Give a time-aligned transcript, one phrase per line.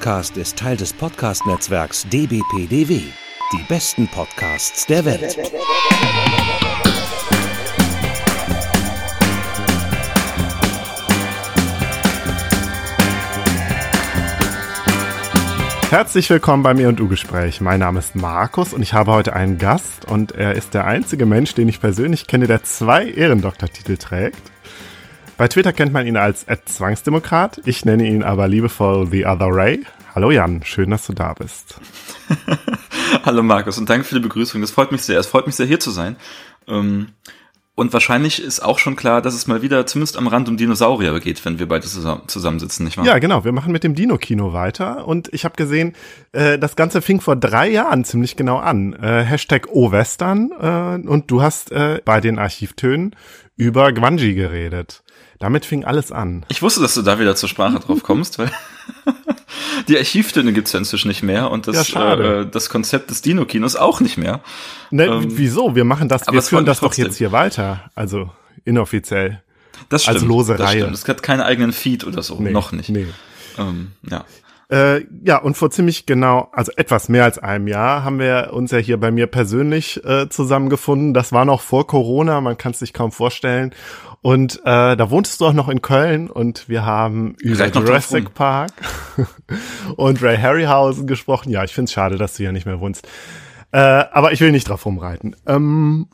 [0.00, 3.02] Podcast ist Teil des Podcast-Netzwerks dbpdw.
[3.52, 5.36] Die besten Podcasts der Welt.
[15.90, 17.60] Herzlich willkommen bei mir und U-Gespräch.
[17.60, 21.26] Mein Name ist Markus und ich habe heute einen Gast und er ist der einzige
[21.26, 24.50] Mensch, den ich persönlich kenne, der zwei Ehrendoktortitel trägt.
[25.40, 27.62] Bei Twitter kennt man ihn als Zwangsdemokrat.
[27.64, 29.86] Ich nenne ihn aber liebevoll The Other Ray.
[30.14, 31.80] Hallo Jan, schön, dass du da bist.
[33.24, 34.60] Hallo Markus und danke für die Begrüßung.
[34.60, 35.18] Das freut mich sehr.
[35.18, 36.16] Es freut mich sehr, hier zu sein.
[36.68, 37.12] Ähm,
[37.74, 41.18] und wahrscheinlich ist auch schon klar, dass es mal wieder zumindest am Rand um Dinosaurier
[41.20, 43.06] geht, wenn wir beide zusammensitzen, nicht wahr?
[43.06, 43.42] Ja, genau.
[43.42, 45.08] Wir machen mit dem Dino-Kino weiter.
[45.08, 45.94] Und ich habe gesehen,
[46.32, 48.92] äh, das Ganze fing vor drei Jahren ziemlich genau an.
[48.92, 50.50] Äh, Hashtag O-Western.
[50.60, 51.70] Äh, und du hast
[52.04, 53.16] bei den Archivtönen
[53.56, 55.02] über Gwanji geredet.
[55.40, 56.44] Damit fing alles an.
[56.48, 58.52] Ich wusste, dass du da wieder zur Sprache drauf kommst, weil
[59.88, 63.74] die Archivtöne gibt's ja inzwischen nicht mehr und das, ja, äh, das Konzept des Dino-Kinos
[63.74, 64.40] auch nicht mehr.
[64.90, 65.74] Ne, ähm, wieso?
[65.74, 67.90] Wir machen das, wir führen das doch jetzt hier weiter.
[67.94, 68.30] Also
[68.66, 69.42] inoffiziell.
[69.88, 70.18] Das stimmt.
[70.18, 70.82] Als lose das Reihe.
[70.82, 70.94] Stimmt.
[70.94, 72.38] Es hat keinen eigenen Feed oder so.
[72.38, 72.90] Nee, noch nicht.
[72.90, 73.06] Nee.
[73.58, 74.26] Ähm, ja.
[74.70, 78.70] Äh, ja, und vor ziemlich genau, also etwas mehr als einem Jahr haben wir uns
[78.70, 81.12] ja hier bei mir persönlich äh, zusammengefunden.
[81.12, 83.74] Das war noch vor Corona, man kann es sich kaum vorstellen.
[84.22, 88.72] Und äh, da wohntest du auch noch in Köln und wir haben über Jurassic Park
[89.96, 91.50] und Ray Harryhausen gesprochen.
[91.50, 93.08] Ja, ich finde es schade, dass du hier nicht mehr wohnst.
[93.72, 95.36] Äh, aber ich will nicht drauf rumreiten.
[95.46, 96.08] Ähm,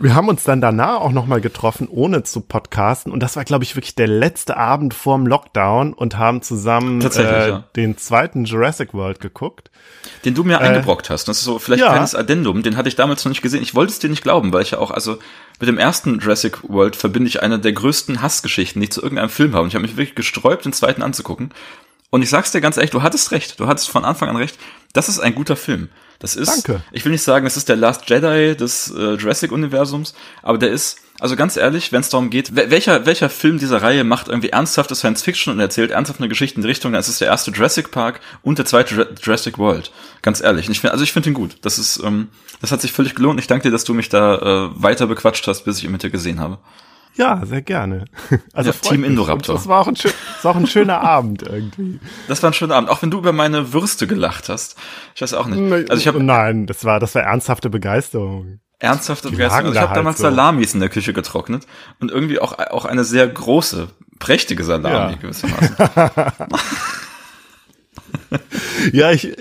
[0.00, 3.10] wir haben uns dann danach auch nochmal getroffen, ohne zu podcasten.
[3.10, 7.48] Und das war, glaube ich, wirklich der letzte Abend vorm Lockdown und haben zusammen äh,
[7.48, 7.64] ja.
[7.74, 9.72] den zweiten Jurassic World geguckt.
[10.24, 11.26] Den du mir äh, eingebrockt hast.
[11.26, 11.88] Das ist so vielleicht ja.
[11.88, 12.62] ein kleines Addendum.
[12.62, 13.62] Den hatte ich damals noch nicht gesehen.
[13.62, 15.18] Ich wollte es dir nicht glauben, weil ich ja auch, also
[15.58, 19.30] mit dem ersten Jurassic World verbinde ich eine der größten Hassgeschichten, die ich zu irgendeinem
[19.30, 19.62] Film habe.
[19.62, 21.50] Und ich habe mich wirklich gesträubt, den zweiten anzugucken.
[22.10, 23.58] Und ich sag's dir ganz ehrlich, du hattest recht.
[23.58, 24.58] Du hattest von Anfang an recht.
[24.92, 25.88] Das ist ein guter Film.
[26.18, 26.82] Das ist, Danke.
[26.92, 30.98] ich will nicht sagen, es ist der Last Jedi des äh, Jurassic-Universums, aber der ist,
[31.20, 34.94] also ganz ehrlich, wenn es darum geht, welcher, welcher Film dieser Reihe macht irgendwie ernsthafte
[34.94, 37.50] Science Fiction und erzählt ernsthaft eine Geschichte in die Richtung, dann ist es der erste
[37.50, 39.90] Jurassic Park und der zweite Jurassic World.
[40.22, 40.68] Ganz ehrlich.
[40.68, 41.56] Ich find, also ich finde ihn gut.
[41.62, 42.28] Das ist, ähm,
[42.60, 43.40] das hat sich völlig gelohnt.
[43.40, 46.02] Ich danke dir, dass du mich da äh, weiter bequatscht hast, bis ich ihn mit
[46.02, 46.58] dir gesehen habe.
[47.16, 48.04] Ja, sehr gerne.
[48.52, 49.54] Also ja, Team Indoraptor.
[49.54, 52.00] Das war auch ein, schön, das war auch ein schöner Abend irgendwie.
[52.28, 54.76] Das war ein schöner Abend, auch wenn du über meine Würste gelacht hast.
[55.14, 55.90] Ich weiß auch nicht.
[55.90, 58.60] Also ich hab, Nein, das war das war ernsthafte Begeisterung.
[58.78, 59.66] Ernsthafte Begeisterung.
[59.66, 60.24] Also ich habe halt damals so.
[60.24, 61.66] Salamis in der Küche getrocknet
[62.00, 63.88] und irgendwie auch auch eine sehr große,
[64.18, 65.18] prächtige Salami ja.
[65.18, 65.76] gewissermaßen.
[68.92, 69.36] ja, ich,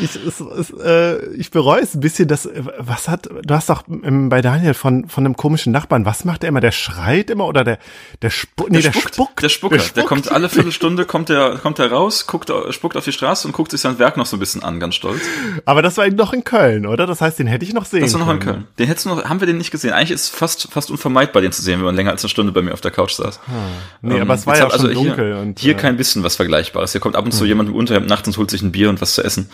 [0.00, 3.84] ich, es, es, äh, ich bereue es ein bisschen, dass, was hat, du hast doch
[3.88, 6.60] ähm, bei Daniel von, von einem komischen Nachbarn, was macht der immer?
[6.60, 7.78] Der schreit immer oder der,
[8.22, 9.42] der, spu nee, der, der spuckt, spuckt.
[9.42, 9.96] Der Spucker, der, spuckt.
[9.96, 13.52] der kommt alle Viertelstunde, kommt der, kommt der raus, guckt, spuckt auf die Straße und
[13.52, 15.20] guckt sich sein Werk noch so ein bisschen an, ganz stolz.
[15.64, 17.06] Aber das war eben noch in Köln, oder?
[17.06, 18.66] Das heißt, den hätte ich noch sehen Das war noch in Köln.
[18.78, 19.92] Den hättest du noch, haben wir den nicht gesehen.
[19.92, 22.52] Eigentlich ist es fast, fast unvermeidbar, den zu sehen, wenn man länger als eine Stunde
[22.52, 23.40] bei mir auf der Couch saß.
[23.44, 23.54] Hm.
[24.02, 25.34] Nee, ähm, aber es war ja schon also dunkel.
[25.34, 26.92] Hier, und, hier äh, kein bisschen was Vergleichbares.
[26.92, 27.46] Hier kommt ab und zu hm.
[27.48, 29.50] jemand im Unterhemd nachts und holt sich ein Bier und was zu essen.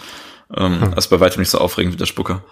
[0.54, 0.94] Ähm, hm.
[0.94, 2.44] Also bei weitem nicht so aufregend wie der Spucker.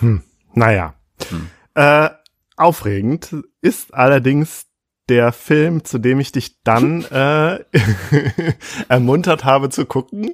[0.00, 0.22] Hm.
[0.54, 0.94] Naja.
[1.28, 1.48] Hm.
[1.74, 2.10] Äh,
[2.56, 4.66] aufregend ist allerdings
[5.08, 7.60] der Film, zu dem ich dich dann äh,
[8.88, 10.32] ermuntert habe zu gucken.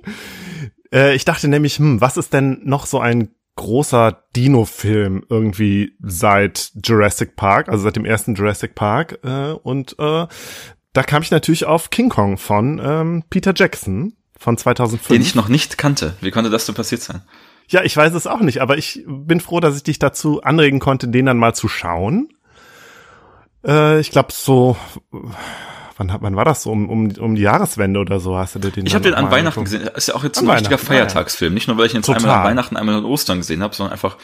[0.92, 6.72] Äh, ich dachte nämlich, hm, was ist denn noch so ein großer Dino-Film irgendwie seit
[6.84, 9.18] Jurassic Park, also seit dem ersten Jurassic Park.
[9.24, 10.26] Äh, und äh,
[10.92, 15.08] da kam ich natürlich auf King Kong von ähm, Peter Jackson von 2005.
[15.08, 16.14] Den ich noch nicht kannte.
[16.20, 17.22] Wie konnte das so passiert sein?
[17.68, 20.78] Ja, ich weiß es auch nicht, aber ich bin froh, dass ich dich dazu anregen
[20.78, 22.28] konnte, den dann mal zu schauen.
[23.66, 24.76] Äh, ich glaube, so
[25.96, 26.70] wann, wann war das so?
[26.70, 29.64] Um, um, um die Jahreswende oder so hast du den Ich habe den an Weihnachten
[29.64, 29.82] gesehen.
[29.94, 31.54] Ist ja auch jetzt an ein richtiger Feiertagsfilm.
[31.54, 32.22] Nicht nur, weil ich ihn jetzt Total.
[32.22, 34.16] einmal an Weihnachten, einmal an Ostern gesehen habe, sondern einfach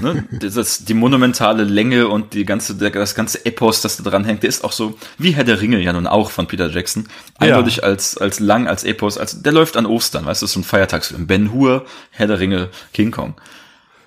[0.00, 4.42] ne, das, die monumentale Länge und die ganze, das ganze Epos, das da dran hängt,
[4.42, 7.08] der ist auch so, wie Herr der Ringe ja nun auch von Peter Jackson.
[7.38, 7.82] Eindeutig ja.
[7.84, 11.26] als, als lang, als Epos, als, der läuft an Ostern, weißt du, so ein Feiertagsfilm.
[11.26, 13.34] Ben Hur, Herr der Ringe, King Kong.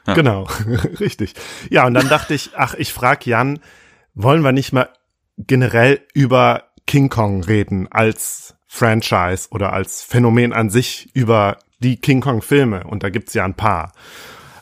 [0.08, 0.14] Ja.
[0.16, 0.48] Genau,
[1.00, 1.34] richtig.
[1.70, 3.60] Ja, und dann dachte ich, ach, ich frag Jan,
[4.14, 4.90] wollen wir nicht mal
[5.38, 12.22] generell über King Kong reden als Franchise oder als Phänomen an sich über die King
[12.22, 13.94] Kong Filme und da gibt's ja ein paar.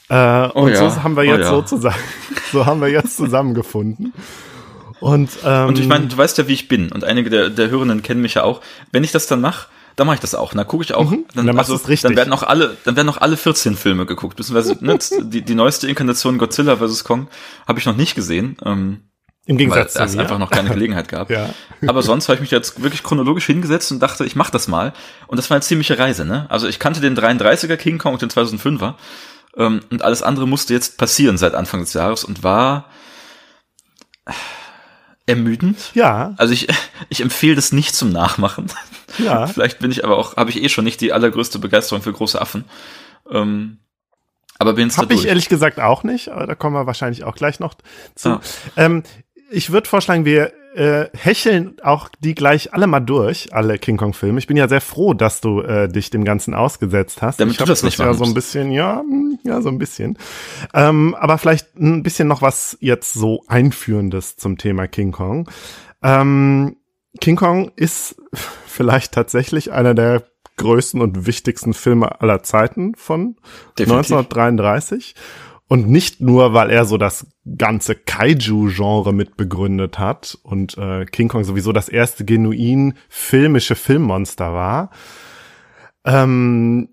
[0.09, 0.89] Äh, oh und ja.
[0.89, 1.49] so haben wir oh jetzt oh ja.
[1.49, 2.03] so zusammen,
[2.51, 4.13] so haben wir jetzt zusammengefunden.
[4.99, 7.69] Und, ähm, und ich meine, du weißt ja, wie ich bin und einige der, der
[7.69, 8.61] Hörenden kennen mich ja auch.
[8.91, 10.53] Wenn ich das dann mache, dann mache ich das auch.
[10.53, 11.09] Dann gucke ich auch.
[11.09, 14.37] Mhm, dann, dann, also, dann werden auch alle, dann werden auch alle 14 Filme geguckt.
[14.37, 17.03] Beziehungsweise ne, die, die neueste Inkarnation Godzilla vs.
[17.03, 17.27] Kong
[17.67, 18.57] habe ich noch nicht gesehen.
[18.63, 19.01] Ähm,
[19.45, 21.29] Im Gegensatz weil es einfach noch keine Gelegenheit gab.
[21.31, 21.49] ja.
[21.87, 24.93] Aber sonst habe ich mich jetzt wirklich chronologisch hingesetzt und dachte, ich mache das mal.
[25.27, 26.45] Und das war eine ziemliche Reise, ne?
[26.49, 28.95] Also ich kannte den 33er King Kong und den 2005er.
[29.57, 32.85] Ähm, und alles andere musste jetzt passieren seit Anfang des Jahres und war
[35.25, 35.77] ermüdend.
[35.93, 36.33] Ja.
[36.37, 36.67] Also ich,
[37.09, 38.67] ich empfehle das nicht zum Nachmachen.
[39.17, 39.47] Ja.
[39.47, 42.39] Vielleicht bin ich aber auch, habe ich eh schon nicht die allergrößte Begeisterung für große
[42.39, 42.65] Affen.
[43.29, 43.79] Ähm,
[44.59, 47.23] aber bin jetzt Hab da ich ehrlich gesagt auch nicht, aber da kommen wir wahrscheinlich
[47.23, 47.73] auch gleich noch
[48.13, 48.29] zu.
[48.29, 48.41] Ah.
[48.77, 49.01] Ähm,
[49.51, 54.13] ich würde vorschlagen, wir äh, hecheln auch die gleich alle mal durch, alle King Kong
[54.13, 54.39] Filme.
[54.39, 57.39] Ich bin ja sehr froh, dass du äh, dich dem Ganzen ausgesetzt hast.
[57.39, 60.17] Damit ich du das nicht ja so ein bisschen, ja, hm, ja, so ein bisschen.
[60.73, 65.49] Ähm, aber vielleicht ein bisschen noch was jetzt so einführendes zum Thema King Kong.
[66.01, 66.77] Ähm,
[67.19, 68.15] King Kong ist
[68.65, 70.23] vielleicht tatsächlich einer der
[70.57, 73.35] größten und wichtigsten Filme aller Zeiten von
[73.77, 74.13] Definitiv.
[74.13, 75.15] 1933.
[75.71, 77.27] Und nicht nur, weil er so das
[77.57, 84.89] ganze Kaiju-Genre mitbegründet hat und äh, King Kong sowieso das erste genuin filmische Filmmonster war.
[86.03, 86.89] Ähm,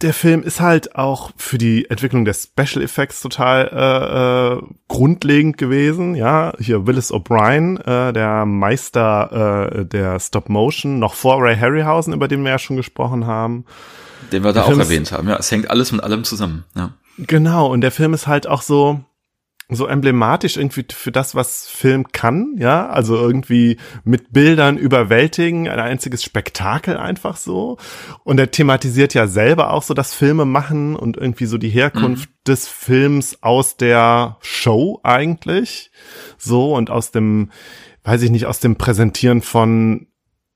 [0.00, 5.58] der Film ist halt auch für die Entwicklung der Special Effects total äh, äh, grundlegend
[5.58, 6.14] gewesen.
[6.14, 12.14] Ja, hier Willis O'Brien, äh, der Meister äh, der Stop Motion, noch vor Ray Harryhausen,
[12.14, 13.66] über den wir ja schon gesprochen haben.
[14.32, 15.28] den wir da Der auch Film erwähnt haben.
[15.28, 16.64] Ja, es hängt alles mit allem zusammen.
[16.74, 16.94] Ja.
[17.18, 19.04] Genau, und der Film ist halt auch so
[19.70, 25.80] so emblematisch irgendwie für das, was Film kann, ja, also irgendwie mit Bildern überwältigen, ein
[25.80, 27.78] einziges Spektakel einfach so.
[28.24, 32.28] Und er thematisiert ja selber auch so das Filme machen und irgendwie so die Herkunft
[32.46, 35.90] des Films aus der Show eigentlich,
[36.36, 37.50] so und aus dem,
[38.02, 40.08] weiß ich nicht, aus dem Präsentieren von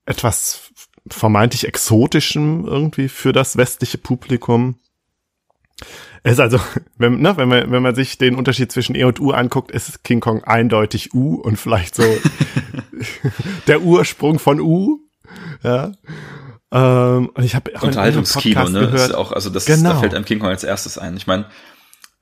[0.05, 0.71] etwas
[1.07, 4.75] vermeintlich exotischem irgendwie für das westliche Publikum.
[6.23, 6.59] Es ist also,
[6.97, 10.03] wenn, ne, wenn, man, wenn man sich den Unterschied zwischen E und U anguckt, ist
[10.03, 12.03] King Kong eindeutig U und vielleicht so
[13.67, 14.99] der Ursprung von U.
[15.63, 15.91] Ja.
[16.71, 18.81] Ähm, und ich habe Unterhaltungskino, ne?
[18.81, 19.93] gehört, Ist auch, also das, Genau.
[19.93, 21.17] da fällt einem King Kong als erstes ein.
[21.17, 21.45] Ich meine,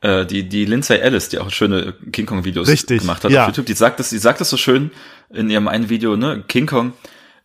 [0.02, 3.44] äh, die, die Lindsay Ellis, die auch schöne King Kong Videos Richtig, gemacht hat ja.
[3.44, 4.92] auf YouTube, die sagt das, die sagt das so schön
[5.30, 6.44] in ihrem einen Video, ne?
[6.48, 6.94] King Kong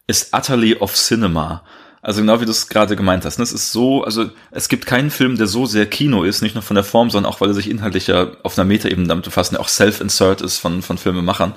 [0.07, 1.65] ist utterly of cinema.
[2.05, 3.39] Also genau wie du es gerade gemeint hast.
[3.39, 3.45] Ne?
[3.45, 6.63] Es ist so, also es gibt keinen Film, der so sehr Kino ist, nicht nur
[6.63, 9.53] von der Form, sondern auch, weil er sich inhaltlich ja auf einer Metaebene damit befasst,
[9.53, 11.55] der auch Self-Insert ist von, von Filmemachern.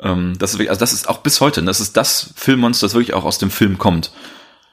[0.00, 1.66] Ähm, das ist wirklich, also das ist auch bis heute, ne?
[1.66, 4.12] das ist das Filmmonster, das wirklich auch aus dem Film kommt.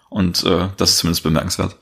[0.09, 1.75] Und äh, das ist zumindest bemerkenswert.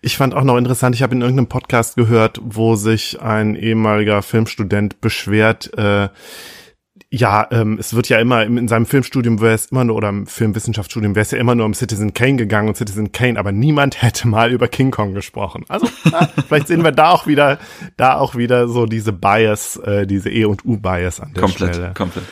[0.00, 4.22] Ich fand auch noch interessant, ich habe in irgendeinem Podcast gehört, wo sich ein ehemaliger
[4.22, 6.08] Filmstudent beschwert, äh,
[7.12, 10.10] ja, ähm, es wird ja immer im- in seinem Filmstudium wäre es immer nur oder
[10.10, 13.50] im Filmwissenschaftsstudium wäre es ja immer nur um Citizen Kane gegangen und Citizen Kane, aber
[13.50, 15.64] niemand hätte mal über King Kong gesprochen.
[15.68, 17.58] Also ja, vielleicht sehen wir da auch wieder,
[17.96, 21.74] da auch wieder so diese Bias, äh, diese E und U Bias an der Komplett,
[21.74, 21.94] Stelle.
[21.94, 22.24] komplett.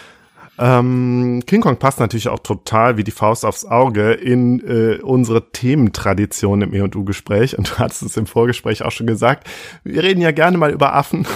[0.58, 5.50] Ähm, King Kong passt natürlich auch total wie die Faust aufs Auge in äh, unsere
[5.52, 7.56] Thementradition im E&U-Gespräch.
[7.56, 9.48] Und du hattest es im Vorgespräch auch schon gesagt.
[9.84, 11.26] Wir reden ja gerne mal über Affen.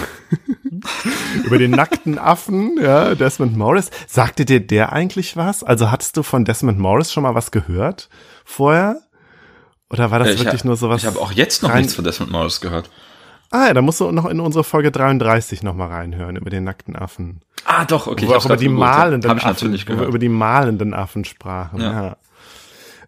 [1.45, 3.89] über den nackten Affen, ja, Desmond Morris.
[4.07, 5.63] Sagte dir der eigentlich was?
[5.63, 8.09] Also hattest du von Desmond Morris schon mal was gehört
[8.43, 8.97] vorher?
[9.89, 11.01] Oder war das Äh, ich wirklich hab- nur sowas?
[11.01, 12.89] Ich habe auch jetzt noch nichts von Desmond Morris gehört.
[13.55, 16.63] Ah, ja, da musst du noch in unsere Folge 33 noch mal reinhören über den
[16.63, 17.41] nackten Affen.
[17.65, 18.25] Ah, doch, okay.
[18.25, 20.09] wo wir auch über die malenden Affen, natürlich gehört.
[20.09, 21.79] über die malenden Affen sprachen.
[21.79, 22.17] Ja.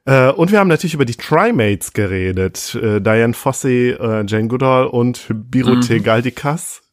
[0.06, 0.30] Ja.
[0.30, 2.76] Äh, und wir haben natürlich über die Trimates geredet.
[2.76, 6.04] Äh, Diane Fossey, äh, Jane Goodall und Birute Mhm.
[6.04, 6.84] Galdikas.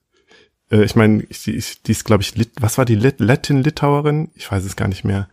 [0.71, 4.31] Äh, ich meine, die, ist- die ist, glaube ich, Lit was war die Lit Latin-Litauerin?
[4.35, 5.29] Ich weiß es gar nicht mehr.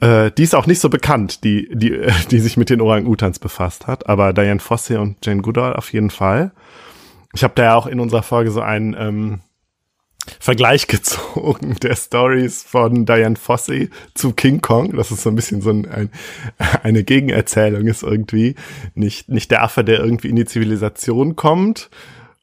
[0.00, 3.88] Äh, die ist auch nicht so bekannt, die, die, die sich mit den Orang-Utans befasst
[3.88, 4.08] hat.
[4.08, 6.52] Aber Diane Fossey und Jane Goodall auf jeden Fall.
[7.32, 9.40] Ich habe da ja auch in unserer Folge so einen ähm,
[10.38, 14.96] Vergleich gezogen der Stories von Diane Fossey zu King Kong.
[14.96, 16.10] Das ist so ein bisschen so ein, ein,
[16.82, 18.54] eine Gegenerzählung ist irgendwie.
[18.94, 21.90] Nicht, nicht der Affe, der irgendwie in die Zivilisation kommt,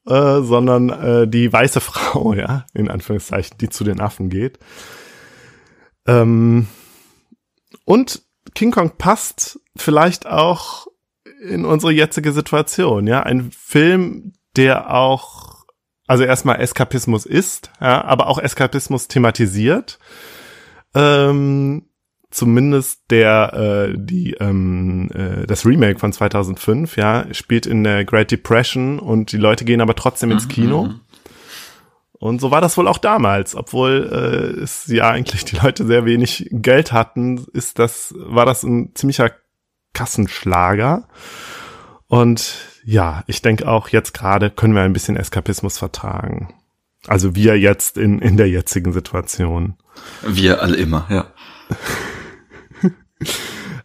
[0.06, 4.58] äh, sondern äh, die weiße Frau, ja, in Anführungszeichen, die zu den Affen geht.
[6.06, 6.66] Ähm,
[7.84, 8.22] und
[8.54, 10.86] King Kong passt vielleicht auch
[11.42, 13.22] in unsere jetzige Situation, ja.
[13.22, 15.64] Ein Film, der auch,
[16.06, 19.98] also erstmal Eskapismus ist, ja, aber auch Eskapismus thematisiert.
[20.94, 21.86] Ähm,
[22.30, 28.30] zumindest der, äh, die, ähm, äh, das Remake von 2005, ja, spielt in der Great
[28.30, 30.84] Depression und die Leute gehen aber trotzdem ins Kino.
[30.84, 31.00] Mhm.
[32.12, 36.04] Und so war das wohl auch damals, obwohl äh, es ja eigentlich die Leute sehr
[36.04, 39.30] wenig Geld hatten, ist das war das ein ziemlicher
[39.94, 41.08] Kassenschlager.
[42.08, 46.54] Und ja, ich denke auch jetzt gerade können wir ein bisschen Eskapismus vertragen.
[47.06, 49.76] Also wir jetzt in, in der jetzigen Situation.
[50.22, 51.26] Wir alle immer, ja.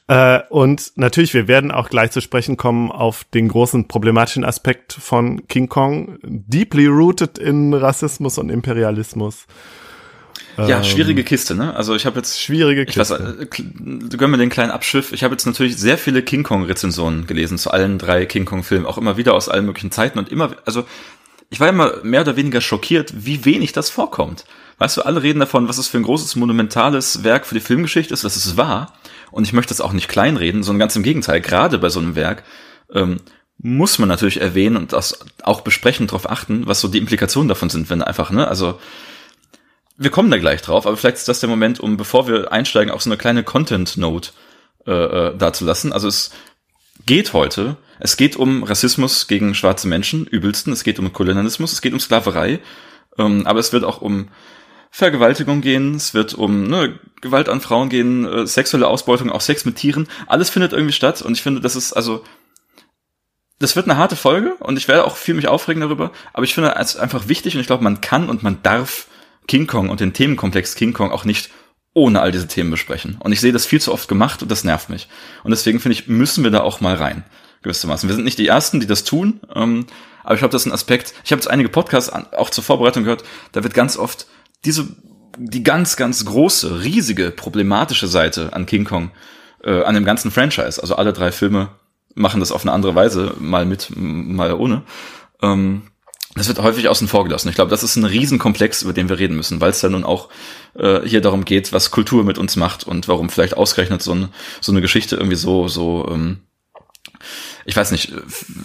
[0.08, 4.94] Äh, und natürlich, wir werden auch gleich zu sprechen kommen auf den großen problematischen Aspekt
[4.94, 9.48] von King Kong, deeply rooted in Rassismus und Imperialismus.
[10.58, 11.76] Ja, schwierige Kiste, ne?
[11.76, 13.02] Also ich habe jetzt schwierige Kiste.
[13.02, 15.12] Ich weiß, äh, gönn mir den kleinen Abschiff.
[15.12, 18.64] Ich habe jetzt natürlich sehr viele King Kong Rezensionen gelesen zu allen drei King Kong
[18.64, 20.86] Filmen, auch immer wieder aus allen möglichen Zeiten und immer, also
[21.50, 24.46] ich war immer mehr oder weniger schockiert, wie wenig das vorkommt.
[24.78, 28.14] Weißt du, alle reden davon, was es für ein großes monumentales Werk für die Filmgeschichte
[28.14, 28.94] ist, was es war.
[29.32, 31.42] Und ich möchte das auch nicht kleinreden, sondern ganz im Gegenteil.
[31.42, 32.44] Gerade bei so einem Werk
[32.94, 33.18] ähm,
[33.58, 37.70] muss man natürlich erwähnen und das auch besprechen, darauf achten, was so die Implikationen davon
[37.70, 38.80] sind, wenn einfach, ne, also
[39.98, 42.94] wir kommen da gleich drauf, aber vielleicht ist das der Moment, um, bevor wir einsteigen,
[42.94, 44.32] auch so eine kleine Content-Note
[44.86, 45.94] äh, äh, dazulassen.
[45.94, 46.32] Also es
[47.06, 51.82] geht heute, es geht um Rassismus gegen schwarze Menschen, übelsten, es geht um Kolonialismus, es
[51.82, 52.60] geht um Sklaverei,
[53.18, 54.30] ähm, aber es wird auch um
[54.92, 59.66] Vergewaltigung gehen, es wird um ne, Gewalt an Frauen gehen, äh, sexuelle Ausbeutung, auch Sex
[59.66, 62.24] mit Tieren, alles findet irgendwie statt und ich finde, das ist also
[63.60, 66.54] das wird eine harte Folge und ich werde auch viel mich aufregen darüber, aber ich
[66.54, 69.08] finde es einfach wichtig und ich glaube, man kann und man darf
[69.48, 71.50] King Kong und den Themenkomplex King Kong auch nicht
[71.94, 73.18] ohne all diese Themen besprechen.
[73.20, 75.08] Und ich sehe das viel zu oft gemacht und das nervt mich.
[75.44, 77.24] Und deswegen finde ich, müssen wir da auch mal rein,
[77.62, 78.10] gewissermaßen.
[78.10, 79.86] Wir sind nicht die Ersten, die das tun, ähm,
[80.24, 81.14] aber ich glaube, das ist ein Aspekt.
[81.24, 83.24] Ich habe jetzt einige Podcasts auch zur Vorbereitung gehört,
[83.54, 84.28] da wird ganz oft
[84.66, 84.88] diese,
[85.38, 89.12] die ganz, ganz große, riesige, problematische Seite an King Kong,
[89.64, 91.70] äh, an dem ganzen Franchise, also alle drei Filme
[92.16, 94.84] machen das auf eine andere Weise, mal mit, mal ohne.
[95.42, 95.84] Ähm,
[96.36, 97.48] das wird häufig außen vor gelassen.
[97.48, 100.04] Ich glaube, das ist ein Riesenkomplex, über den wir reden müssen, weil es ja nun
[100.04, 100.30] auch
[100.76, 104.30] äh, hier darum geht, was Kultur mit uns macht und warum vielleicht ausgerechnet so, ein,
[104.60, 106.42] so eine Geschichte irgendwie so, so, ähm,
[107.64, 108.12] ich weiß nicht,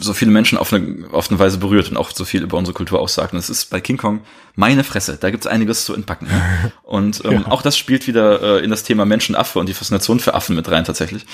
[0.00, 2.74] so viele Menschen auf eine, auf eine Weise berührt und auch so viel über unsere
[2.74, 3.32] Kultur aussagt.
[3.32, 4.20] Und das ist bei King Kong
[4.56, 5.16] meine Fresse.
[5.18, 6.28] Da gibt's einiges zu entpacken.
[6.82, 7.46] Und ähm, ja.
[7.46, 10.68] auch das spielt wieder äh, in das Thema Menschenaffe und die Faszination für Affen mit
[10.70, 11.24] rein tatsächlich.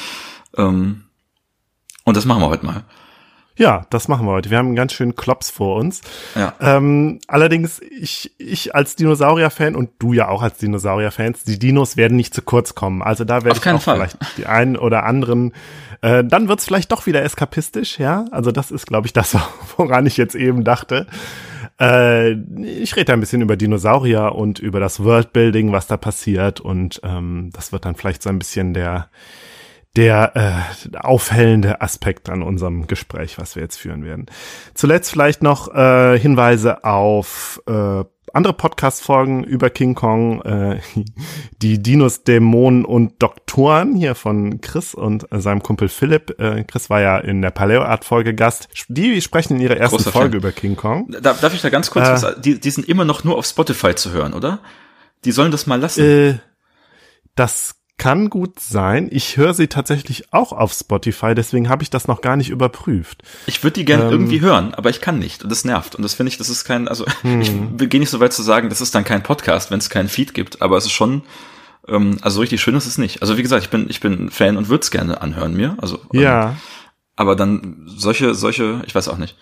[0.56, 1.04] Ähm,
[2.04, 2.84] und das machen wir heute mal.
[3.58, 4.50] Ja, das machen wir heute.
[4.50, 6.02] Wir haben einen ganz schönen Klops vor uns.
[6.34, 6.54] Ja.
[6.60, 12.16] Ähm, allerdings, ich, ich als Dinosaurier-Fan und du ja auch als Dinosaurier-Fans, die Dinos werden
[12.16, 13.02] nicht zu kurz kommen.
[13.02, 13.96] Also da werde ich auch Fall.
[13.96, 15.54] vielleicht die einen oder anderen.
[16.02, 18.26] Äh, dann wird's vielleicht doch wieder eskapistisch, ja.
[18.30, 19.36] Also das ist, glaube ich, das,
[19.76, 21.06] woran ich jetzt eben dachte.
[21.80, 26.60] Äh, ich rede ein bisschen über Dinosaurier und über das Worldbuilding, was da passiert.
[26.60, 29.08] Und ähm, das wird dann vielleicht so ein bisschen der
[29.96, 34.26] der äh, aufhellende Aspekt an unserem Gespräch, was wir jetzt führen werden.
[34.74, 38.04] Zuletzt vielleicht noch äh, Hinweise auf äh,
[38.36, 40.80] andere Podcast-Folgen über King Kong, äh,
[41.62, 46.38] die Dinos, Dämonen und Doktoren hier von Chris und äh, seinem Kumpel Philipp.
[46.38, 48.68] Äh, Chris war ja in der Paleo-Art-Folge Gast.
[48.88, 50.38] Die sprechen in ihrer ersten Großer Folge Fan.
[50.38, 51.10] über King Kong.
[51.22, 53.46] Darf, darf ich da ganz kurz äh, was, die, die sind immer noch nur auf
[53.46, 54.58] Spotify zu hören, oder?
[55.24, 56.04] Die sollen das mal lassen.
[56.04, 56.38] Äh,
[57.34, 59.08] das kann gut sein.
[59.10, 63.22] Ich höre sie tatsächlich auch auf Spotify, deswegen habe ich das noch gar nicht überprüft.
[63.46, 65.94] Ich würde die gerne ähm, irgendwie hören, aber ich kann nicht und das nervt.
[65.94, 67.40] Und das finde ich, das ist kein, also hm.
[67.80, 70.08] ich gehe nicht so weit zu sagen, das ist dann kein Podcast, wenn es keinen
[70.08, 71.22] Feed gibt, aber es ist schon,
[71.88, 73.22] ähm, also richtig schön ist es nicht.
[73.22, 75.76] Also wie gesagt, ich bin, ich bin Fan und würde es gerne anhören mir.
[75.80, 76.50] Also ja.
[76.50, 76.56] Ähm,
[77.16, 79.36] aber dann solche, solche, ich weiß auch nicht.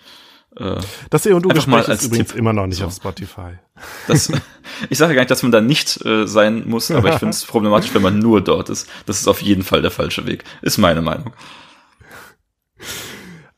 [0.57, 0.77] Äh,
[1.09, 2.37] das E und U Gespräch ist übrigens Tipp.
[2.37, 2.85] immer noch nicht so.
[2.85, 3.59] auf Spotify.
[4.07, 4.31] Das,
[4.89, 7.45] ich sage gar nicht, dass man da nicht äh, sein muss, aber ich finde es
[7.45, 8.87] problematisch, wenn man nur dort ist.
[9.05, 11.33] Das ist auf jeden Fall der falsche Weg, ist meine Meinung.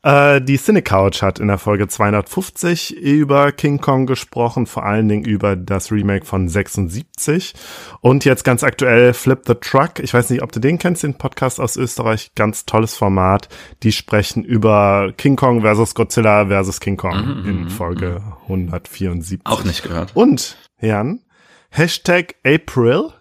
[0.02, 5.24] Äh, die Cinecouch hat in der Folge 250 über King Kong gesprochen, vor allen Dingen
[5.24, 7.54] über das Remake von 76.
[8.00, 9.98] Und jetzt ganz aktuell Flip the Truck.
[9.98, 12.32] Ich weiß nicht, ob du den kennst, den Podcast aus Österreich.
[12.36, 13.48] Ganz tolles Format.
[13.82, 18.22] Die sprechen über King Kong versus Godzilla versus King Kong mhm, mhm in mhm, Folge
[18.42, 19.40] 174.
[19.44, 20.14] Auch nicht gehört.
[20.14, 21.24] Und, Jan,
[21.70, 23.12] Hashtag April,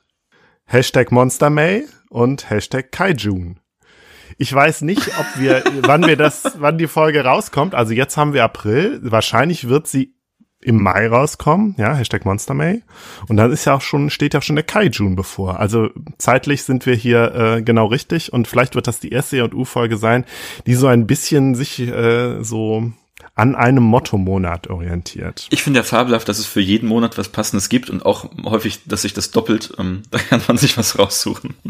[0.66, 3.60] Hashtag Monster May und Hashtag Kaijun.
[4.38, 7.76] Ich weiß nicht, ob wir, wann wir das, wann die Folge rauskommt.
[7.76, 9.00] Also jetzt haben wir April.
[9.04, 10.18] Wahrscheinlich wird sie
[10.60, 12.84] im Mai rauskommen, ja, Hashtag Monster May.
[13.28, 15.60] Und dann ist ja auch schon, steht ja auch schon der Kaijun bevor.
[15.60, 19.98] Also zeitlich sind wir hier äh, genau richtig und vielleicht wird das die erste U-Folge
[19.98, 20.26] sein,
[20.66, 22.92] die so ein bisschen sich äh, so
[23.36, 25.48] an einem Motto-Monat orientiert.
[25.52, 28.80] Ich finde ja fabelhaft, dass es für jeden Monat was Passendes gibt und auch häufig,
[28.86, 31.54] dass sich das doppelt, ähm, da kann man sich was raussuchen.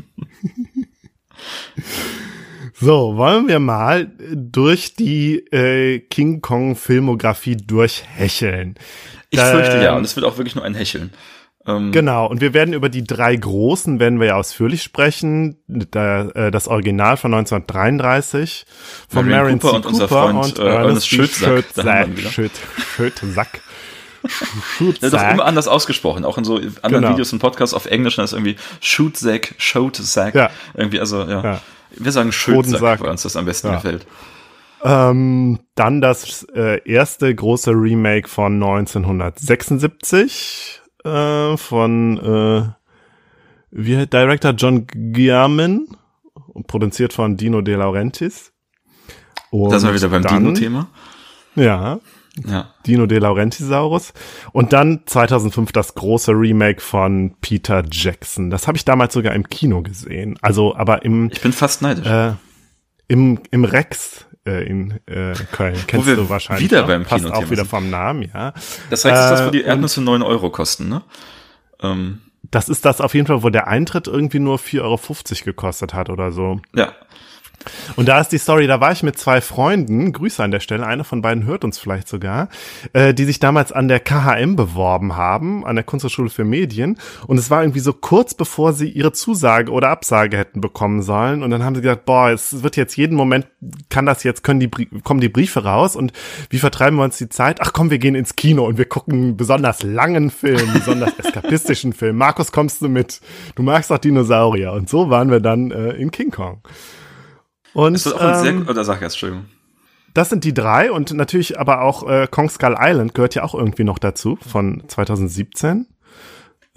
[2.80, 8.76] So, wollen wir mal durch die äh, King Kong Filmografie durchhecheln.
[9.32, 11.12] Ich da, fürchte ja, und es wird auch wirklich nur ein Hecheln.
[11.66, 15.58] Ähm, genau, und wir werden über die drei großen, werden wir ja ausführlich sprechen.
[15.68, 18.66] Da, äh, das Original von 1933
[19.10, 19.76] von Marion, Marion Cooper, C.
[19.78, 21.66] und unser Freund und äh, Ernest Schötzack.
[22.30, 23.62] Schötzack.
[24.78, 27.10] Shoot ja, doch immer anders ausgesprochen, auch in so anderen genau.
[27.12, 29.56] Videos und Podcasts auf Englisch, dann ist irgendwie Shoot Sack,
[30.36, 30.50] ja.
[30.74, 31.44] irgendwie, also ja.
[31.44, 31.62] ja.
[32.00, 33.76] Wir sagen Schötsack, weil uns das am besten ja.
[33.76, 34.06] gefällt.
[34.84, 42.64] Ähm, dann das äh, erste große Remake von 1976 äh, von äh,
[43.72, 45.88] wie Director John Guillermin
[46.68, 48.52] produziert von Dino De Laurentiis.
[49.50, 50.90] Und das war wieder beim Dino-Thema.
[51.56, 52.00] Ja.
[52.46, 52.74] Ja.
[52.86, 54.14] Dino De Laurentisaurus.
[54.52, 58.50] Und dann 2005 das große Remake von Peter Jackson.
[58.50, 60.38] Das habe ich damals sogar im Kino gesehen.
[60.42, 61.30] Also, aber im.
[61.32, 62.06] Ich bin fast neidisch.
[62.06, 62.34] Äh,
[63.08, 65.78] Im, im Rex äh, in äh, Köln.
[65.88, 66.70] Kennst du wahrscheinlich.
[66.70, 66.88] Wieder auch.
[66.88, 67.30] beim Kino.
[67.30, 68.54] Passt auch wieder vom Namen, ja.
[68.90, 71.04] Das heißt, äh, das, wo die Erdnüsse neun Euro kosten, ne?
[71.82, 72.22] Ähm.
[72.50, 75.00] Das ist das auf jeden Fall, wo der Eintritt irgendwie nur 4,50 Euro
[75.44, 76.62] gekostet hat oder so.
[76.74, 76.94] Ja.
[77.96, 80.86] Und da ist die Story, da war ich mit zwei Freunden, Grüße an der Stelle,
[80.86, 82.50] einer von beiden hört uns vielleicht sogar,
[82.94, 86.98] äh, die sich damals an der KHM beworben haben, an der Kunsthochschule für Medien.
[87.26, 91.44] Und es war irgendwie so kurz bevor sie ihre Zusage oder Absage hätten bekommen sollen.
[91.44, 93.48] Und dann haben sie gesagt, boah, es wird jetzt jeden Moment,
[93.90, 94.70] kann das jetzt, können die,
[95.04, 96.14] kommen die Briefe raus und
[96.50, 97.60] wie vertreiben wir uns die Zeit?
[97.62, 101.94] Ach komm, wir gehen ins Kino und wir gucken einen besonders langen Film, besonders eskapistischen
[101.94, 102.18] Film.
[102.18, 103.22] Markus, kommst du mit?
[103.56, 104.72] Du magst doch Dinosaurier.
[104.74, 106.62] Und so waren wir dann äh, in King Kong.
[107.78, 109.46] Und, auch ein ähm, sehr, oder sag erst, Entschuldigung.
[110.16, 113.54] Das sind die drei und natürlich aber auch äh, Kong Skull Island gehört ja auch
[113.54, 115.86] irgendwie noch dazu von 2017,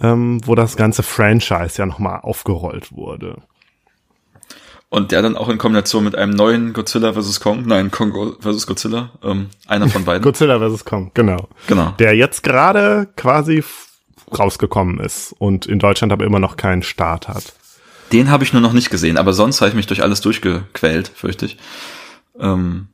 [0.02, 3.38] ähm, wo das ganze Franchise ja nochmal aufgerollt wurde.
[4.90, 7.40] Und der dann auch in Kombination mit einem neuen Godzilla vs.
[7.40, 8.66] Kong, nein, Kong vs.
[8.66, 10.22] Godzilla, ähm, einer von beiden.
[10.22, 10.84] Godzilla vs.
[10.84, 11.48] Kong, genau.
[11.66, 11.94] Genau.
[11.98, 13.64] Der jetzt gerade quasi
[14.38, 17.54] rausgekommen ist und in Deutschland aber immer noch keinen Start hat.
[18.12, 21.08] Den habe ich nur noch nicht gesehen, aber sonst habe ich mich durch alles durchgequält,
[21.14, 21.56] fürchte ich.
[22.38, 22.88] Ähm,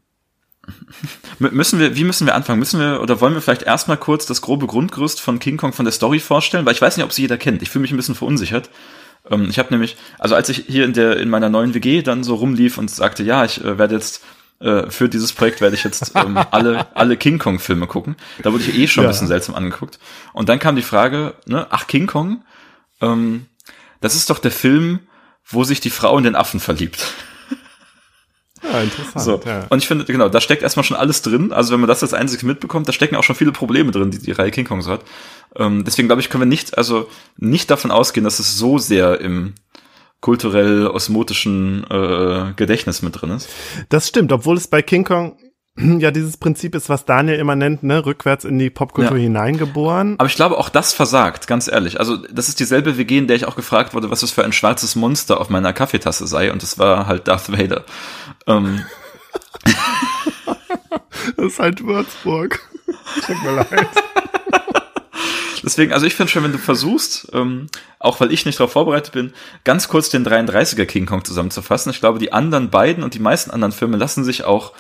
[1.39, 2.59] müssen wir, wie müssen wir anfangen?
[2.59, 5.85] Müssen wir oder wollen wir vielleicht erstmal kurz das grobe Grundgerüst von King Kong von
[5.85, 6.67] der Story vorstellen?
[6.67, 7.63] Weil ich weiß nicht, ob sie jeder kennt.
[7.63, 8.71] Ich fühle mich ein bisschen verunsichert.
[9.31, 12.25] Ähm, ich habe nämlich, also als ich hier in der in meiner neuen WG dann
[12.25, 14.25] so rumlief und sagte, ja, ich äh, werde jetzt
[14.61, 18.17] äh, für dieses Projekt werde ich jetzt ähm, alle alle King Kong Filme gucken.
[18.43, 19.09] Da wurde ich eh schon ja.
[19.09, 19.99] ein bisschen seltsam angeguckt.
[20.33, 22.43] Und dann kam die Frage, ne, ach King Kong,
[23.01, 23.47] ähm,
[24.01, 25.01] das ist doch der Film,
[25.49, 27.15] wo sich die Frau in den Affen verliebt.
[28.63, 29.25] Ja, interessant.
[29.25, 29.41] So.
[29.45, 29.67] Ja.
[29.69, 31.53] Und ich finde, genau, da steckt erstmal schon alles drin.
[31.53, 34.19] Also wenn man das als einziges mitbekommt, da stecken auch schon viele Probleme drin, die
[34.19, 35.03] die Reihe King Kong so hat.
[35.55, 39.21] Ähm, deswegen glaube ich, können wir nicht, also nicht davon ausgehen, dass es so sehr
[39.21, 39.55] im
[40.21, 43.49] kulturell osmotischen äh, Gedächtnis mit drin ist.
[43.89, 45.39] Das stimmt, obwohl es bei King Kong
[45.99, 49.23] ja dieses Prinzip ist, was Daniel immer nennt, ne, rückwärts in die Popkultur ja.
[49.25, 50.15] hineingeboren.
[50.19, 52.01] Aber ich glaube, auch das versagt, ganz ehrlich.
[52.01, 54.53] Also, das ist dieselbe WG, in der ich auch gefragt wurde, was es für ein
[54.53, 57.85] schwarzes Monster auf meiner Kaffeetasse sei, und es war halt Darth Vader.
[58.47, 58.85] Ähm.
[61.37, 62.61] das ist halt Würzburg.
[63.27, 63.89] Tut mir leid.
[65.63, 67.67] Deswegen, also ich finde schon, wenn du versuchst, ähm,
[67.99, 69.33] auch weil ich nicht darauf vorbereitet bin,
[69.65, 71.91] ganz kurz den 33er King Kong zusammenzufassen.
[71.91, 74.73] Ich glaube, die anderen beiden und die meisten anderen Filme lassen sich auch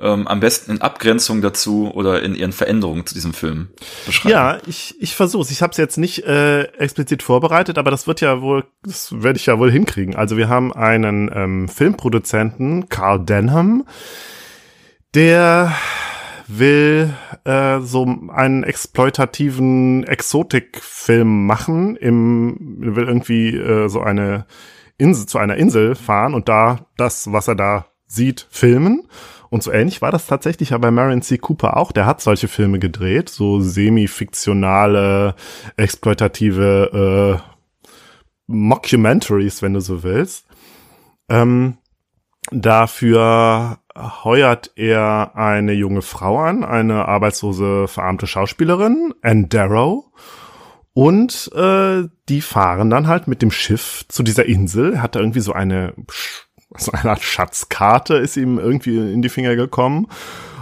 [0.00, 3.68] ähm, am besten in Abgrenzung dazu oder in ihren Veränderungen zu diesem Film
[4.06, 4.32] beschreiben.
[4.32, 8.20] Ja, ich, ich versuche Ich habe es jetzt nicht äh, explizit vorbereitet, aber das wird
[8.20, 10.16] ja wohl, das werde ich ja wohl hinkriegen.
[10.16, 13.84] Also wir haben einen ähm, Filmproduzenten, Carl Denham,
[15.14, 15.74] der
[16.46, 24.46] will äh, so einen exploitativen Exotikfilm machen, im will irgendwie äh, so eine
[24.98, 29.06] Insel zu einer Insel fahren und da das, was er da sieht, filmen
[29.50, 31.36] und so ähnlich war das tatsächlich ja bei Marion C.
[31.36, 31.90] Cooper auch.
[31.90, 35.34] Der hat solche Filme gedreht, so semi-fiktionale,
[35.76, 37.50] exploitative äh,
[38.46, 40.46] Mockumentaries, wenn du so willst.
[41.28, 41.78] Ähm,
[42.52, 43.78] dafür
[44.24, 50.04] heuert er eine junge Frau an, eine arbeitslose, verarmte Schauspielerin, Anne Darrow.
[50.92, 54.94] Und äh, die fahren dann halt mit dem Schiff zu dieser Insel.
[54.94, 55.94] Er hat da irgendwie so eine
[56.76, 60.06] so eine Art Schatzkarte ist ihm irgendwie in die Finger gekommen.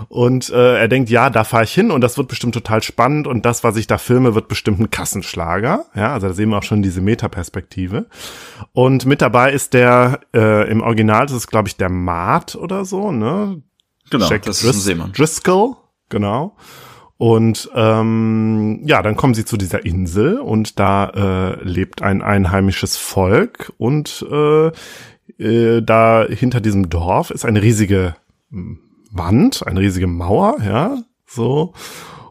[0.09, 3.27] Und äh, er denkt, ja, da fahre ich hin und das wird bestimmt total spannend
[3.27, 5.85] und das, was ich da filme, wird bestimmt ein Kassenschlager.
[5.95, 8.07] Ja, also da sehen wir auch schon diese Metaperspektive.
[8.73, 12.87] Und mit dabei ist der äh, im Original, das ist glaube ich der Maat oder
[12.87, 13.63] so, ne?
[14.11, 15.13] Genau, Jack das Dris ist ein Seemann.
[15.13, 15.77] Driscoll,
[16.09, 16.57] genau.
[17.19, 21.09] Und ähm, ja, dann kommen sie zu dieser Insel und da
[21.59, 24.71] äh, lebt ein einheimisches Volk und äh,
[25.39, 28.17] äh, da hinter diesem Dorf ist eine riesige
[28.51, 31.73] hm, Wand, eine riesige Mauer, ja, so.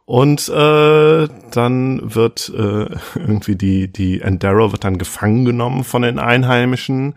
[0.05, 6.17] Und äh, dann wird äh, irgendwie die, die Endero wird dann gefangen genommen von den
[6.17, 7.15] Einheimischen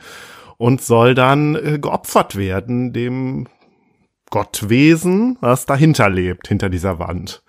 [0.57, 3.47] und soll dann äh, geopfert werden, dem
[4.31, 7.43] Gottwesen, was dahinter lebt, hinter dieser Wand.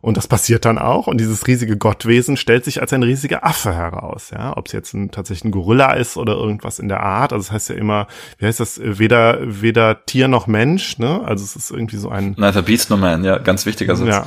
[0.00, 1.06] Und das passiert dann auch.
[1.06, 4.30] Und dieses riesige Gottwesen stellt sich als ein riesiger Affe heraus.
[4.30, 7.32] Ja, ob es jetzt ein, tatsächlich ein Gorilla ist oder irgendwas in der Art.
[7.32, 8.06] Also das heißt ja immer,
[8.38, 11.22] wie heißt das, weder, weder Tier noch Mensch, ne?
[11.24, 12.34] Also es ist irgendwie so ein.
[12.38, 14.08] Neither Beast nor Man, ja, ganz wichtiger Satz.
[14.08, 14.26] Ja.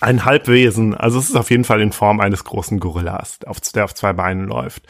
[0.00, 0.94] Ein Halbwesen.
[0.94, 4.12] Also es ist auf jeden Fall in Form eines großen Gorillas, auf, der auf zwei
[4.12, 4.82] Beinen läuft.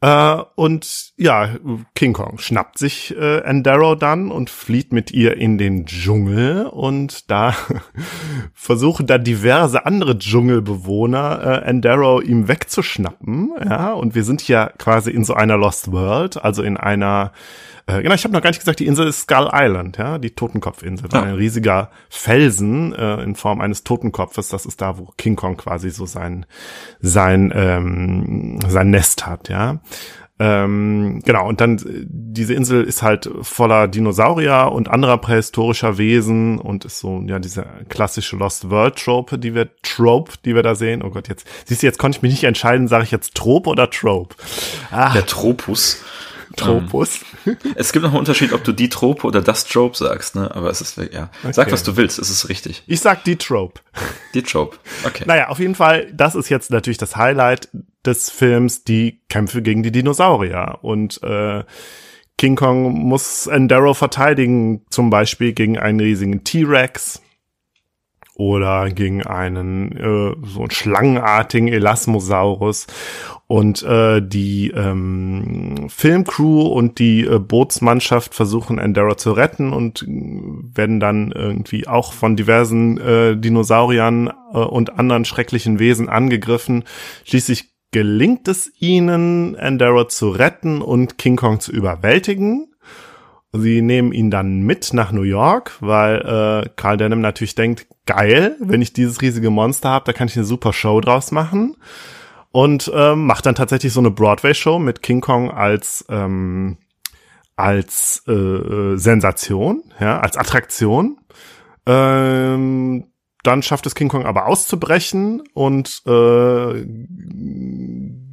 [0.00, 1.56] Äh, und ja,
[1.94, 7.30] King Kong schnappt sich äh, Andaro dann und flieht mit ihr in den Dschungel und
[7.30, 7.54] da
[8.52, 13.52] versuchen dann diverse andere Dschungelbewohner äh, Andaro ihm wegzuschnappen.
[13.64, 17.32] Ja, und wir sind hier quasi in so einer Lost World, also in einer
[17.86, 20.30] äh, genau, ich habe noch gar nicht gesagt, die Insel ist Skull Island, ja, die
[20.30, 21.08] Totenkopfinsel.
[21.12, 21.22] Ja.
[21.22, 24.48] Ein riesiger Felsen äh, in Form eines Totenkopfes.
[24.48, 26.46] Das ist da, wo King Kong quasi so sein
[27.00, 29.80] sein ähm, sein Nest hat, ja.
[30.38, 36.84] Ähm, genau, und dann diese Insel ist halt voller Dinosaurier und anderer prähistorischer Wesen und
[36.84, 41.02] ist so, ja, diese klassische Lost World Trope, die wir, Trope, die wir da sehen.
[41.02, 43.70] Oh Gott, jetzt, siehst du, jetzt konnte ich mich nicht entscheiden, sage ich jetzt Trope
[43.70, 44.36] oder Trope?
[44.90, 45.14] Ah.
[45.14, 46.04] Der Tropus.
[46.56, 47.20] Tropus.
[47.46, 50.54] Ähm, es gibt noch einen Unterschied, ob du die Trope oder das Trope sagst, ne?
[50.54, 51.30] Aber es ist, ja.
[51.42, 51.52] Okay.
[51.52, 52.82] Sag, was du willst, es ist richtig.
[52.86, 53.80] Ich sag die Trope.
[54.34, 55.24] Die Trope, okay.
[55.26, 57.68] Naja, auf jeden Fall, das ist jetzt natürlich das Highlight
[58.04, 60.78] des Films, die Kämpfe gegen die Dinosaurier.
[60.82, 61.64] Und äh,
[62.38, 67.22] King Kong muss Endaro verteidigen, zum Beispiel gegen einen riesigen T-Rex
[68.36, 72.86] oder gegen einen äh, so einen schlangenartigen Elasmosaurus
[73.46, 81.00] und äh, die ähm, Filmcrew und die äh, Bootsmannschaft versuchen Endera zu retten und werden
[81.00, 86.84] dann irgendwie auch von diversen äh, Dinosauriern äh, und anderen schrecklichen Wesen angegriffen.
[87.24, 92.68] Schließlich gelingt es ihnen, Endera zu retten und King Kong zu überwältigen.
[93.52, 98.56] Sie nehmen ihn dann mit nach New York, weil äh, Carl Denham natürlich denkt, geil,
[98.60, 101.76] wenn ich dieses riesige Monster habe, da kann ich eine super Show draus machen.
[102.52, 106.78] Und ähm, macht dann tatsächlich so eine Broadway-Show mit King Kong als ähm,
[107.54, 111.18] als äh, äh Sensation, ja, als Attraktion.
[111.86, 113.06] Ähm,
[113.42, 116.86] dann schafft es King Kong aber auszubrechen und äh,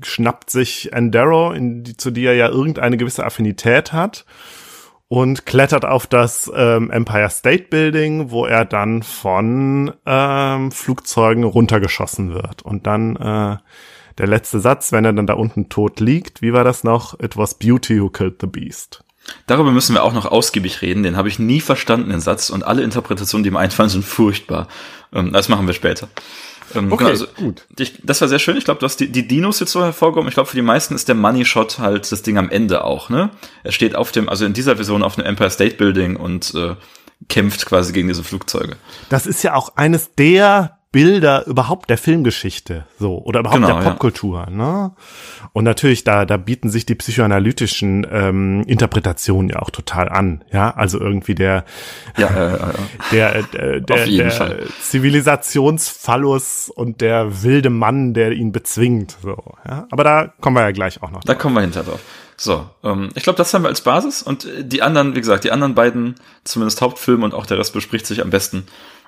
[0.03, 4.25] schnappt sich Endero, in die, zu die er ja irgendeine gewisse Affinität hat
[5.13, 12.33] und klettert auf das ähm, Empire State Building, wo er dann von ähm, Flugzeugen runtergeschossen
[12.33, 12.63] wird.
[12.63, 13.57] Und dann äh,
[14.17, 17.19] der letzte Satz, wenn er dann da unten tot liegt, wie war das noch?
[17.19, 19.03] It was beauty who killed the beast.
[19.45, 21.03] Darüber müssen wir auch noch ausgiebig reden.
[21.03, 22.49] Den habe ich nie verstanden, den Satz.
[22.49, 24.67] Und alle Interpretationen, die mir einfallen, sind furchtbar.
[25.13, 26.07] Ähm, das machen wir später.
[26.75, 27.65] Ähm, okay, genau, also, gut.
[27.77, 28.57] Ich, das war sehr schön.
[28.57, 30.27] Ich glaube, du hast die, die Dinos jetzt so hervorgehoben.
[30.27, 33.09] Ich glaube, für die meisten ist der Money Shot halt das Ding am Ende auch,
[33.09, 33.31] ne?
[33.63, 36.75] Er steht auf dem, also in dieser Version auf dem Empire State Building und äh,
[37.29, 38.77] kämpft quasi gegen diese Flugzeuge.
[39.09, 43.89] Das ist ja auch eines der Bilder überhaupt der Filmgeschichte, so, oder überhaupt genau, der
[43.89, 44.49] Popkultur, ja.
[44.51, 44.91] ne?
[45.51, 50.69] Und natürlich, da, da bieten sich die psychoanalytischen ähm, Interpretationen ja auch total an, ja,
[50.69, 51.65] also irgendwie der,
[52.15, 52.59] ja, äh, äh,
[53.11, 59.35] der, äh, der, der Zivilisationsphallus und der wilde Mann, der ihn bezwingt, so,
[59.67, 59.87] ja.
[59.89, 61.23] Aber da kommen wir ja gleich auch noch.
[61.23, 61.41] Da drauf.
[61.41, 62.01] kommen wir hinter drauf.
[62.37, 65.51] So, ähm, ich glaube, das haben wir als Basis und die anderen, wie gesagt, die
[65.51, 68.67] anderen beiden, zumindest Hauptfilme und auch der Rest bespricht sich am besten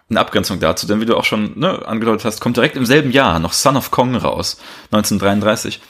[0.09, 3.11] eine Abgrenzung dazu, denn wie du auch schon ne, angedeutet hast, kommt direkt im selben
[3.11, 4.57] Jahr noch Son of Kong raus,
[4.91, 5.81] 1933,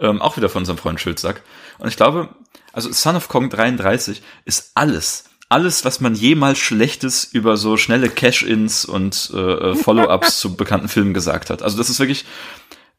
[0.00, 1.42] ähm, auch wieder von unserem Freund Schildsack.
[1.78, 2.28] Und ich glaube,
[2.72, 8.08] also Son of Kong 33 ist alles, alles, was man jemals Schlechtes über so schnelle
[8.08, 11.62] Cash-Ins und äh, äh Follow-ups zu bekannten Filmen gesagt hat.
[11.62, 12.24] Also das ist wirklich,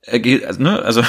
[0.04, 1.04] er geht, also, ne, also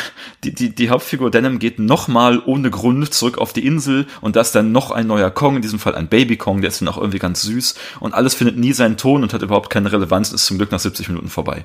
[0.44, 4.42] die, die, die Hauptfigur Denim geht nochmal ohne Grund zurück auf die Insel und da
[4.42, 6.88] ist dann noch ein neuer Kong, in diesem Fall ein Baby Kong, der ist dann
[6.88, 10.32] auch irgendwie ganz süß und alles findet nie seinen Ton und hat überhaupt keine Relevanz,
[10.32, 11.64] ist zum Glück nach 70 Minuten vorbei.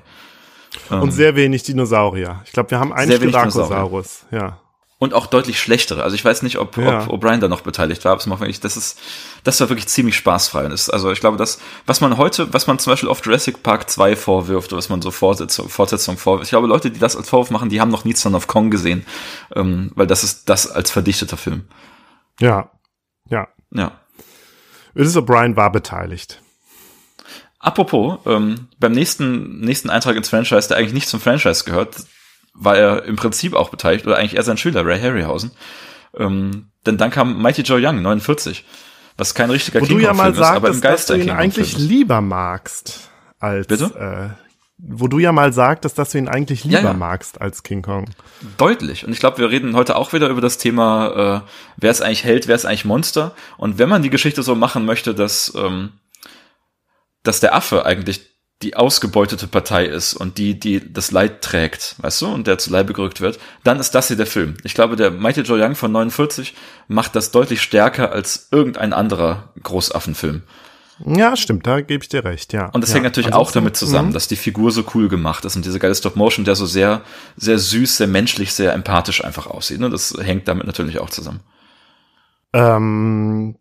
[0.90, 2.42] Und ähm, sehr wenig Dinosaurier.
[2.46, 4.60] Ich glaube, wir haben einen Styracosaurus, ja
[5.00, 6.04] und auch deutlich schlechtere.
[6.04, 7.06] Also ich weiß nicht, ob, ja.
[7.08, 9.00] ob O'Brien da noch beteiligt war, aber das ist,
[9.44, 10.66] das war wirklich ziemlich spaßfrei.
[10.66, 13.62] Und ist, also ich glaube, das, was man heute, was man zum Beispiel auf Jurassic
[13.62, 17.30] Park 2 vorwirft, was man so Fortsetzung, Fortsetzung vorwirft, ich glaube, Leute, die das als
[17.30, 19.06] Vorwurf machen, die haben noch nie Son of Kong gesehen,
[19.56, 21.66] ähm, weil das ist das als verdichteter Film.
[22.40, 22.72] Ja,
[23.30, 23.48] ja.
[23.72, 23.92] Ja.
[24.96, 26.42] Willis O'Brien war beteiligt.
[27.60, 31.98] Apropos, ähm, beim nächsten, nächsten Eintrag ins Franchise, der eigentlich nicht zum Franchise gehört,
[32.58, 35.52] war er im Prinzip auch beteiligt, oder eigentlich er sein Schüler, Ray Harryhausen.
[36.18, 38.66] Ähm, denn dann kam Mighty Joe Young, 49,
[39.18, 41.38] was kein richtiger Wo King du ja mal sagst, aber im Geister dass du ihn
[41.38, 41.80] eigentlich ist.
[41.80, 44.36] lieber magst als Bitte?
[44.40, 44.44] Äh,
[44.80, 46.94] wo du ja mal sagtest, dass du ihn eigentlich lieber ja, ja.
[46.94, 48.06] magst als King Kong.
[48.58, 49.06] Deutlich.
[49.06, 52.24] Und ich glaube, wir reden heute auch wieder über das Thema, äh, wer ist eigentlich
[52.24, 53.34] Held, wer ist eigentlich Monster.
[53.58, 55.94] Und wenn man die Geschichte so machen möchte, dass, ähm,
[57.24, 62.24] dass der Affe eigentlich die ausgebeutete Partei ist und die, die das Leid trägt, weißt
[62.24, 64.56] du, und der zu Leibe gerückt wird, dann ist das hier der Film.
[64.64, 66.56] Ich glaube, der Mighty Joe Young von 49
[66.88, 70.42] macht das deutlich stärker als irgendein anderer Großaffenfilm.
[71.06, 72.70] Ja, stimmt, da gebe ich dir recht, ja.
[72.70, 72.96] Und das ja.
[72.96, 74.14] hängt natürlich auch damit zusammen, mhm.
[74.14, 77.02] dass die Figur so cool gemacht ist und diese geile Stop-Motion, der so sehr,
[77.36, 79.80] sehr süß, sehr menschlich, sehr empathisch einfach aussieht.
[79.80, 79.92] Ne?
[79.92, 81.42] Das hängt damit natürlich auch zusammen.
[82.54, 83.58] Ähm,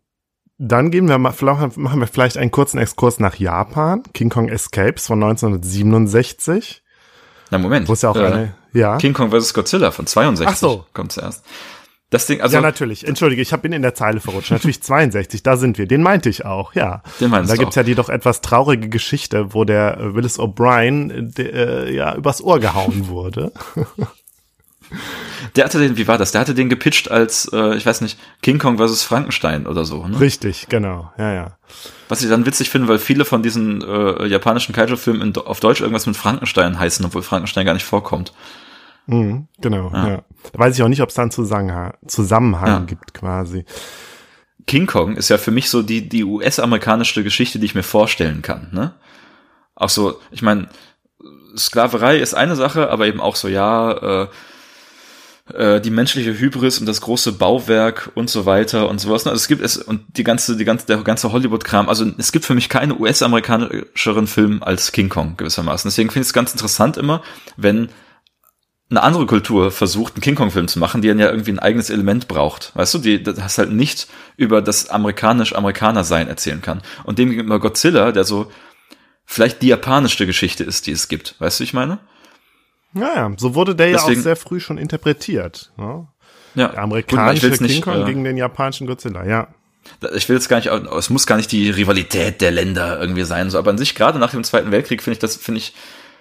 [0.57, 4.03] dann gehen wir mal, machen wir vielleicht einen kurzen Exkurs nach Japan.
[4.13, 6.83] King Kong Escapes von 1967.
[7.51, 7.87] Na Moment.
[7.87, 8.97] Wo ist ja auch äh, eine, ja.
[8.97, 9.53] King Kong vs.
[9.53, 10.85] Godzilla von 62 Ach so.
[10.93, 11.43] kommt zuerst.
[12.09, 13.05] Das Ding, also ja, natürlich.
[13.05, 14.51] Entschuldige, ich bin in der Zeile verrutscht.
[14.51, 15.87] Natürlich 62, da sind wir.
[15.87, 17.03] Den meinte ich auch, ja.
[17.19, 17.81] Den meinst Da gibt's auch.
[17.81, 22.59] ja die doch etwas traurige Geschichte, wo der äh, Willis O'Brien äh, ja übers Ohr
[22.59, 23.51] gehauen wurde.
[25.55, 26.31] Der hatte den, wie war das?
[26.31, 30.07] Der hatte den gepitcht als, äh, ich weiß nicht, King Kong versus Frankenstein oder so.
[30.07, 30.19] Ne?
[30.19, 31.57] Richtig, genau, ja, ja.
[32.09, 36.05] Was ich dann witzig finde, weil viele von diesen äh, japanischen Kaiju-Filmen auf Deutsch irgendwas
[36.05, 38.33] mit Frankenstein heißen, obwohl Frankenstein gar nicht vorkommt.
[39.07, 40.07] Mhm, genau, ja.
[40.07, 40.21] ja.
[40.51, 42.79] Da weiß ich auch nicht, ob es da einen Zusammenhang, Zusammenhang ja.
[42.79, 43.65] gibt quasi.
[44.67, 48.41] King Kong ist ja für mich so die, die US-amerikanische Geschichte, die ich mir vorstellen
[48.41, 48.67] kann.
[48.71, 48.93] Ne?
[49.75, 50.67] Auch so, ich meine,
[51.57, 54.27] Sklaverei ist eine Sache, aber eben auch so, ja, äh,
[55.53, 59.25] äh, die menschliche Hybris und das große Bauwerk und so weiter und sowas.
[59.25, 61.89] Also es gibt es und die ganze, die ganze, der ganze Hollywood-Kram.
[61.89, 65.89] Also es gibt für mich keinen US-amerikanischeren Film als King Kong gewissermaßen.
[65.89, 67.21] Deswegen finde ich es ganz interessant immer,
[67.55, 67.89] wenn
[68.89, 71.89] eine andere Kultur versucht, einen King Kong-Film zu machen, die dann ja irgendwie ein eigenes
[71.89, 72.71] Element braucht.
[72.75, 74.07] Weißt du, die das halt nicht
[74.37, 76.81] über das amerikanisch-Amerikaner-Sein erzählen kann.
[77.03, 78.49] Und dem gegenüber Godzilla, der so
[79.25, 81.35] vielleicht die japanischste Geschichte ist, die es gibt.
[81.39, 81.99] Weißt du, ich meine?
[82.99, 85.71] Naja, so wurde der Deswegen, ja auch sehr früh schon interpretiert.
[85.77, 86.07] Ne?
[86.55, 86.69] Ja.
[86.69, 89.47] Der amerikanische Gut, King Kong äh, gegen den japanischen Godzilla, ja.
[90.15, 93.49] Ich will jetzt gar nicht, es muss gar nicht die Rivalität der Länder irgendwie sein,
[93.49, 95.73] so, aber an sich, gerade nach dem Zweiten Weltkrieg, finde ich das, finde ich,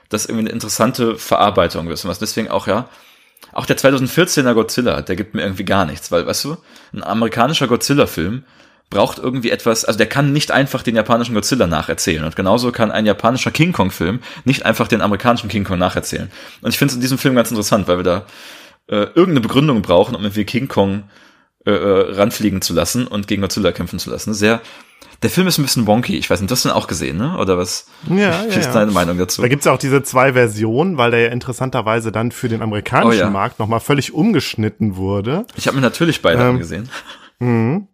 [0.09, 2.21] das irgendwie eine interessante Verarbeitung wissen was.
[2.21, 2.89] Deswegen auch, ja,
[3.53, 6.57] auch der 2014er Godzilla, der gibt mir irgendwie gar nichts, weil, weißt du,
[6.93, 8.45] ein amerikanischer Godzilla-Film
[8.91, 12.25] braucht irgendwie etwas, also der kann nicht einfach den japanischen Godzilla nacherzählen.
[12.25, 16.31] Und genauso kann ein japanischer King Kong-Film nicht einfach den amerikanischen King Kong nacherzählen.
[16.63, 18.27] Und ich finde es in diesem Film ganz interessant, weil wir da
[18.89, 21.05] äh, irgendeine Begründung brauchen, um irgendwie King Kong
[21.67, 24.35] äh, äh, ranfliegen zu lassen und gegen Godzilla kämpfen zu lassen.
[24.35, 24.61] Sehr,
[25.23, 26.17] der Film ist ein bisschen wonky.
[26.17, 27.37] Ich weiß nicht, du hast den auch gesehen, ne?
[27.39, 27.87] Oder was?
[28.09, 28.45] Ja, ja.
[28.49, 29.43] Wie ist deine Meinung dazu?
[29.43, 33.21] Da gibt's ja auch diese zwei Versionen, weil der ja interessanterweise dann für den amerikanischen
[33.21, 33.31] oh, ja.
[33.31, 35.45] Markt nochmal völlig umgeschnitten wurde.
[35.57, 36.89] Ich habe mir natürlich beide ähm, angesehen.
[37.41, 37.89] Mhm.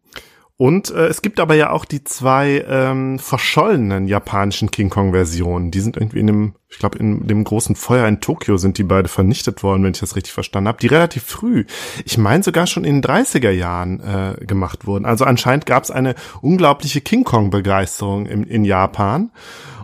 [0.62, 5.72] Und äh, es gibt aber ja auch die zwei ähm, verschollenen japanischen King Kong-Versionen.
[5.72, 8.85] Die sind irgendwie in dem, ich glaube, in dem großen Feuer in Tokio sind die
[8.85, 10.79] beide vernichtet worden, wenn ich das richtig verstanden habe.
[10.79, 11.64] Die relativ früh,
[12.05, 15.05] ich meine sogar schon in den 30er Jahren äh, gemacht wurden.
[15.05, 19.33] Also anscheinend gab es eine unglaubliche King Kong-Begeisterung in, in Japan.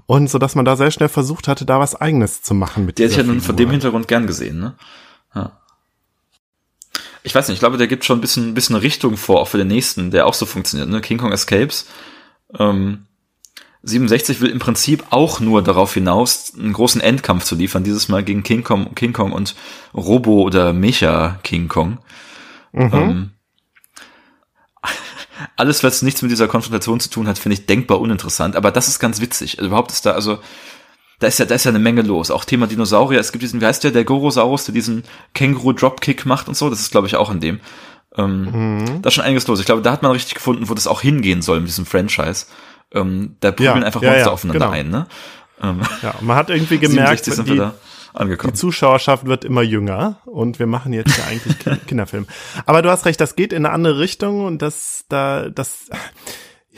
[0.07, 3.01] Und so dass man da sehr schnell versucht hatte, da was eigenes zu machen mit
[3.01, 4.77] Der ist ja nun von dem Hintergrund gern gesehen, ne?
[5.35, 5.59] Ja
[7.29, 9.49] ich weiß nicht, ich glaube, der gibt schon ein bisschen, ein bisschen Richtung vor, auch
[9.49, 11.03] für den nächsten, der auch so funktioniert, ne?
[11.03, 11.87] King Kong Escapes.
[12.59, 13.07] Ähm,
[13.83, 18.25] 67 will im Prinzip auch nur darauf hinaus, einen großen Endkampf zu liefern, dieses Mal
[18.25, 19.55] gegen King Kong, King Kong und
[19.93, 21.99] Robo oder Mecha King Kong.
[22.73, 22.91] Mhm.
[22.95, 23.31] Ähm,
[25.57, 28.89] alles, was nichts mit dieser Konfrontation zu tun hat, finde ich denkbar uninteressant, aber das
[28.89, 29.59] ist ganz witzig.
[29.59, 30.39] Also überhaupt ist da, also
[31.19, 32.31] da ist ja, da ist ja eine Menge los.
[32.31, 33.19] Auch Thema Dinosaurier.
[33.19, 35.03] Es gibt diesen, wie heißt der, der Gorosaurus, der diesen
[35.35, 36.71] Känguru-Dropkick macht und so.
[36.71, 37.61] Das ist, glaube ich, auch in dem.
[38.17, 39.03] Ähm, mhm.
[39.03, 39.59] Da ist schon einiges los.
[39.61, 42.47] Ich glaube, da hat man richtig gefunden, wo das auch hingehen soll mit diesem Franchise.
[42.93, 44.79] Ähm, da prügeln ja, einfach Monster ja, ja, aufeinander genau.
[44.79, 45.07] ein, ne?
[45.63, 50.93] Ähm, ja, man hat irgendwie gemerkt, die, die, Zuschauerschaft wird immer jünger und wir machen
[50.93, 52.27] jetzt ja eigentlich Kinderfilm.
[52.65, 55.91] Aber du hast recht, das geht in eine andere Richtung und das, da, das,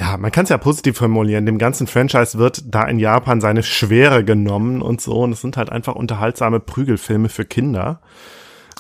[0.01, 1.45] ja, man kann es ja positiv formulieren.
[1.45, 5.21] Dem ganzen Franchise wird da in Japan seine Schwere genommen und so.
[5.21, 8.01] Und es sind halt einfach unterhaltsame Prügelfilme für Kinder.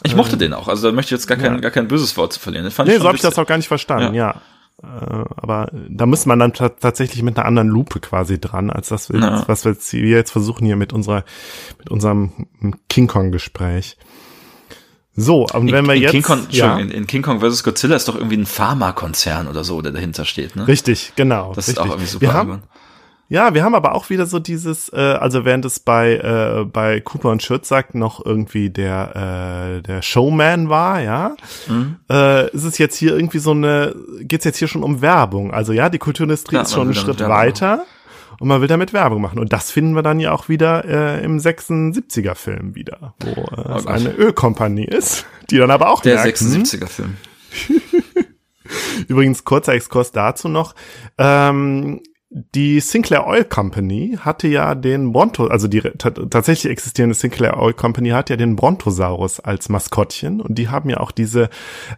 [0.02, 0.66] Ich mochte ähm, den auch.
[0.66, 1.60] Also da möchte ich jetzt gar kein, ja.
[1.60, 2.64] gar kein böses Wort zu verlieren.
[2.64, 4.40] nee, so habe ich das auch gar nicht verstanden, ja.
[4.82, 5.02] ja.
[5.22, 9.12] Äh, aber da muss man dann tatsächlich mit einer anderen Lupe quasi dran, als das,
[9.12, 9.44] wir, ja.
[9.46, 11.24] was wir jetzt, wir jetzt versuchen hier mit unserer,
[11.76, 12.46] mit unserem
[12.88, 13.98] King Kong Gespräch.
[15.16, 16.12] So, und wenn in, wir in jetzt.
[16.12, 16.78] King Kong, ja.
[16.78, 17.64] in, in, King Kong vs.
[17.64, 20.66] Godzilla ist doch irgendwie ein Pharmakonzern oder so, der dahinter steht, ne?
[20.66, 21.52] Richtig, genau.
[21.54, 21.74] Das richtig.
[21.74, 22.26] ist auch irgendwie super.
[22.26, 22.62] Wir haben,
[23.28, 27.00] ja, wir haben aber auch wieder so dieses, äh, also während es bei äh, bei
[27.00, 31.36] Cooper und Schütz sagt noch irgendwie der äh, der Showman war, ja,
[31.68, 31.96] mhm.
[32.10, 35.52] äh, ist es jetzt hier irgendwie so eine, geht's jetzt hier schon um Werbung?
[35.52, 37.76] Also ja, die Kulturindustrie ja, ist schon einen Schritt weiter.
[37.76, 37.86] Machen
[38.40, 39.38] und man will damit Werbung machen.
[39.38, 43.68] Und das finden wir dann ja auch wieder äh, im 76er Film wieder, wo äh,
[43.68, 46.88] oh es eine Ölkompanie ist, die dann aber auch Der merkt, 76er hm?
[46.88, 47.16] Film.
[49.08, 50.74] Übrigens, kurzer Exkurs dazu noch.
[51.18, 52.00] Ähm,
[52.32, 58.10] die Sinclair Oil Company hatte ja den Bronto, also die tatsächlich existierende Sinclair Oil Company
[58.10, 61.50] hat ja den Brontosaurus als Maskottchen und die haben ja auch diese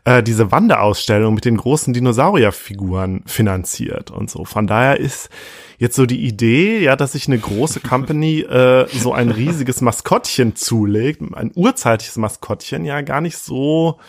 [0.04, 4.46] äh, diese Wanderausstellung mit den großen Dinosaurierfiguren finanziert und so.
[4.46, 5.28] Von daher ist
[5.76, 10.56] jetzt so die Idee, ja, dass sich eine große Company äh, so ein riesiges Maskottchen
[10.56, 14.00] zulegt, ein urzeitliches Maskottchen, ja, gar nicht so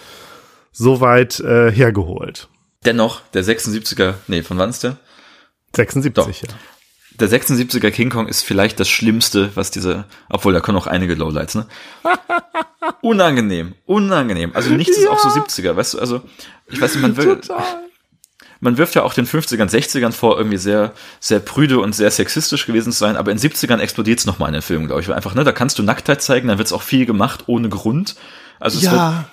[0.72, 2.48] so weit äh, hergeholt.
[2.86, 4.98] Dennoch, der 76er, nee, von wann ist der?
[5.76, 6.48] 76, Doch.
[6.50, 6.56] ja.
[7.20, 11.14] Der 76er King Kong ist vielleicht das Schlimmste, was diese, obwohl da kommen auch einige
[11.14, 11.68] Lowlights, ne?
[13.02, 14.52] unangenehm, unangenehm.
[14.56, 15.04] Also nichts ja.
[15.04, 16.22] ist auch so 70er, weißt du, also,
[16.68, 17.64] ich weiß nicht, man will, Total.
[18.62, 22.66] man wirft ja auch den 50ern, 60ern vor, irgendwie sehr, sehr prüde und sehr sexistisch
[22.66, 25.16] gewesen zu sein, aber in 70ern explodiert es nochmal in den Filmen, glaube ich, weil
[25.16, 28.16] einfach, ne, da kannst du Nacktheit zeigen, dann wird es auch viel gemacht, ohne Grund.
[28.60, 28.92] Also es ja.
[28.92, 29.26] wird,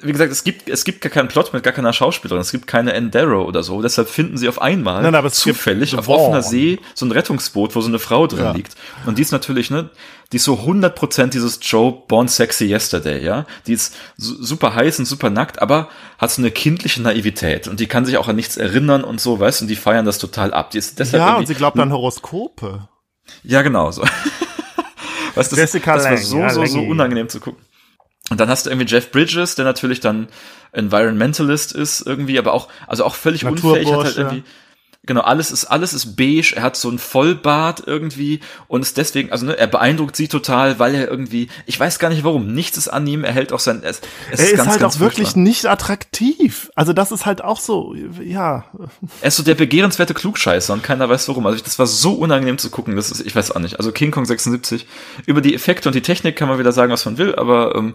[0.00, 2.66] wie gesagt, es gibt, es gibt gar keinen Plot mit gar keiner Schauspielerin, es gibt
[2.66, 6.78] keine Endero oder so, deshalb finden sie auf einmal Nein, aber zufällig auf offener See
[6.94, 8.52] so ein Rettungsboot, wo so eine Frau drin ja.
[8.52, 8.76] liegt.
[9.04, 9.90] Und die ist natürlich, ne,
[10.32, 13.44] die ist so 100% dieses Joe Born Sexy Yesterday, ja.
[13.66, 17.86] Die ist super heiß und super nackt, aber hat so eine kindliche Naivität und die
[17.86, 20.54] kann sich auch an nichts erinnern und so, weißt du, und die feiern das total
[20.54, 20.70] ab.
[20.70, 22.88] Die ist deshalb ja, und sie glaubt an Horoskope.
[23.42, 24.02] Ja, genau so.
[25.34, 27.63] weißt, das, Jessica das war so, so, so unangenehm zu gucken.
[28.30, 30.28] Und dann hast du irgendwie Jeff Bridges, der natürlich dann
[30.72, 34.44] Environmentalist ist irgendwie, aber auch, also auch völlig unfähig, hat halt irgendwie,
[35.06, 39.32] genau, alles ist, alles ist beige, er hat so ein Vollbart irgendwie und ist deswegen,
[39.32, 42.78] also ne, er beeindruckt sie total, weil er irgendwie, ich weiß gar nicht warum, nichts
[42.78, 45.00] ist an ihm, er hält auch sein, es, es er ist, ganz, halt ganz auch
[45.00, 45.42] wirklich furchtbar.
[45.42, 46.70] nicht attraktiv.
[46.74, 48.64] Also das ist halt auch so, ja.
[49.20, 51.46] Er ist so der begehrenswerte Klugscheißer und keiner weiß warum.
[51.46, 53.78] Also das war so unangenehm zu gucken, das ist, ich weiß auch nicht.
[53.78, 54.86] Also King Kong 76,
[55.26, 57.94] über die Effekte und die Technik kann man wieder sagen, was man will, aber ähm,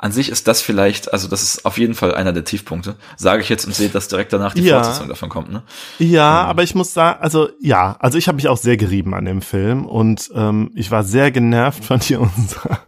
[0.00, 3.42] an sich ist das vielleicht, also das ist auf jeden Fall einer der Tiefpunkte, sage
[3.42, 4.76] ich jetzt und sehe, dass direkt danach die ja.
[4.76, 5.50] Fortsetzung davon kommt.
[5.50, 5.64] Ne?
[5.98, 6.48] Ja, ähm.
[6.50, 9.42] aber ich muss sagen, also ja, also ich habe mich auch sehr gerieben an dem
[9.42, 12.78] Film und ähm, ich war sehr genervt von hier unserer,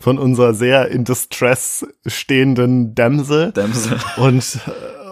[0.00, 3.52] von unserer sehr in Distress stehenden Dämsel.
[3.52, 3.98] Dämsel.
[4.16, 4.58] Und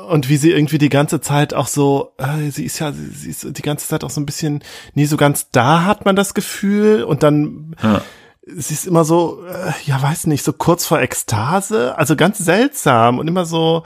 [0.08, 3.30] und wie sie irgendwie die ganze Zeit auch so, äh, sie ist ja, sie, sie
[3.30, 4.62] ist die ganze Zeit auch so ein bisschen
[4.92, 7.04] nie so ganz da, hat man das Gefühl.
[7.04, 8.02] Und dann ja
[8.46, 13.18] sie ist immer so, äh, ja, weiß nicht, so kurz vor Ekstase, also ganz seltsam
[13.18, 13.84] und immer so,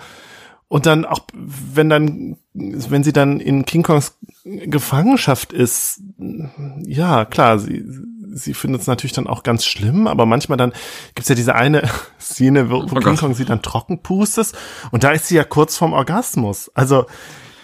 [0.68, 6.00] und dann auch, wenn dann, wenn sie dann in King Kongs Gefangenschaft ist,
[6.84, 7.84] ja, klar, sie,
[8.32, 10.72] sie findet es natürlich dann auch ganz schlimm, aber manchmal dann
[11.14, 11.88] gibt's ja diese eine
[12.20, 14.52] Szene, wo, wo oh King Kong sie dann trocken pustet
[14.90, 16.70] und da ist sie ja kurz vorm Orgasmus.
[16.74, 17.06] Also,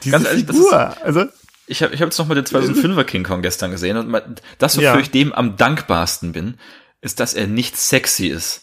[0.03, 1.25] diese ganz ehrlich, Figur, ist, also,
[1.67, 4.77] ich habe ich hab jetzt noch mal den 2005er King Kong gestern gesehen und das,
[4.77, 4.99] wofür ja.
[4.99, 6.57] ich dem am dankbarsten bin,
[7.05, 8.63] ist, dass er nicht sexy ist.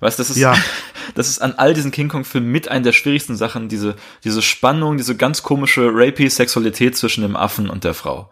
[0.00, 0.54] Weißt, das ist, ja.
[1.14, 4.42] das ist an all diesen King Kong Filmen mit einer der schwierigsten Sachen, diese, diese
[4.42, 8.30] Spannung, diese ganz komische rapey Sexualität zwischen dem Affen und der Frau.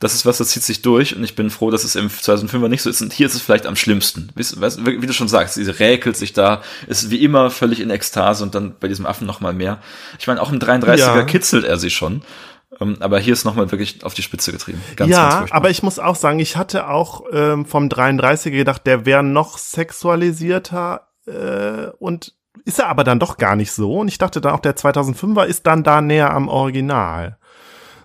[0.00, 2.68] Das ist was, das zieht sich durch und ich bin froh, dass es im 2005er
[2.68, 3.02] nicht so ist.
[3.02, 4.28] Und hier ist es vielleicht am schlimmsten.
[4.36, 4.44] Wie,
[5.02, 8.54] wie du schon sagst, sie räkelt sich da, ist wie immer völlig in Ekstase und
[8.54, 9.82] dann bei diesem Affen noch mal mehr.
[10.20, 11.22] Ich meine, auch im 33er ja.
[11.24, 12.22] kitzelt er sie schon.
[12.80, 14.82] Ähm, aber hier ist nochmal wirklich auf die Spitze getrieben.
[14.96, 18.86] Ganz, ja, ganz aber ich muss auch sagen, ich hatte auch ähm, vom 33er gedacht,
[18.86, 24.00] der wäre noch sexualisierter äh, und ist er aber dann doch gar nicht so.
[24.00, 27.38] Und ich dachte dann auch, der 2005er ist dann da näher am Original.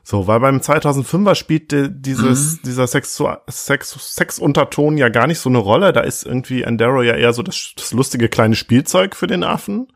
[0.06, 2.60] So, weil beim 2005er spielt dieses, mhm.
[2.65, 5.93] dieser Sex, Sex, Sexunterton ja gar nicht so eine Rolle.
[5.93, 9.88] Da ist irgendwie Endero ja eher so das, das lustige kleine Spielzeug für den Affen.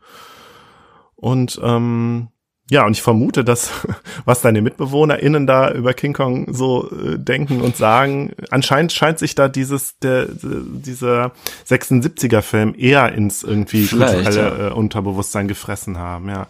[1.14, 2.28] Und ähm,
[2.70, 3.70] ja, und ich vermute, dass
[4.24, 9.34] was deine MitbewohnerInnen da über King Kong so äh, denken und sagen, anscheinend scheint sich
[9.34, 11.32] da dieses, der, dieser
[11.66, 14.68] 76er Film eher ins irgendwie kulturelle ja.
[14.68, 16.46] äh, Unterbewusstsein gefressen haben, ja.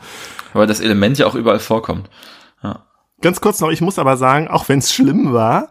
[0.55, 2.11] Aber das Element ja auch überall vorkommt.
[2.63, 2.85] Ja.
[3.21, 5.71] Ganz kurz noch, ich muss aber sagen, auch wenn es schlimm war,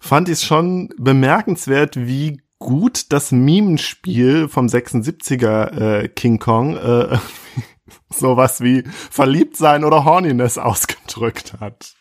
[0.00, 7.18] fand ich es schon bemerkenswert, wie gut das Mimenspiel vom 76er äh, King Kong äh,
[8.10, 11.94] sowas wie verliebt sein oder Horniness ausgedrückt hat.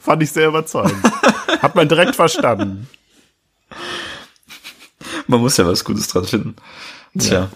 [0.00, 1.02] Fand ich sehr überzeugend.
[1.62, 2.88] hat man direkt verstanden.
[5.26, 6.56] Man muss ja was Gutes dran finden.
[7.18, 7.32] Tja.
[7.32, 7.50] Ja.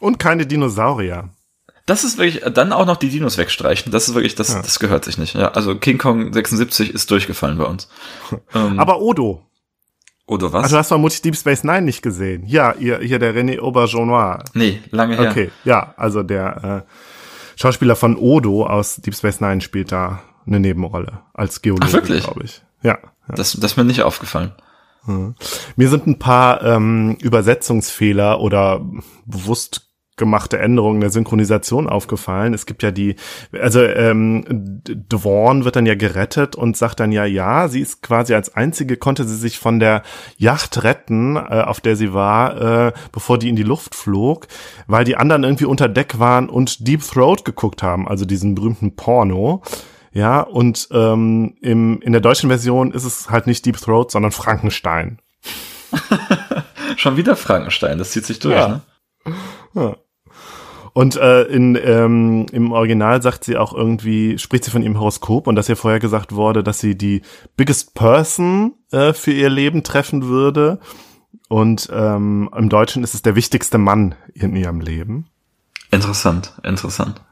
[0.00, 1.30] Und keine Dinosaurier.
[1.86, 3.90] Das ist wirklich, dann auch noch die Dinos wegstreichen.
[3.90, 4.60] Das ist wirklich, das, ja.
[4.60, 5.34] das gehört sich nicht.
[5.34, 7.88] Ja, also King Kong 76 ist durchgefallen bei uns.
[8.54, 9.47] ähm, Aber Odo.
[10.28, 10.64] Oder was?
[10.64, 12.44] Also hast du vermutlich Deep Space Nine nicht gesehen.
[12.46, 14.44] Ja, hier, hier der René Auberjonois.
[14.52, 15.30] Nee, lange her.
[15.30, 20.60] Okay, ja, also der äh, Schauspieler von Odo aus Deep Space Nine spielt da eine
[20.60, 22.62] Nebenrolle als Geologe, glaube ich.
[22.82, 22.98] Ja,
[23.28, 23.34] ja.
[23.34, 24.52] Das, das ist mir nicht aufgefallen.
[25.06, 25.34] Mhm.
[25.76, 28.84] Mir sind ein paar ähm, Übersetzungsfehler oder
[29.24, 29.87] bewusst
[30.18, 32.54] gemachte Änderungen der Synchronisation aufgefallen.
[32.54, 33.16] Es gibt ja die,
[33.52, 38.34] also ähm, Dvorn wird dann ja gerettet und sagt dann ja, ja, sie ist quasi
[38.34, 40.02] als einzige konnte sie sich von der
[40.36, 44.48] Yacht retten, äh, auf der sie war, äh, bevor die in die Luft flog,
[44.86, 48.96] weil die anderen irgendwie unter Deck waren und Deep Throat geguckt haben, also diesen berühmten
[48.96, 49.62] Porno.
[50.12, 54.32] Ja, und ähm, im, in der deutschen Version ist es halt nicht Deep Throat, sondern
[54.32, 55.18] Frankenstein.
[56.96, 58.68] Schon wieder Frankenstein, das zieht sich durch, ja.
[58.68, 58.80] ne?
[59.74, 59.96] Ja.
[60.98, 65.46] Und äh, in, ähm, im Original sagt sie auch irgendwie, spricht sie von ihrem Horoskop
[65.46, 67.22] und dass ihr vorher gesagt wurde, dass sie die
[67.56, 70.80] biggest person äh, für ihr Leben treffen würde.
[71.46, 75.26] Und ähm, im Deutschen ist es der wichtigste Mann in ihrem Leben.
[75.92, 77.22] Interessant, interessant.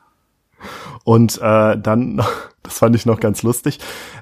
[1.03, 2.23] Und äh, dann,
[2.67, 3.79] das fand ich noch ganz lustig,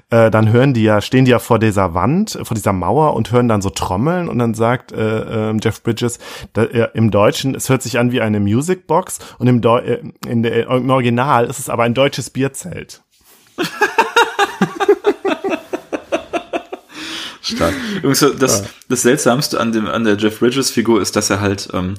[0.09, 3.31] äh, dann hören die ja, stehen die ja vor dieser Wand, vor dieser Mauer und
[3.31, 6.19] hören dann so Trommeln und dann sagt äh, äh, Jeff Bridges
[6.53, 10.01] da, äh, im Deutschen, es hört sich an wie eine Musicbox und im, Deu äh,
[10.27, 13.01] in der, im Original ist es aber ein deutsches Bierzelt.
[17.41, 17.75] Stark.
[17.97, 21.69] Übrigens, das, das Seltsamste an dem an der Jeff Bridges Figur ist, dass er halt,
[21.73, 21.93] ähm,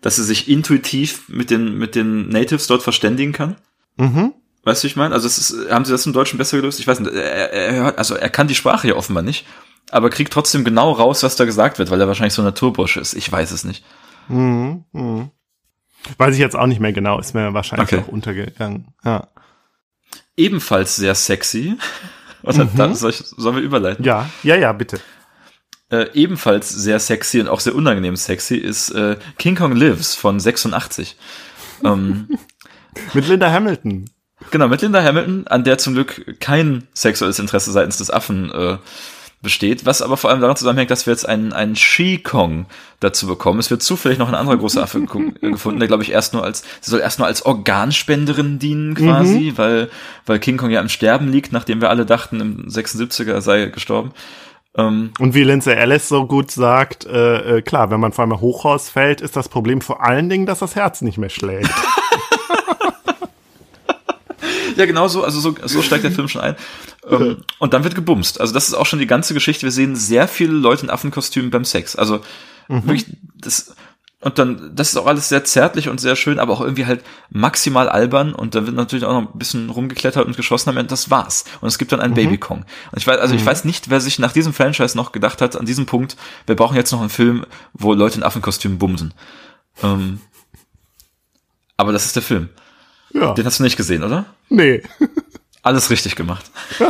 [0.00, 3.56] dass er sich intuitiv mit den mit den Natives dort verständigen kann.
[3.96, 4.32] Mhm.
[4.64, 5.14] Weißt du, ich meine?
[5.14, 6.80] Also es ist, haben sie das im Deutschen besser gelöst?
[6.80, 7.12] Ich weiß nicht.
[7.14, 9.46] Er, er also er kann die Sprache ja offenbar nicht,
[9.90, 13.00] aber kriegt trotzdem genau raus, was da gesagt wird, weil er wahrscheinlich so ein Naturbursche
[13.00, 13.14] ist.
[13.14, 13.84] Ich weiß es nicht.
[14.28, 15.30] Mhm, mh.
[16.18, 18.02] Weiß ich jetzt auch nicht mehr genau, ist mir wahrscheinlich okay.
[18.02, 18.88] auch untergegangen.
[19.04, 19.28] Ja.
[20.36, 21.76] Ebenfalls sehr sexy.
[22.42, 22.76] Oder mhm.
[22.76, 24.04] dann soll ich, sollen wir überleiten?
[24.04, 25.00] Ja, ja, ja, bitte.
[25.90, 30.40] Äh, ebenfalls sehr sexy und auch sehr unangenehm sexy ist äh, King Kong Lives von
[30.40, 31.16] 86.
[31.84, 32.28] ähm,
[33.14, 34.10] mit Linda Hamilton.
[34.50, 38.78] Genau, mit Linda Hamilton, an der zum Glück kein sexuelles Interesse seitens des Affen äh,
[39.44, 42.66] besteht, was aber vor allem daran zusammenhängt, dass wir jetzt einen, einen She-Kong
[42.98, 43.60] dazu bekommen.
[43.60, 45.00] Es wird zufällig noch ein anderer großer Affe
[45.40, 49.52] gefunden, der glaube ich erst nur als, sie soll erst nur als Organspenderin dienen quasi,
[49.52, 49.58] mhm.
[49.58, 49.90] weil,
[50.26, 54.12] weil King Kong ja im Sterben liegt, nachdem wir alle dachten, im 76er sei gestorben.
[54.76, 58.40] Ähm, Und wie Lindsay Ellis so gut sagt, äh, äh, klar, wenn man vor allem
[58.40, 61.70] Hochhaus fällt, ist das Problem vor allen Dingen, dass das Herz nicht mehr schlägt.
[64.76, 66.56] ja, genau so, also so, so steigt der Film schon ein.
[67.08, 68.40] Ähm, und dann wird gebumst.
[68.40, 69.62] Also das ist auch schon die ganze Geschichte.
[69.62, 71.96] Wir sehen sehr viele Leute in Affenkostümen beim Sex.
[71.96, 72.20] Also
[72.68, 72.86] mhm.
[72.86, 73.06] wirklich,
[73.36, 73.74] das,
[74.24, 77.04] und dann, das ist auch alles sehr zärtlich und sehr schön, aber auch irgendwie halt
[77.28, 80.88] maximal albern und da wird natürlich auch noch ein bisschen rumgeklettert und geschossen am Ende,
[80.88, 81.44] das war's.
[81.60, 82.16] Und es gibt dann einen mhm.
[82.16, 82.64] Baby Kong.
[82.90, 83.40] Und ich weiß, also mhm.
[83.40, 86.16] ich weiß nicht, wer sich nach diesem Franchise noch gedacht hat, an diesem Punkt,
[86.46, 87.44] wir brauchen jetzt noch einen Film,
[87.74, 89.12] wo Leute in Affenkostümen bumsen.
[89.82, 90.20] Ähm,
[91.76, 92.48] aber das ist der Film.
[93.14, 93.32] Ja.
[93.32, 94.26] Den hast du nicht gesehen, oder?
[94.48, 94.82] Nee.
[95.62, 96.50] Alles richtig gemacht.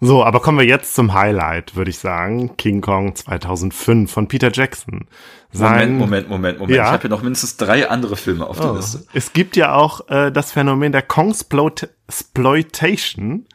[0.00, 2.56] so, aber kommen wir jetzt zum Highlight, würde ich sagen.
[2.56, 5.08] King Kong 2005 von Peter Jackson.
[5.52, 6.76] Sein, Moment, Moment, Moment, Moment.
[6.76, 6.84] Ja.
[6.84, 8.76] Ich habe hier noch mindestens drei andere Filme auf der oh.
[8.76, 9.04] Liste.
[9.14, 13.46] Es gibt ja auch äh, das Phänomen der Kongsploitation,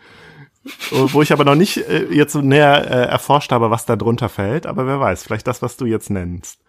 [0.89, 4.65] wo ich aber noch nicht äh, jetzt näher äh, erforscht habe, was da drunter fällt.
[4.65, 6.59] Aber wer weiß, vielleicht das, was du jetzt nennst.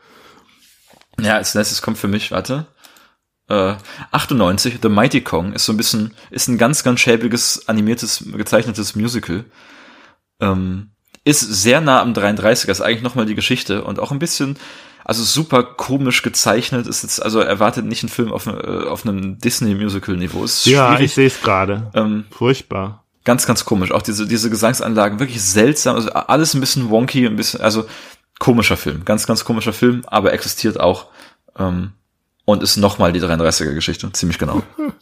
[1.20, 2.66] Ja, als nächstes kommt für mich, warte.
[3.48, 3.74] Äh,
[4.10, 8.94] 98, The Mighty Kong ist so ein bisschen, ist ein ganz, ganz schäbiges, animiertes, gezeichnetes
[8.94, 9.44] Musical.
[10.40, 10.90] Ähm,
[11.24, 14.58] ist sehr nah am 33er, ist eigentlich nochmal die Geschichte und auch ein bisschen,
[15.04, 19.38] also super komisch gezeichnet, ist jetzt, also erwartet nicht einen Film auf, äh, auf einem
[19.38, 20.46] Disney-Musical-Niveau.
[20.64, 21.90] Ja, ich sehe es gerade.
[21.94, 23.04] Ähm, Furchtbar.
[23.24, 23.92] Ganz, ganz komisch.
[23.92, 27.86] Auch diese, diese Gesangsanlagen, wirklich seltsam, also alles ein bisschen wonky, ein bisschen, also
[28.38, 31.06] komischer Film, ganz, ganz komischer Film, aber existiert auch
[31.58, 31.92] ähm,
[32.44, 34.62] und ist nochmal die 33er-Geschichte, ziemlich genau.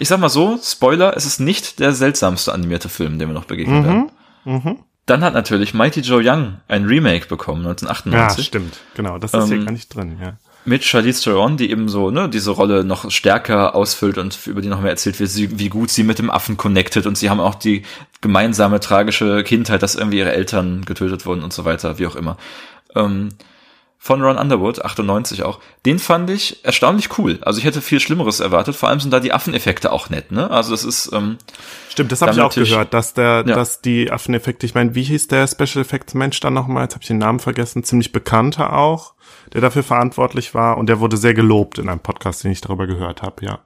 [0.00, 3.46] Ich sag mal so, Spoiler, es ist nicht der seltsamste animierte Film, dem wir noch
[3.46, 3.84] begegnen mhm.
[3.84, 4.10] werden.
[4.44, 4.78] Mhm.
[5.06, 8.38] Dann hat natürlich Mighty Joe Young ein Remake bekommen, 1998.
[8.38, 10.36] Ja, stimmt, genau, das ist ähm, hier gar nicht drin, ja
[10.68, 14.68] mit Charlize Theron, die eben so ne, diese Rolle noch stärker ausfüllt und über die
[14.68, 17.40] noch mehr erzählt wird, wie, wie gut sie mit dem Affen connected und sie haben
[17.40, 17.82] auch die
[18.20, 22.36] gemeinsame tragische Kindheit, dass irgendwie ihre Eltern getötet wurden und so weiter, wie auch immer.
[22.94, 23.30] Ähm,
[24.00, 25.58] von Ron Underwood, 98 auch.
[25.84, 27.38] Den fand ich erstaunlich cool.
[27.42, 28.76] Also ich hätte viel Schlimmeres erwartet.
[28.76, 30.50] Vor allem sind da die Affeneffekte auch nett, ne?
[30.50, 31.38] Also das ist ähm,
[31.90, 33.54] Stimmt, das habe ich auch gehört, dass der, ja.
[33.54, 36.84] dass die Affeneffekte, ich meine, wie hieß der Special Effects Mensch dann nochmal?
[36.84, 39.14] Jetzt habe ich den Namen vergessen, ziemlich bekannter auch
[39.52, 42.86] der dafür verantwortlich war und der wurde sehr gelobt in einem Podcast, den ich darüber
[42.86, 43.60] gehört habe, ja.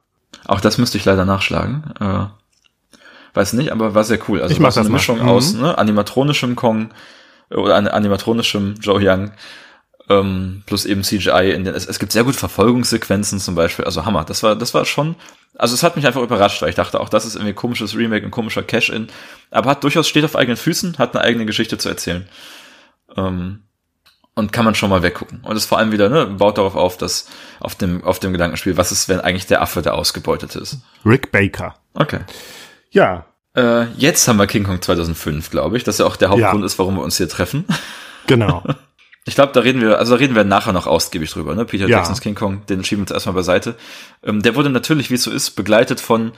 [0.47, 1.93] Auch das müsste ich leider nachschlagen.
[2.01, 2.27] Äh,
[3.35, 4.43] weiß nicht, aber war sehr cool.
[4.43, 5.29] Also ich mach so eine das Mischung mhm.
[5.29, 6.91] aus ne, animatronischem Kong
[7.51, 9.33] äh, oder animatronischem Joe Young
[10.21, 11.53] ähm, plus eben CGI.
[11.55, 13.85] In den, es, es gibt sehr gut Verfolgungssequenzen zum Beispiel.
[13.85, 14.25] Also Hammer.
[14.25, 15.17] Das war, das war schon.
[15.57, 17.97] Also es hat mich einfach überrascht, weil ich dachte, auch das ist irgendwie ein komisches
[17.97, 19.09] Remake, ein komischer Cash-In.
[19.51, 22.27] Aber hat durchaus steht auf eigenen Füßen, hat eine eigene Geschichte zu erzählen.
[23.17, 23.63] Ähm,
[24.35, 25.41] und kann man schon mal weggucken.
[25.43, 27.27] Und es vor allem wieder, ne, baut darauf auf, dass
[27.61, 30.79] auf dem, auf dem Gedankenspiel, was ist, wenn eigentlich der Affe der Ausgebeutete ist.
[31.05, 31.75] Rick Baker.
[31.93, 32.21] Okay.
[32.91, 33.27] Ja.
[33.55, 36.67] Äh, jetzt haben wir King Kong 2005, glaube ich, dass ja auch der Hauptgrund Ja.
[36.67, 37.67] ist, warum wir uns hier treffen.
[38.27, 38.63] Genau.
[39.25, 41.65] Ich glaube, da reden wir, also da reden wir nachher noch ausgiebig drüber, ne?
[41.65, 41.99] Peter Ja.
[41.99, 43.77] Jacksons King Kong, den schieben wir jetzt erstmal beiseite.
[44.25, 46.33] Ähm, der wurde natürlich, wie es so ist, begleitet von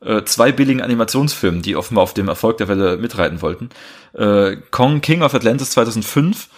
[0.00, 3.68] äh, zwei billigen Animationsfilmen, die offenbar auf dem Erfolg der Welle mitreiten wollten.
[4.14, 6.48] Äh, Kong King of Atlantis 2005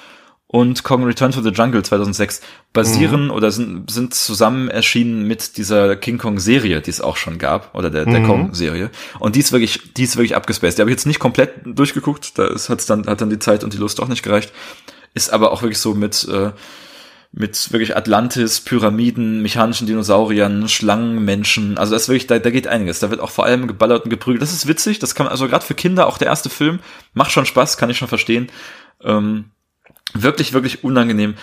[0.47, 2.43] und Kong Return to the Jungle 2006
[2.75, 7.39] basieren oder sind, sind zusammen erschienen mit dieser King Kong Serie, die es auch schon
[7.39, 8.91] gab, oder der, der Kong Serie.
[9.19, 10.77] Und die ist wirklich, die ist wirklich abgespaced.
[10.77, 13.65] Die habe ich jetzt nicht komplett durchgeguckt, da ist, hat's dann, hat dann die Zeit
[13.65, 14.53] und die Lust auch nicht gereicht.
[15.15, 16.53] Ist aber auch wirklich so mit, äh,
[17.33, 21.79] mit wirklich Atlantis, Pyramiden, mechanischen Dinosauriern, Schlangen, Menschen.
[21.79, 23.01] Also das ist wirklich, da, da geht einiges.
[23.01, 24.43] Da wird auch vor allem geballert und geprügelt.
[24.43, 24.99] Das ist witzig.
[24.99, 26.81] Das kann man, also gerade für Kinder, auch der erste Film,
[27.15, 28.51] macht schon Spaß, kann ich schon verstehen.
[29.03, 29.47] Ähm,
[30.15, 31.35] wirklich, wirklich unangenehm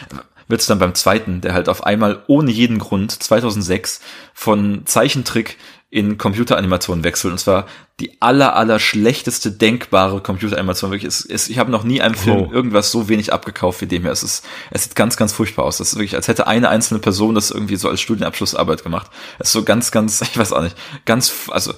[0.47, 4.01] wird's dann beim zweiten, der halt auf einmal ohne jeden Grund 2006
[4.33, 5.57] von Zeichentrick
[5.91, 7.31] in Computeranimation wechselt.
[7.31, 7.65] Und zwar
[7.99, 10.91] die aller, aller schlechteste denkbare Computeranimation.
[10.91, 12.51] Wirklich, es, es, ich habe noch nie einem Film Oh.
[12.51, 14.11] irgendwas so wenig abgekauft wie dem hier.
[14.11, 15.77] Es ist, es sieht ganz, ganz furchtbar aus.
[15.77, 19.09] Das ist wirklich, als hätte eine einzelne Person das irgendwie so als Studienabschlussarbeit gemacht.
[19.39, 20.75] Es ist so ganz, ganz, ich weiß auch nicht,
[21.05, 21.73] ganz, also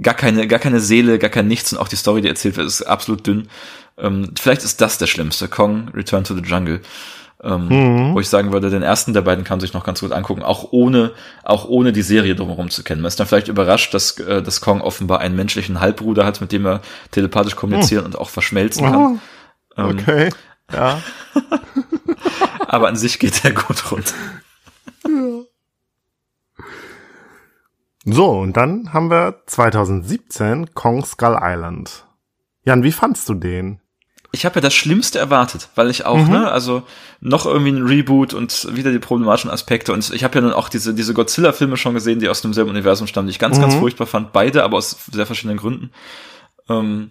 [0.00, 2.66] gar keine, gar keine Seele, gar kein Nichts und auch die Story, die erzählt wird,
[2.66, 3.48] ist absolut dünn.
[3.98, 6.80] Ähm, vielleicht ist das der schlimmste, Kong Return to the Jungle.
[7.44, 10.12] Ähm, Wo ich sagen würde, den ersten der beiden kann man sich noch ganz gut
[10.12, 11.10] angucken, auch ohne,
[11.42, 13.00] auch ohne die Serie drumherum zu kennen.
[13.00, 16.52] Man ist dann vielleicht überrascht, dass, äh, dass Kong offenbar einen menschlichen Halbbruder hat, mit
[16.52, 19.20] dem er telepathisch kommunizieren und auch verschmelzen kann.
[19.76, 20.30] Oh, okay.
[20.72, 21.02] Ja.
[22.68, 24.14] Aber an sich geht er gut runter.
[28.04, 32.06] So, und dann haben wir 2017 Kong Skull Island.
[32.64, 33.81] Jan, wie fandst du den?
[34.34, 36.30] Ich habe ja das Schlimmste erwartet, weil ich auch, Mhm.
[36.32, 36.82] ne, also
[37.20, 39.92] noch irgendwie ein Reboot und wieder die problematischen Aspekte.
[39.92, 43.06] Und ich habe ja nun auch diese, diese Godzilla-Filme schon gesehen, die aus demselben Universum
[43.06, 43.62] stammen, die ich ganz, Mhm.
[43.62, 44.32] ganz furchtbar fand.
[44.32, 45.90] Beide, aber aus sehr verschiedenen Gründen.
[46.68, 47.10] Ähm,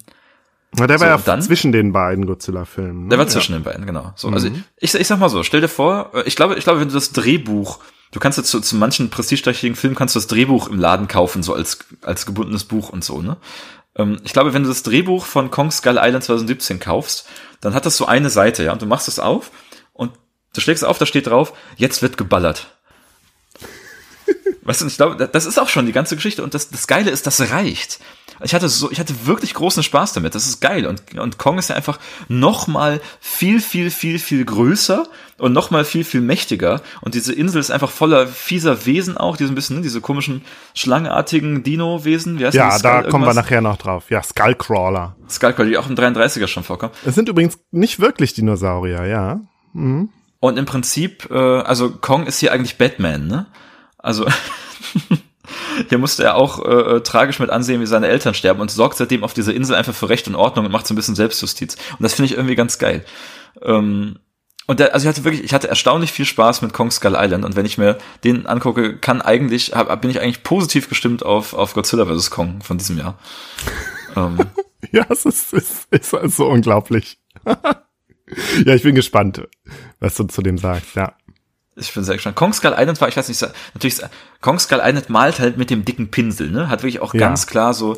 [0.74, 1.42] Na, der So, war ja dann?
[1.42, 3.04] zwischen den beiden Godzilla-Filmen.
[3.04, 3.10] Ne?
[3.10, 4.14] Der war zwischen den beiden, genau.
[4.16, 4.64] So, also Mhm.
[4.78, 6.94] ich, ich sag mal so, stell dir vor, äh, ich glaube, ich glaube, wenn du
[6.94, 7.80] das Drehbuch,
[8.12, 11.44] du kannst jetzt zu, zu manchen prestigeträchtigen Filmen kannst du das Drehbuch im Laden kaufen,
[11.44, 13.36] so als, als gebundenes Buch und so, ne?
[13.96, 17.28] Ähm, ich glaube, wenn du das Drehbuch von Kong Skull Island 2017 kaufst,
[17.62, 19.52] dann hat das so eine Seite, ja, und du machst es auf
[19.94, 20.14] und
[20.54, 22.81] du schlägst auf, da steht drauf, jetzt wird geballert.
[24.64, 27.10] Weißt du, ich glaube, das ist auch schon die ganze Geschichte und das, das Geile
[27.10, 28.00] ist, das reicht.
[28.44, 30.34] Ich hatte so, ich hatte wirklich großen Spaß damit.
[30.34, 34.46] Das ist geil und und Kong ist ja einfach noch mal viel viel viel viel
[34.46, 35.08] größer
[35.38, 39.38] und noch mal viel viel mächtiger und diese Insel ist einfach voller fieser Wesen auch,
[39.38, 42.40] die so ein bisschen ne, diese komischen schlangenartigen Dino-Wesen.
[42.40, 42.72] Wie heißt Ja?
[42.72, 44.10] Skull da kommen wir nachher noch drauf.
[44.10, 45.16] Ja, Skullcrawler.
[45.30, 46.94] Skullcrawler, die auch im 33er schon vorkommen.
[47.06, 49.42] Es sind übrigens nicht wirklich Dinosaurier, ja.
[50.40, 53.46] Und im Prinzip, äh, also Kong ist hier eigentlich Batman, ne?
[54.02, 54.26] Also
[55.90, 58.98] hier musste er auch äh, äh, tragisch mit ansehen, wie seine Eltern sterben und sorgt
[58.98, 61.76] seitdem auf dieser Insel einfach für Recht und Ordnung und macht so ein bisschen Selbstjustiz.
[61.92, 63.06] Und das finde ich irgendwie ganz geil.
[63.62, 64.20] Ähm,
[64.68, 67.44] und der, also ich hatte wirklich, ich hatte erstaunlich viel Spaß mit Kong Skull Island
[67.44, 71.54] und wenn ich mir den angucke, kann eigentlich, hab, bin ich eigentlich positiv gestimmt auf,
[71.54, 72.30] auf Godzilla vs.
[72.30, 73.18] Kong von diesem Jahr.
[74.16, 74.38] ähm,
[74.92, 77.20] Ja, es ist, ist, ist halt so unglaublich.
[77.46, 79.48] ja, ich bin gespannt,
[80.00, 81.16] was du zu dem sagst, ja.
[81.76, 82.36] Ich bin sehr gespannt.
[82.36, 83.42] Kong Skull Island war, ich weiß nicht,
[83.74, 84.02] natürlich,
[84.42, 86.70] Kong Skull Island malt halt mit dem dicken Pinsel, ne?
[86.70, 87.20] Hat wirklich auch Ja.
[87.22, 87.98] ganz klar so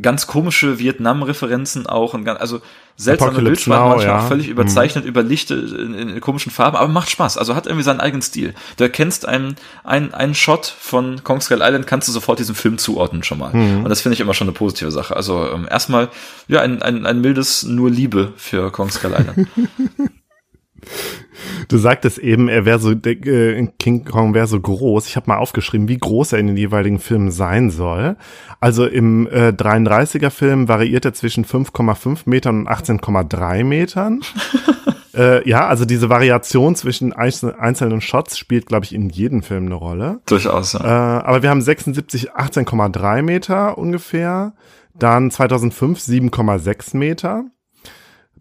[0.00, 2.60] ganz komische Vietnam-Referenzen auch und ganz, also
[2.96, 4.22] seltsame Apocalypse Bildsprache, Now, manchmal ja.
[4.22, 7.36] auch völlig überzeichnet, überlichtet in, in, in komischen Farben, aber macht Spaß.
[7.36, 8.54] Also hat irgendwie seinen eigenen Stil.
[8.76, 12.78] Du erkennst einen, einen, einen Shot von Kong Skull Island, kannst du sofort diesem Film
[12.78, 13.50] zuordnen schon mal.
[13.52, 15.14] Und das finde ich immer schon eine positive Sache.
[15.16, 16.08] Also ähm, erstmal,
[16.48, 19.48] ja, ein, ein, ein mildes Nur Liebe für Kong Skull Island.
[21.68, 25.06] Du sagtest eben, er wäre so, äh, King Kong wäre so groß.
[25.06, 28.16] Ich habe mal aufgeschrieben, wie groß er in den jeweiligen Filmen sein soll.
[28.60, 34.20] Also im äh, 33er Film variiert er zwischen 5,5 Metern und 18,3 Metern.
[35.14, 39.66] äh, ja, also diese Variation zwischen einzel- einzelnen Shots spielt, glaube ich, in jedem Film
[39.66, 40.20] eine Rolle.
[40.26, 40.80] Durchaus, ja.
[40.80, 44.54] Äh, aber wir haben 76, 18,3 Meter ungefähr.
[44.94, 47.44] Dann 2005 7,6 Meter.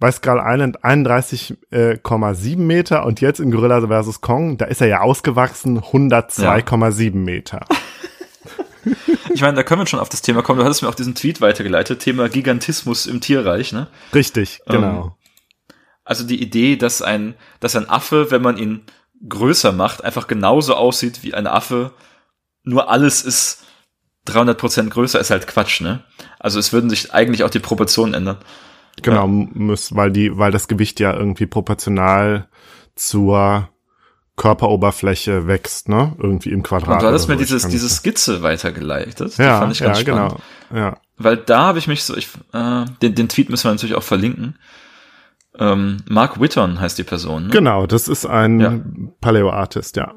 [0.02, 4.20] Bei Skull Island 31,7 Meter und jetzt in Gorilla vs.
[4.20, 7.66] Kong, da ist er ja ausgewachsen, 102,7 Meter.
[9.34, 10.58] Ich meine, da können wir schon auf das Thema kommen.
[10.60, 13.88] Du hattest mir auch diesen Tweet weitergeleitet, Thema Gigantismus im Tierreich, ne?
[14.14, 15.16] Richtig, genau.
[16.04, 18.82] Also die Idee, dass ein, dass ein Affe, wenn man ihn
[19.30, 21.92] größer macht, einfach genauso aussieht wie ein Affe,
[22.64, 23.64] nur alles ist
[24.26, 26.04] 300 Prozent größer, ist halt Quatsch, ne?
[26.40, 28.40] Also es würden sich eigentlich auch die Proportionen ändern.
[29.02, 32.48] Genau, muss, weil die, weil das Gewicht ja irgendwie proportional
[32.96, 33.70] zur
[34.36, 36.16] Körperoberfläche wächst, ne?
[36.20, 36.96] Irgendwie im Quadrat.
[36.96, 39.38] Und du hattest mir so, dieses, diese Skizze weitergeleitet.
[39.38, 40.38] Die ja, fand ich ganz ja, spannend.
[40.70, 40.80] genau.
[40.80, 40.98] Ja.
[41.18, 44.04] Weil da habe ich mich so, ich, äh, den, den Tweet müssen wir natürlich auch
[44.04, 44.58] verlinken.
[45.60, 47.48] Ähm, Mark Whitton heißt die Person.
[47.48, 47.50] Ne?
[47.50, 48.80] Genau, das ist ein Ja.
[49.20, 50.16] Paleo-Artist, ja.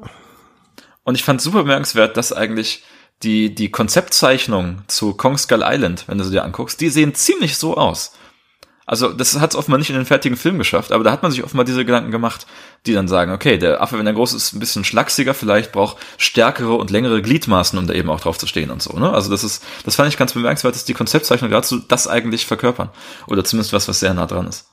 [1.03, 2.83] Und ich fand super bemerkenswert, dass eigentlich
[3.21, 7.57] die, die Konzeptzeichnung zu Kong Skull Island, wenn du sie dir anguckst, die sehen ziemlich
[7.57, 8.13] so aus.
[8.87, 11.31] Also das hat es offenbar nicht in den fertigen Film geschafft, aber da hat man
[11.31, 12.45] sich offenbar diese Gedanken gemacht,
[12.85, 15.97] die dann sagen, okay, der Affe, wenn er groß ist, ein bisschen schlachsiger, vielleicht braucht
[16.17, 18.97] stärkere und längere Gliedmaßen, um da eben auch drauf zu stehen und so.
[18.99, 19.11] Ne?
[19.11, 22.89] Also das ist, das fand ich ganz bemerkenswert, dass die Konzeptzeichnung dazu das eigentlich verkörpern.
[23.25, 24.69] Oder zumindest was, was sehr nah dran ist.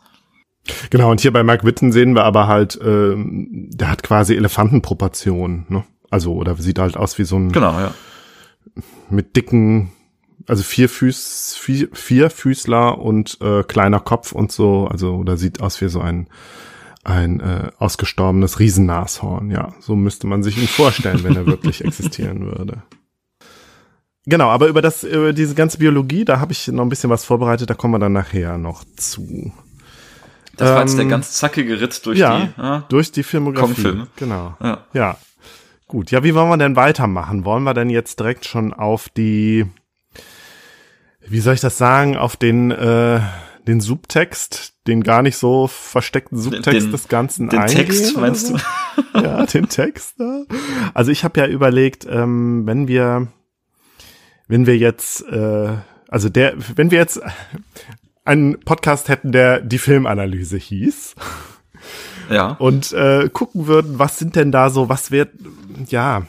[0.90, 5.66] Genau, und hier bei Mark Witten sehen wir aber halt, ähm, der hat quasi Elefantenproportionen,
[5.68, 5.84] ne?
[6.10, 7.94] Also, oder sieht halt aus wie so ein Genau, ja.
[9.08, 9.90] mit dicken,
[10.46, 15.60] also vier Füß, vier, vier Füßler und äh, kleiner Kopf und so, also oder sieht
[15.60, 16.28] aus wie so ein
[17.04, 22.46] ein äh, ausgestorbenes Riesennashorn, ja, so müsste man sich ihn vorstellen, wenn er wirklich existieren
[22.46, 22.82] würde.
[24.24, 27.24] Genau, aber über das über diese ganze Biologie, da habe ich noch ein bisschen was
[27.24, 29.52] vorbereitet, da kommen wir dann nachher noch zu.
[30.56, 32.60] Das war jetzt der Ähm, ganz zackige Ritt durch ja, die.
[32.60, 33.74] Ja, durch die Filmografie.
[33.74, 34.06] Kong-Filme.
[34.16, 34.54] Genau.
[34.62, 34.86] ja.
[34.92, 35.16] Ja.
[35.88, 36.10] Gut.
[36.10, 37.44] Ja, wie wollen wir denn weitermachen?
[37.44, 39.66] Wollen wir denn jetzt direkt schon auf die,
[41.28, 43.20] wie soll ich das sagen, auf den, äh,
[43.66, 47.66] den Subtext, den gar nicht so versteckten Subtext Den- des Ganzen Den?
[47.66, 48.56] Text meinst so?
[48.56, 48.60] du?
[49.22, 50.18] Ja, den Text.
[50.18, 50.42] Ja.
[50.94, 53.28] Also ich habe ja überlegt, ähm, wenn wir,
[54.48, 55.70] wenn wir jetzt, äh,
[56.08, 57.20] also der, wenn wir jetzt
[58.24, 61.14] einen Podcast hätten, der die Filmanalyse hieß
[62.30, 62.52] Ja.
[62.52, 65.30] und äh, gucken würden, was sind denn da so, was wird,
[65.88, 66.22] ja,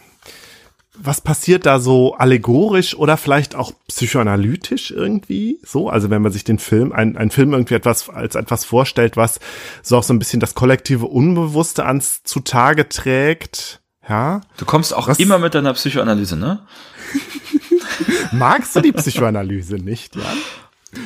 [1.06, 5.60] was passiert da so allegorisch oder vielleicht auch psychoanalytisch irgendwie?
[5.66, 9.18] So, also wenn man sich den Film, ein, ein Film irgendwie etwas als etwas vorstellt,
[9.18, 9.40] was
[9.82, 13.82] so auch so ein bisschen das kollektive Unbewusste ans zutage trägt.
[14.08, 14.42] Ja.
[14.58, 16.60] Du kommst auch Was- immer mit deiner Psychoanalyse, ne?
[18.32, 20.26] Magst du die Psychoanalyse nicht, Jan?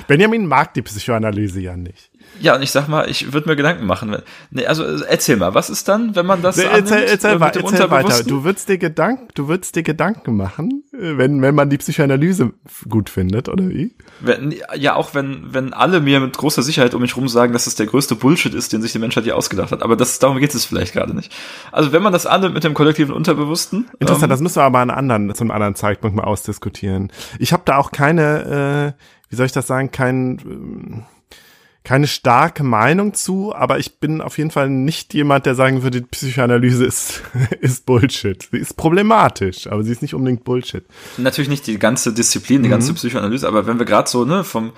[0.07, 2.11] Benjamin mag die Psychoanalyse ja nicht.
[2.39, 4.15] Ja, und ich sag mal, ich würde mir Gedanken machen.
[4.51, 7.39] Nee, also äh, erzähl mal, was ist dann, wenn man das erzähl, annimmt, erzähl, äh,
[7.39, 8.23] mit dem erzähl weiter.
[8.23, 12.53] Du würdest dir Gedanken, du würdest dir Gedanken machen, äh, wenn, wenn man die Psychoanalyse
[12.87, 13.95] gut findet, oder wie?
[14.19, 17.67] Wenn, ja, auch wenn, wenn alle mir mit großer Sicherheit um mich rum sagen, dass
[17.67, 19.81] es der größte Bullshit ist, den sich die Menschheit je ausgedacht hat.
[19.83, 21.33] Aber das, darum geht es vielleicht gerade nicht.
[21.71, 23.87] Also wenn man das annimmt mit dem kollektiven Unterbewussten.
[23.99, 27.11] Interessant, ähm, das müssen wir aber an anderen, zum anderen Zeitpunkt mal ausdiskutieren.
[27.39, 31.03] Ich habe da auch keine, äh, wie soll ich das sagen, kein, ähm,
[31.87, 36.01] keine starke Meinung zu, aber ich bin auf jeden Fall nicht jemand, der sagen würde,
[36.01, 37.21] die Psychoanalyse ist,
[37.61, 38.45] ist Bullshit.
[38.51, 40.83] Sie ist problematisch, aber sie ist nicht unbedingt Bullshit.
[41.15, 42.71] natürlich nicht die ganze Disziplin, die Mhm.
[42.71, 44.73] ganze Psychoanalyse, aber wenn wir gerade so, ne, vom,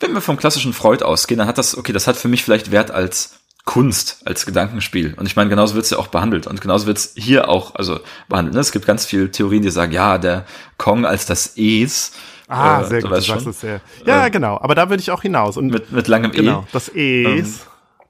[0.00, 2.70] wenn wir vom klassischen Freud ausgehen, dann hat das, okay, das hat für mich vielleicht
[2.70, 5.14] Wert als Kunst, als Gedankenspiel.
[5.16, 6.46] Und ich meine, genauso wird es ja auch behandelt.
[6.46, 8.52] Und genauso wird es hier auch, also behandelt.
[8.54, 8.60] Ne?
[8.60, 10.44] Es gibt ganz viele Theorien, die sagen, ja, der
[10.76, 12.12] Kong als das Es.
[12.48, 13.80] Ah, äh, sehr gut, du sagst es sehr.
[14.06, 15.56] Ja, Ähm, genau, aber da würde ich auch hinaus.
[15.56, 16.72] Und mit, mit langem genau, E.
[16.72, 17.66] das Es,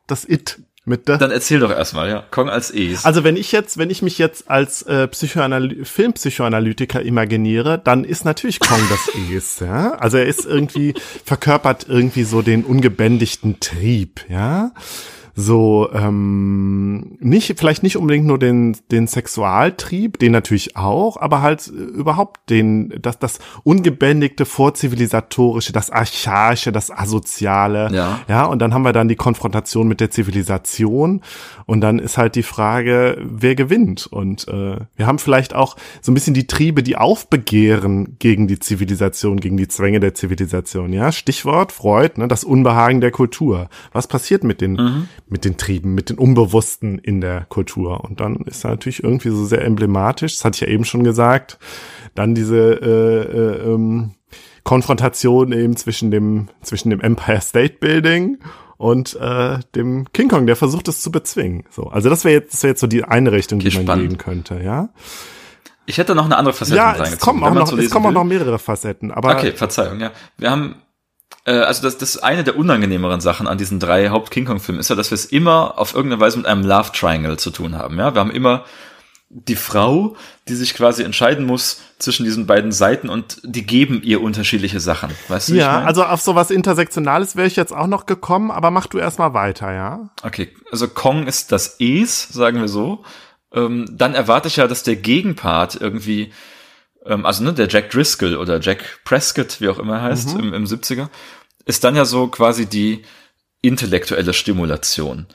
[0.07, 2.25] das It mit der Dann erzähl doch erstmal, ja.
[2.31, 3.05] Kong als Es.
[3.05, 8.25] Also wenn ich jetzt, wenn ich mich jetzt als äh, Psychoanal Filmpsychoanalytiker imaginiere, dann ist
[8.25, 9.93] natürlich Kong das Es, ja.
[9.95, 14.73] Also er ist irgendwie verkörpert irgendwie so den ungebändigten Trieb, ja.
[15.35, 21.67] So ähm, nicht vielleicht nicht unbedingt nur den den Sexualtrieb, den natürlich auch, aber halt
[21.69, 28.21] äh, überhaupt den das das ungebändigte vorzivilisatorische, das archaische, das asoziale, Ja.
[28.29, 31.23] ja, und dann haben wir dann die Konfrontation mit der Zivilisation
[31.67, 34.07] und dann ist halt die Frage, wer gewinnt.
[34.07, 38.59] Und äh, wir haben vielleicht auch so ein bisschen die Triebe, die aufbegehren gegen die
[38.59, 40.93] Zivilisation, gegen die Zwänge der Zivilisation.
[40.93, 43.69] Ja, Stichwort Freud, ne, das Unbehagen der Kultur.
[43.93, 44.77] Was passiert mit den
[45.29, 48.05] mit den Trieben, mit den Unbewussten in der Kultur?
[48.05, 50.35] Und dann ist natürlich irgendwie so sehr emblematisch.
[50.37, 51.59] Das hatte ich ja eben schon gesagt.
[52.15, 54.13] Dann diese äh, äh, ähm,
[54.63, 58.39] Konfrontation eben zwischen dem zwischen dem Empire State Building
[58.77, 61.65] und äh, dem King Kong, der versucht es zu bezwingen.
[61.71, 63.87] So, also das wäre jetzt das wäre jetzt so die eine Richtung, die Okay, man
[63.87, 64.09] spannend.
[64.09, 64.89] gehen könnte, ja.
[65.87, 68.13] Ich hätte noch eine andere Facette Ja, mit es kommen auch noch es kommen auch
[68.13, 70.13] noch mehrere Facetten, aber Okay, Verzeihung, ja.
[70.39, 70.77] Wir haben,
[71.53, 75.11] also das, das eine der unangenehmeren Sachen an diesen drei Haupt-King Kong-Filmen ist ja, dass
[75.11, 77.99] wir es immer auf irgendeine Weise mit einem Love Triangle zu tun haben.
[77.99, 78.65] Ja, wir haben immer
[79.35, 80.17] die Frau,
[80.49, 85.11] die sich quasi entscheiden muss zwischen diesen beiden Seiten und die geben ihr unterschiedliche Sachen.
[85.29, 85.55] Weißt du?
[85.55, 85.87] wie ich ja, mein?
[85.87, 89.73] also auf sowas Intersektionales wäre ich jetzt auch noch gekommen, aber mach du erstmal weiter,
[89.73, 90.11] ja?
[90.23, 93.05] Okay, also Kong ist das Es, sagen wir so.
[93.53, 96.33] Ähm, dann erwarte ich ja, dass der Gegenpart irgendwie,
[97.07, 100.53] ähm, also ne, der Jack Driscoll oder Jack Prescott, wie auch immer er heißt, im,
[100.53, 101.09] im 70er,
[101.65, 103.03] ist dann ja so quasi die
[103.63, 105.27] intellektuelle Stimulation.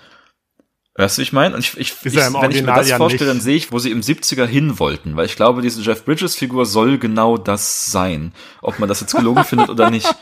[0.99, 1.55] Weißt du, ich meine?
[1.55, 3.37] Und ich, ich, ich ja wenn ich mir das ja vorstelle, nicht.
[3.37, 6.35] dann sehe ich, wo sie im 70er hin wollten, weil ich glaube, diese Jeff Bridges
[6.35, 8.33] Figur soll genau das sein.
[8.61, 10.13] Ob man das jetzt gelogen findet oder nicht.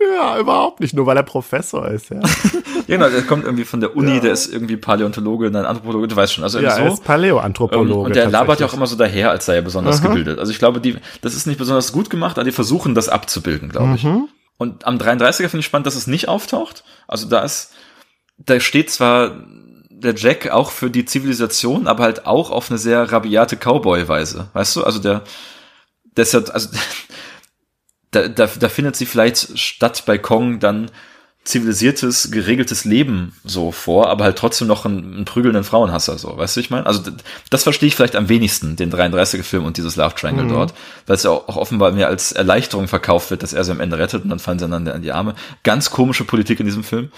[0.00, 2.20] Ja, überhaupt nicht, nur weil er Professor ist, ja.
[2.20, 2.28] Ja,
[2.86, 6.34] genau, der kommt irgendwie von der Uni, der ist irgendwie Paläontologe, nein, Anthropologe, du weißt
[6.34, 6.44] schon.
[6.44, 6.94] Also Ja, irgendwie er so.
[6.94, 7.92] ist Paläoanthropologe.
[7.92, 10.38] Ähm, und der labert ja auch immer so daher, als sei er besonders gebildet.
[10.38, 13.68] Also ich glaube, die, das ist nicht besonders gut gemacht, aber die versuchen das abzubilden,
[13.70, 14.04] glaube ich.
[14.04, 14.28] Mhm.
[14.56, 16.84] Und am 33er finde ich spannend, dass es nicht auftaucht.
[17.08, 17.72] Also da ist,
[18.38, 19.36] da steht zwar
[19.98, 24.48] der Jack auch für die Zivilisation, aber halt auch auf eine sehr rabiate Cowboy-Weise.
[24.52, 24.84] Weißt du?
[24.84, 25.22] Also der,
[26.16, 26.68] der ist ja, also
[28.10, 30.90] da, da, da findet sie vielleicht statt bei Kong dann
[31.44, 36.56] zivilisiertes, geregeltes Leben so vor, aber halt trotzdem noch einen, einen prügelnden Frauenhasser, so, weißt
[36.56, 36.86] du, ich meine?
[36.86, 37.02] Also
[37.50, 40.74] das verstehe ich vielleicht am wenigsten, den 33er-Film und dieses Love Triangle dort,
[41.06, 43.80] weil es ja auch, auch offenbar mir als Erleichterung verkauft wird, dass er sie am
[43.80, 45.36] Ende rettet und dann fallen sie einander in die Arme.
[45.62, 47.12] Ganz komische Politik in diesem Film.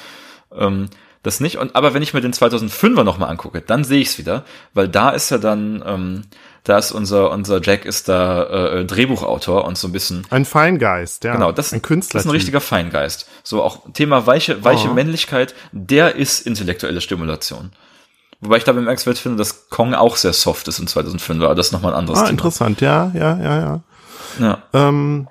[0.54, 0.90] Ähm,
[1.28, 1.58] das nicht.
[1.58, 4.88] Und aber wenn ich mir den 2005er nochmal angucke, dann sehe ich es wieder, weil
[4.88, 6.22] da ist er dann, ähm,
[6.64, 8.42] da ist unser unser Jack ist da
[8.78, 11.32] äh, Drehbuchautor und so ein bisschen Ein Feingeist, ja.
[11.34, 12.18] Genau, das, ein Künstler.
[12.18, 13.28] das ist ein richtiger Feingeist.
[13.44, 14.94] So auch Thema weiche, weiche Oh.
[14.94, 17.70] Männlichkeit, der ist intellektuelle Stimulation.
[18.40, 21.66] Wobei ich da bemerkenswert finde, dass Kong auch sehr soft ist im 2005, aber das
[21.68, 22.30] ist nochmal ein anderes Ah, Thema.
[22.32, 23.80] interessant, ja, ja, ja, ja.
[24.38, 24.62] Ja.
[24.72, 25.26] Ähm,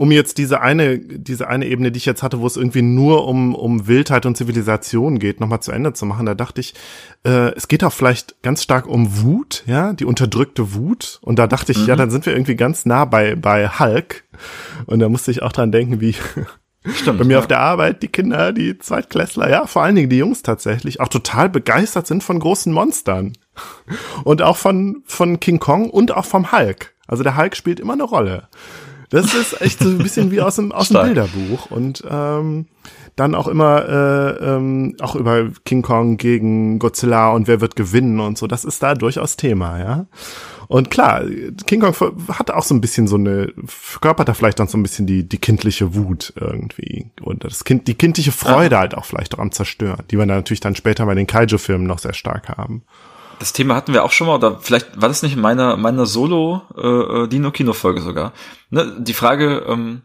[0.00, 3.28] um jetzt diese eine, diese eine Ebene, die ich jetzt hatte, wo es irgendwie nur
[3.28, 6.72] um, um Wildheit und Zivilisation geht, nochmal zu Ende zu machen, da dachte ich,
[7.22, 11.18] äh, es geht auch vielleicht ganz stark um Wut, ja, die unterdrückte Wut.
[11.20, 14.24] Und da dachte ich, ja, dann sind wir irgendwie ganz nah bei, bei Hulk.
[14.86, 16.14] Und da musste ich auch dran denken, wie
[16.94, 17.18] Stimmt.
[17.18, 17.38] bei mir ja.
[17.40, 21.08] auf der Arbeit die Kinder, die Zweitklässler, ja, vor allen Dingen die Jungs tatsächlich, auch
[21.08, 23.34] total begeistert sind von großen Monstern.
[24.24, 26.94] Und auch von, von King Kong und auch vom Hulk.
[27.06, 28.48] Also der Hulk spielt immer eine Rolle.
[29.10, 31.02] Das ist echt so ein bisschen wie aus dem, aus dem.
[31.02, 31.70] Bilderbuch.
[31.70, 32.66] Und ähm,
[33.16, 38.20] dann auch immer äh, ähm, auch über King Kong gegen Godzilla und wer wird gewinnen
[38.20, 38.46] und so.
[38.46, 40.06] Das ist da durchaus Thema, ja.
[40.68, 41.24] Und klar,
[41.66, 41.94] King Kong
[42.28, 45.28] hat auch so ein bisschen so eine, verkörpert da vielleicht dann so ein bisschen die,
[45.28, 47.10] die kindliche Wut irgendwie.
[47.20, 50.36] Und das Kind, die kindliche Freude halt auch vielleicht auch am Zerstören, die wir dann
[50.36, 52.84] natürlich dann später bei den Kaiju-Filmen noch sehr stark haben.
[53.40, 56.04] Das Thema hatten wir auch schon mal, oder vielleicht war das nicht in meiner, meiner
[56.04, 58.34] Solo-Dino-Kino-Folge sogar.
[58.68, 58.96] Ne?
[58.98, 60.02] Die Frage, ähm,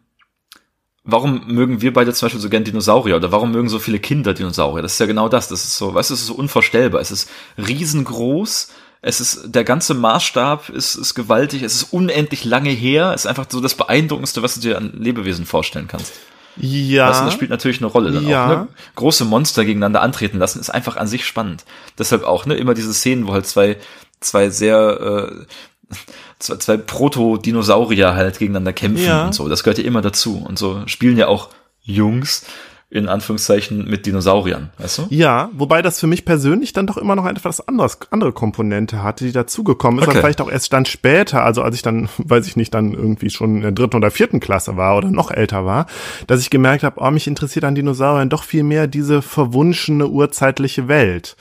[1.03, 4.33] warum mögen wir beide zum Beispiel so gern Dinosaurier oder warum mögen so viele Kinder
[4.33, 4.81] Dinosaurier?
[4.81, 5.49] Das ist ja genau das.
[5.49, 7.01] Das ist so, weißt du, es ist so unvorstellbar.
[7.01, 8.69] Es ist riesengroß.
[9.01, 11.61] Es ist, der ganze Maßstab ist, ist gewaltig.
[11.61, 13.11] Es ist unendlich lange her.
[13.13, 16.13] Es ist einfach so das Beeindruckendste, was du dir an Lebewesen vorstellen kannst.
[16.57, 17.09] Ja.
[17.09, 18.45] Weißt du, das spielt natürlich eine Rolle dann Ja.
[18.45, 18.49] auch.
[18.49, 18.67] Ne?
[18.95, 21.65] Große Monster gegeneinander antreten lassen ist einfach an sich spannend.
[21.97, 23.77] Deshalb auch ne immer diese Szenen, wo halt zwei
[24.21, 25.37] zwei sehr
[25.91, 25.95] äh,
[26.39, 29.25] zwei, zwei Proto-Dinosaurier halt gegeneinander kämpfen Ja.
[29.25, 29.47] und so.
[29.49, 30.43] Das gehört ja immer dazu.
[30.47, 31.49] Und so spielen ja auch
[31.81, 32.45] Jungs
[32.95, 35.05] in Anführungszeichen mit Dinosauriern, weißt du?
[35.09, 39.25] Ja, wobei das für mich persönlich dann doch immer noch etwas anderes, andere Komponente hatte,
[39.25, 40.17] die dazugekommen ist, Okay.
[40.17, 43.29] und vielleicht auch erst dann später, also als ich dann, weiß ich nicht, dann irgendwie
[43.29, 45.87] schon in der dritten oder vierten Klasse war oder noch älter war,
[46.27, 50.87] dass ich gemerkt habe, oh, mich interessiert an Dinosauriern doch viel mehr diese verwunschene urzeitliche
[50.87, 51.35] Welt.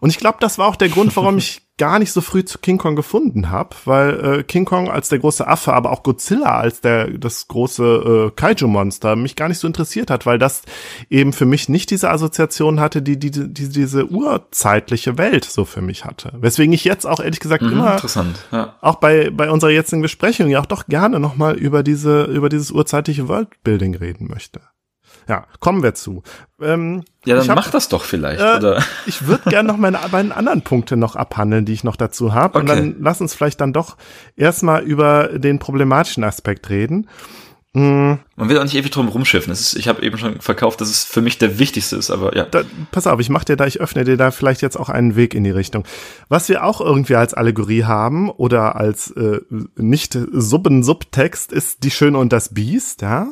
[0.00, 2.58] Und ich glaube, das war auch der Grund, warum ich gar nicht so früh zu
[2.58, 6.58] King Kong gefunden habe, weil äh, King Kong als der große Affe, aber auch Godzilla
[6.58, 10.62] als der das große äh, Kaiju-Monster mich gar nicht so interessiert hat, weil das
[11.10, 15.82] eben für mich nicht diese Assoziation hatte, die, die, die diese urzeitliche Welt so für
[15.82, 16.32] mich hatte.
[16.40, 18.38] Weswegen ich jetzt auch ehrlich gesagt Mhm, immer interessant.
[18.52, 18.74] Ja.
[18.80, 22.70] auch bei, bei unserer jetzigen Besprechung ja auch doch gerne nochmal über diese, über dieses
[22.70, 24.60] urzeitliche Worldbuilding reden möchte.
[25.28, 26.22] Ja, kommen wir zu.
[26.60, 28.82] Ähm, Ja, dann hab- mach das doch vielleicht, äh, oder?
[29.06, 32.58] ich würde gerne noch meine beiden anderen Punkte noch abhandeln, die ich noch dazu habe.
[32.58, 32.78] Und Okay.
[32.80, 33.96] dann lass uns vielleicht dann doch
[34.36, 37.08] erstmal über den problematischen Aspekt reden.
[37.78, 39.52] Man will auch nicht ewig drum rumschiffen.
[39.52, 42.44] Ist, ich habe eben schon verkauft, dass es für mich der wichtigste ist, aber ja.
[42.44, 45.14] Da, pass auf, ich mach dir da, ich öffne dir da vielleicht jetzt auch einen
[45.14, 45.84] Weg in die Richtung.
[46.30, 49.40] Was wir auch irgendwie als Allegorie haben oder als äh,
[49.76, 53.28] nicht Subben-Subtext ist die Schöne und das Biest, ja.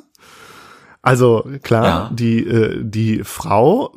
[1.05, 2.11] Also klar, Ja.
[2.13, 3.95] die äh, die Frau,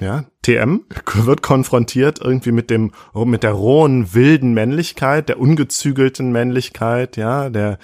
[0.00, 0.80] ja TM
[1.24, 7.78] wird konfrontiert irgendwie mit dem mit der rohen wilden Männlichkeit, der ungezügelten Männlichkeit, ja der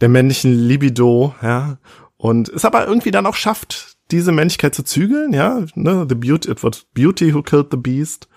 [0.00, 1.78] der männlichen Libido, ja
[2.16, 6.50] und es aber irgendwie dann auch schafft, diese Männlichkeit zu zügeln, ja ne the beauty
[6.50, 8.28] it was beauty who killed the beast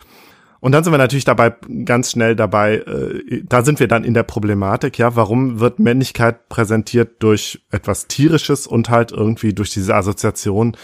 [0.66, 1.54] und dann sind wir natürlich dabei
[1.86, 6.50] ganz schnell dabei, äh, da sind wir dann in der Problematik, ja, warum wird Männlichkeit
[6.50, 10.76] präsentiert durch etwas Tierisches und halt irgendwie durch diese Assoziation,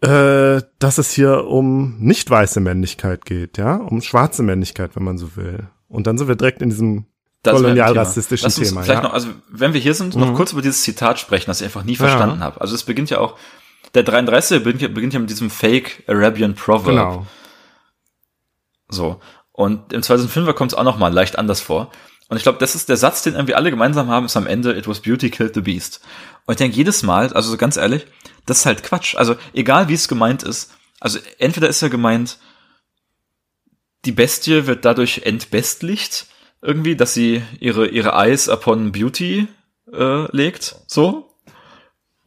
[0.00, 5.18] äh, dass es hier um nicht weiße Männlichkeit geht, ja, um schwarze Männlichkeit, wenn man
[5.18, 5.66] so will.
[5.88, 7.06] Und dann sind wir direkt in diesem
[7.42, 8.64] Das wäre ein kolonialrassistischen Thema.
[8.64, 8.82] Thema.
[8.84, 9.08] Vielleicht ja.
[9.08, 11.82] noch, also wenn wir hier sind, noch kurz über dieses Zitat sprechen, das ich einfach
[11.82, 11.98] nie Ja.
[12.06, 12.60] verstanden habe.
[12.60, 13.36] Also es beginnt ja auch,
[13.94, 16.84] der 33 beginnt, ja- beginnt ja mit diesem Fake Arabian Proverb.
[16.86, 17.26] Genau.
[18.88, 19.20] So.
[19.52, 21.90] Und im 2005er kommt es auch noch mal leicht anders vor.
[22.28, 24.76] Und ich glaube, das ist der Satz, den irgendwie alle gemeinsam haben, ist am Ende,
[24.76, 26.00] it was beauty killed the beast.
[26.46, 28.06] Und ich denke jedes Mal, also so ganz ehrlich,
[28.46, 29.16] das ist halt Quatsch.
[29.16, 32.38] Also egal wie es gemeint ist, also entweder ist ja gemeint,
[34.04, 36.26] die Bestie wird dadurch entbestlicht,
[36.60, 39.48] irgendwie, dass sie ihre, ihre Eyes upon Beauty
[39.92, 41.27] äh, legt, so.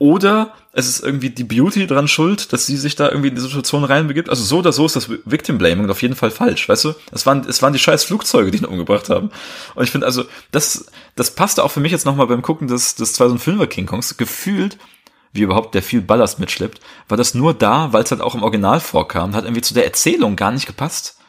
[0.02, 3.42] Oder es ist irgendwie die Beauty dran schuld, dass sie sich da irgendwie in die
[3.42, 4.32] Situation reinbegibt.
[4.32, 6.96] Also so oder so ist das Victim Blaming auf jeden Fall falsch, weißt du?
[7.12, 9.30] Es waren, es waren die scheiß Flugzeuge, die ihn umgebracht haben.
[9.76, 12.96] Und ich finde also, das, das passte auch für mich jetzt nochmal beim Gucken des,
[12.96, 14.18] des 2005er King Kongs.
[14.18, 14.80] Gefühlt,
[15.34, 18.42] wie überhaupt der viel Ballast mitschleppt, war das nur da, weil es halt auch im
[18.42, 19.36] Original vorkam.
[19.36, 21.20] Hat irgendwie zu der Erzählung gar nicht gepasst.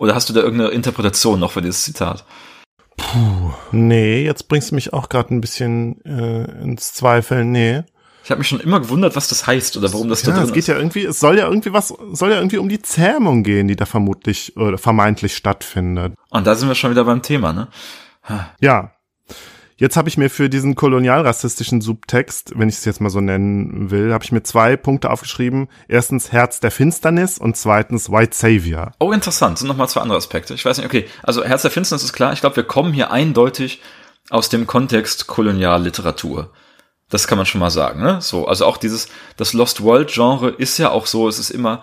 [0.00, 2.24] Oder hast du da irgendeine Interpretation noch für dieses Zitat?
[2.96, 7.84] Puh, nee, jetzt bringst du mich auch gerade ein bisschen äh, ins Zweifeln, nee.
[8.26, 10.46] Ich habe mich schon immer gewundert, was das heißt oder warum das ja, da drin
[10.46, 10.66] es geht ist.
[10.66, 13.76] ja irgendwie, es soll ja irgendwie was, soll ja irgendwie um die Zähmung gehen, die
[13.76, 16.14] da vermutlich oder vermeintlich stattfindet.
[16.30, 17.68] Und da sind wir schon wieder beim Thema, ne?
[18.58, 18.90] Ja.
[19.76, 23.92] Jetzt habe ich mir für diesen kolonialrassistischen Subtext, wenn ich es jetzt mal so nennen
[23.92, 25.68] will, habe ich mir zwei Punkte aufgeschrieben.
[25.86, 28.90] Erstens Herz der Finsternis und zweitens White Savior.
[28.98, 29.58] Oh, interessant.
[29.58, 30.52] Sind nochmal zwei andere Aspekte.
[30.52, 31.06] Ich weiß nicht, okay.
[31.22, 32.32] Also Herz der Finsternis ist klar.
[32.32, 33.80] Ich glaube, wir kommen hier eindeutig
[34.30, 36.50] aus dem Kontext Kolonialliteratur.
[37.08, 38.20] Das kann man schon mal sagen, ne?
[38.20, 41.82] So, also auch dieses, das Lost World Genre ist ja auch so, es ist immer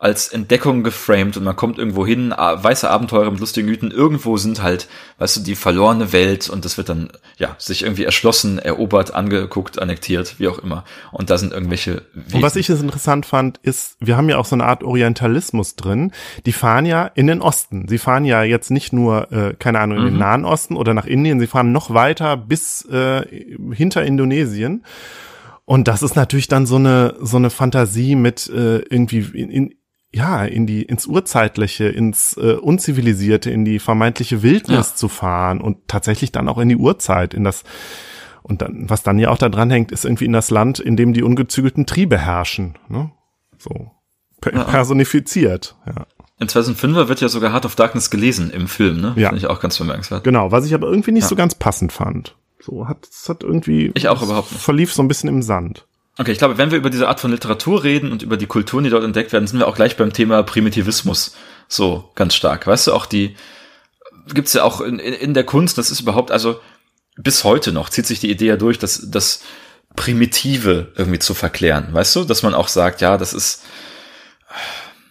[0.00, 4.62] als Entdeckung geframed und man kommt irgendwo hin, weiße Abenteurer mit lustigen Mythen, irgendwo sind
[4.62, 4.88] halt,
[5.18, 9.78] weißt du, die verlorene Welt und das wird dann, ja, sich irgendwie erschlossen, erobert, angeguckt,
[9.78, 10.84] annektiert, wie auch immer.
[11.12, 14.46] Und da sind irgendwelche Und was ich jetzt interessant fand, ist, wir haben ja auch
[14.46, 16.12] so eine Art Orientalismus drin.
[16.46, 17.86] Die fahren ja in den Osten.
[17.86, 21.04] Sie fahren ja jetzt nicht nur, äh, keine Ahnung, in den Nahen Osten oder nach
[21.04, 23.22] Indien, sie fahren noch weiter bis äh,
[23.74, 24.82] hinter Indonesien.
[25.66, 29.74] Und das ist natürlich dann so eine so eine Fantasie mit äh, irgendwie in, in
[30.12, 34.96] ja in die ins urzeitliche, ins äh, unzivilisierte, in die vermeintliche Wildnis Ja.
[34.96, 37.62] zu fahren und tatsächlich dann auch in die Urzeit, in das
[38.42, 40.96] und dann, was dann ja auch da dran hängt, ist irgendwie in das Land, in
[40.96, 42.74] dem die ungezügelten Triebe herrschen.
[42.88, 43.10] Ne?
[43.58, 43.90] So
[44.40, 44.64] per Ja.
[44.64, 45.76] personifiziert.
[45.86, 46.06] Ja.
[46.38, 49.12] Im 2005er wird ja sogar Heart of Darkness gelesen im Film, ne?
[49.16, 49.28] Ja.
[49.28, 50.24] Finde ich auch ganz bemerkenswert.
[50.24, 51.28] Genau, was ich aber irgendwie nicht Ja.
[51.28, 52.34] so ganz passend fand.
[52.58, 54.62] So hat es hat irgendwie Ich auch überhaupt nicht.
[54.62, 55.86] verlief so ein bisschen im Sand.
[56.20, 58.84] Okay, ich glaube, wenn wir über diese Art von Literatur reden und über die Kulturen,
[58.84, 61.34] die dort entdeckt werden, sind wir auch gleich beim Thema Primitivismus
[61.66, 62.66] so ganz stark.
[62.66, 63.36] Weißt du, auch die
[64.34, 66.60] gibt's ja auch in, in, in der Kunst, das ist überhaupt, also
[67.16, 69.40] bis heute noch zieht sich die Idee ja durch, dass das
[69.96, 71.88] Primitive irgendwie zu verklären.
[71.90, 73.62] Weißt du, dass man auch sagt, ja, das ist,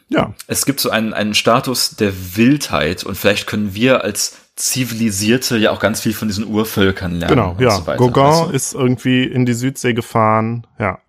[0.09, 5.57] Ja, es gibt so einen, einen Status der Wildheit und vielleicht können wir als Zivilisierte
[5.57, 7.33] ja auch ganz viel von diesen Urvölkern lernen.
[7.33, 7.71] genau, und ja.
[7.71, 8.53] so weiter, Gauguin du?
[8.53, 10.67] ist irgendwie in die Südsee gefahren.
[10.77, 10.99] Ja,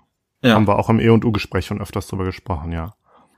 [0.40, 0.54] ja.
[0.54, 2.94] haben wir auch im E&U-Gespräch schon öfters drüber gesprochen, ja.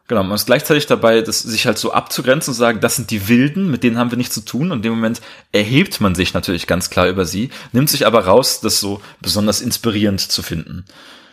[0.08, 3.28] Genau, man ist gleichzeitig dabei, das sich halt so abzugrenzen und sagen, das sind die
[3.28, 4.70] Wilden, mit denen haben wir nichts zu tun.
[4.70, 8.26] Und in dem Moment erhebt man sich natürlich ganz klar über sie, nimmt sich aber
[8.26, 10.84] raus, das so besonders inspirierend zu finden.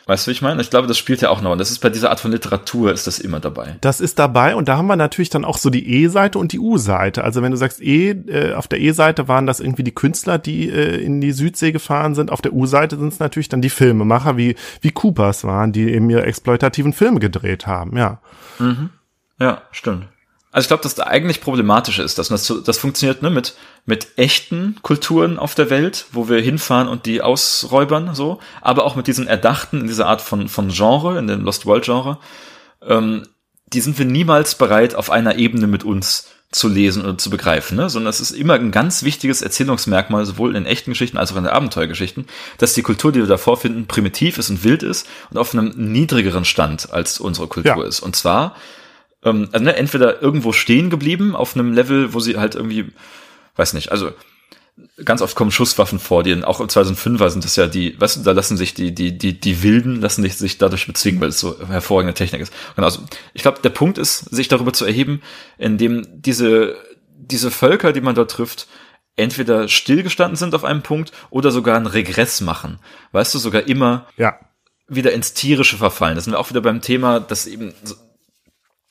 [0.10, 0.60] Weißt du, wie ich meine?
[0.60, 1.52] Ich glaube, das spielt ja auch noch.
[1.52, 3.76] Und das ist bei dieser Art von Literatur ist das immer dabei.
[3.82, 6.58] Das ist dabei und da haben wir natürlich dann auch so die E-Seite und die
[6.58, 7.24] U-Seite.
[7.24, 10.68] Also wenn du sagst E, äh, auf der E-Seite waren das irgendwie die Künstler, die
[10.68, 12.32] äh, in die Südsee gefahren sind.
[12.32, 16.10] Auf der U-Seite sind es natürlich dann die Filmemacher, wie, wie Coopers waren, die eben
[16.10, 18.20] ihre exploitativen Filme gedreht haben, ja.
[19.40, 20.08] Ja, stimmt.
[20.52, 24.08] Also ich glaube, dass das eigentlich Problematische ist, dass das, das funktioniert ne, mit, mit
[24.18, 29.06] echten Kulturen auf der Welt, wo wir hinfahren und die ausräubern, so, aber auch mit
[29.06, 32.18] diesen Erdachten in dieser Art von, von Genre, in dem Lost World Genre,
[32.82, 33.28] ähm,
[33.68, 37.78] die sind wir niemals bereit, auf einer Ebene mit uns zu lesen oder zu begreifen,
[37.78, 37.92] ne?
[37.92, 41.44] sondern es ist immer ein ganz wichtiges Erzählungsmerkmal, sowohl in echten Geschichten als auch in
[41.44, 42.26] den Abenteuergeschichten,
[42.58, 45.72] dass die Kultur, die wir da vorfinden, primitiv ist und wild ist und auf einem
[45.76, 47.88] niedrigeren Stand als unsere Kultur Ja.
[47.88, 48.00] ist.
[48.00, 48.56] Und zwar
[49.24, 52.92] ähm, also ne, entweder irgendwo stehen geblieben auf einem Level, wo sie halt irgendwie,
[53.56, 54.12] weiß nicht, also
[55.04, 58.22] ganz oft kommen Schusswaffen vor, die auch im 2005er sind das ja die, weißt du,
[58.22, 61.40] da lassen sich die, die, die, die Wilden lassen sich, sich dadurch bezwingen, weil es
[61.40, 62.54] so hervorragende Technik ist.
[62.76, 63.02] Genau, also
[63.34, 65.22] ich glaube, der Punkt ist, sich darüber zu erheben,
[65.58, 66.78] indem diese,
[67.18, 68.68] diese Völker, die man dort trifft,
[69.16, 72.80] entweder stillgestanden sind auf einem Punkt oder sogar einen Regress machen.
[73.12, 74.40] Weißt du, sogar immer Ja,
[74.88, 76.16] wieder ins Tierische verfallen.
[76.16, 77.74] Das sind wir auch wieder beim Thema, dass eben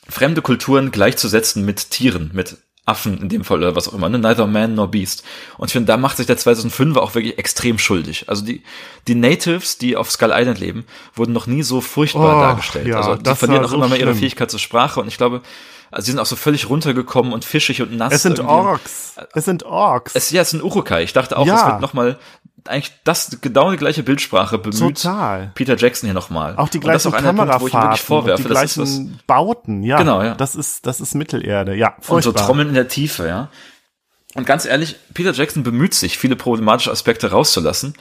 [0.08, 2.56] fremde Kulturen gleichzusetzen mit Tieren, mit
[2.86, 4.18] Affen in dem Fall oder was auch immer, ne?
[4.18, 5.22] neither man nor beast.
[5.58, 8.24] Und ich finde, da macht sich der 2005er auch wirklich extrem schuldig.
[8.28, 8.62] Also die,
[9.06, 12.86] die Natives, die auf Skull Island leben, wurden noch nie so furchtbar Oh, dargestellt.
[12.86, 14.14] ja, also die verlieren auch so immer mehr ihre.
[14.14, 15.42] Fähigkeit zur Sprache und ich glaube,
[15.90, 18.12] also sie sind auch so völlig runtergekommen und fischig und nass.
[18.12, 19.16] Es sind Orks.
[19.34, 20.14] Es sind Orks.
[20.14, 21.02] Es, ja, es sind Urukai.
[21.02, 21.56] Ich dachte auch, Ja.
[21.56, 22.18] es wird nochmal
[22.66, 24.96] eigentlich das genau die gleiche Bildsprache bemüht.
[24.96, 25.52] Total.
[25.54, 26.54] Peter Jackson hier nochmal.
[26.56, 29.98] Auch die gleichen ist Kamerafahrten, die das ist gleichen was, Bauten, ja.
[29.98, 30.34] Genau, ja.
[30.34, 31.94] Das ist, das ist Mittelerde, ja.
[31.96, 32.46] und so Furchtbar.
[32.46, 33.48] Trommeln in der Tiefe, ja.
[34.34, 37.94] Und ganz ehrlich, Peter Jackson bemüht sich, viele problematische Aspekte rauszulassen.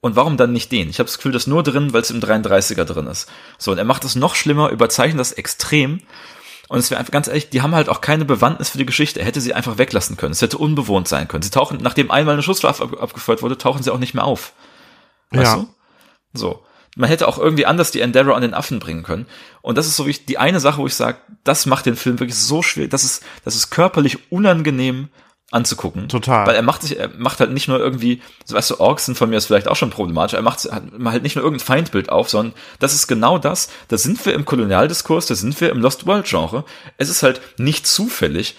[0.00, 0.90] Und warum dann nicht den?
[0.90, 3.30] Ich habe das Gefühl, das nur drin, weil es im 33er drin ist.
[3.56, 6.00] So, und er macht es noch schlimmer, überzeichnet das extrem.
[6.72, 9.20] Und es wäre einfach ganz ehrlich, die haben halt auch keine Bewandtnis für die Geschichte.
[9.20, 10.32] Er hätte sie einfach weglassen können.
[10.32, 11.42] Es hätte unbewohnt sein können.
[11.42, 14.54] Sie tauchen, nachdem einmal eine Schusswaffe ab, abgefeuert wurde, tauchen sie auch nicht mehr auf.
[15.32, 15.56] Weißt Ja.
[15.56, 15.68] du?
[16.32, 16.64] So.
[16.96, 19.26] Man hätte auch irgendwie anders die Endeavor an den Affen bringen können.
[19.60, 21.94] Und das ist so wie ich, die eine Sache, wo ich sage, das macht den
[21.94, 25.10] Film wirklich so schwer, das ist, das ist körperlich unangenehm
[25.52, 26.08] anzugucken.
[26.08, 26.46] Total.
[26.46, 29.18] Weil er macht sich, er macht halt nicht nur irgendwie, so weißt du, Orks sind
[29.18, 32.30] von mir ist vielleicht auch schon problematisch, er macht halt nicht nur irgendein Feindbild auf,
[32.30, 36.06] sondern das ist genau das, da sind wir im Kolonialdiskurs, da sind wir im Lost
[36.06, 36.64] World Genre.
[36.96, 38.56] Es ist halt nicht zufällig,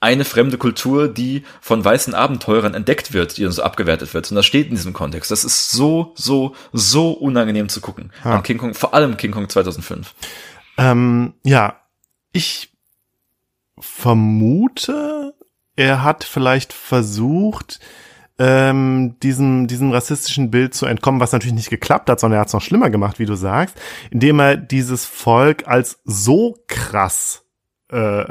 [0.00, 4.30] eine fremde Kultur, die von weißen Abenteurern entdeckt wird, die dann so abgewertet wird.
[4.30, 5.30] Und das steht in diesem Kontext.
[5.30, 8.10] Das ist so, so, so unangenehm zu gucken.
[8.24, 10.14] An King Kong, vor allem King Kong 2005.
[10.78, 11.80] Ähm, ja,
[12.32, 12.72] ich
[13.78, 15.19] vermute,
[15.80, 17.80] er hat vielleicht versucht,
[18.38, 22.48] ähm, diesem, diesem rassistischen Bild zu entkommen, was natürlich nicht geklappt hat, sondern er hat
[22.48, 27.46] es noch schlimmer gemacht, wie du sagst, indem er dieses Volk als so krass
[27.90, 28.24] äh,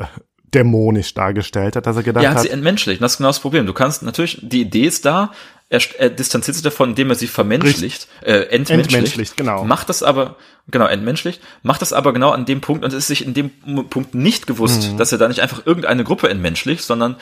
[0.54, 3.02] dämonisch dargestellt hat, dass er gedacht Ja, hat hat, sie entmenschlicht.
[3.02, 3.66] Das ist genau das Problem.
[3.66, 5.32] Du kannst natürlich, die Idee ist da,
[5.70, 8.94] er, er distanziert sich davon, indem er sie vermenschlicht, äh, entmenschlicht.
[8.96, 9.64] Entmenschlicht, genau.
[9.66, 10.36] Macht das aber,
[10.72, 13.52] genau, entmenschlicht, macht das aber genau an dem Punkt und es ist sich in dem
[13.90, 14.98] Punkt nicht gewusst, Mhm.
[14.98, 17.18] dass er da nicht einfach irgendeine Gruppe entmenschlicht, sondern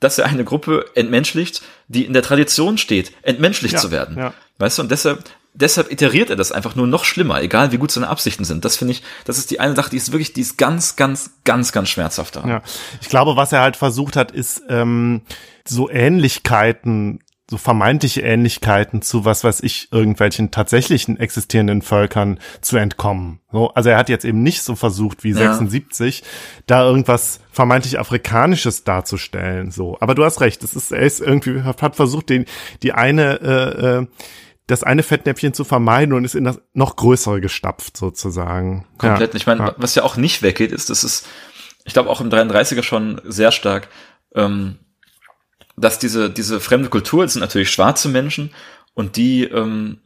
[0.00, 4.16] dass er eine Gruppe entmenschlicht, die in der Tradition steht, entmenschlicht Ja, zu werden.
[4.16, 4.32] ja.
[4.58, 5.24] Weißt du, und deshalb,
[5.54, 8.64] deshalb iteriert er das einfach nur noch schlimmer, egal wie gut seine Absichten sind.
[8.64, 11.30] Das finde ich, das ist die eine Sache, die ist wirklich, die ist ganz, ganz,
[11.44, 12.50] ganz, ganz schmerzhaft daran.
[12.50, 12.62] Ja,
[13.00, 15.22] ich glaube, was er halt versucht hat, ist ähm,
[15.66, 23.40] so Ähnlichkeiten, so vermeintliche Ähnlichkeiten zu was weiß ich, irgendwelchen tatsächlichen existierenden Völkern zu entkommen.
[23.50, 25.52] So, also er hat jetzt eben nicht so versucht wie Ja.
[25.52, 26.22] 76,
[26.66, 29.70] da irgendwas vermeintlich Afrikanisches darzustellen.
[29.70, 32.46] So, aber du hast recht, es ist, er ist irgendwie, hat versucht, den,
[32.82, 34.06] die eine, äh, äh,
[34.66, 38.86] das eine Fettnäpfchen zu vermeiden und ist in das noch größere gestapft, sozusagen.
[38.98, 39.32] Komplett.
[39.34, 39.36] Ja.
[39.36, 39.74] Ich meine, Ja.
[39.76, 41.26] was ja auch nicht weggeht, ist, das ist,
[41.84, 43.88] ich glaube auch im 33er schon sehr stark,
[44.34, 44.76] ähm,
[45.76, 48.52] dass diese, diese fremde Kultur, das sind natürlich schwarze Menschen
[48.94, 49.98] und die, ähm,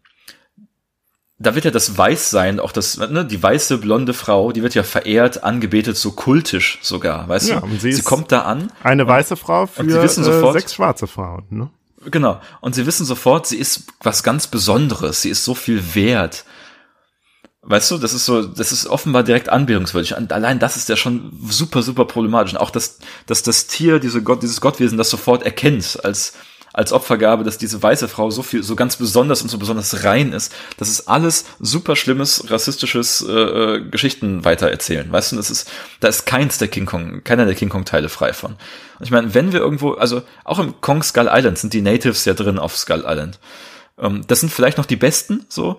[1.39, 4.83] da wird ja das Weißsein, auch das, ne, die weiße blonde Frau, die wird ja
[4.83, 7.67] verehrt, angebetet, so kultisch sogar, weißt Ja, du?
[7.67, 11.07] und sie sie kommt da an Eine weiße Frau für wissen äh, sofort- sechs schwarze
[11.07, 11.45] Frauen.
[11.51, 11.71] Ne?
[12.11, 12.41] Genau.
[12.61, 15.23] Und sie wissen sofort, sie ist was ganz Besonderes.
[15.23, 16.45] Sie ist so viel wert.
[17.63, 20.17] Weißt du, das ist so, das ist offenbar direkt anbildungswürdig.
[20.17, 22.53] Allein das ist ja schon super, super problematisch.
[22.53, 26.35] Und auch, dass, dass das Tier, diese Gott, dieses Gottwesen das sofort erkennt als,
[26.77, 30.35] als Opfergabe, dass diese weiße Frau so viel, so ganz besonders und so besonders rein
[30.35, 30.55] ist.
[30.77, 35.11] Das ist alles super schlimmes, rassistisches äh, äh, Geschichten weitererzählen.
[35.11, 35.71] Weißt du, das ist,
[36.01, 38.53] da ist keins der King Kong, keiner der King Kong Teile frei von.
[38.99, 42.27] Und ich meine, wenn wir irgendwo, also auch im Kong Skull Island sind die Natives
[42.27, 43.39] ja drin auf Skull Island.
[43.99, 45.79] Ähm, das sind vielleicht noch die besten, so.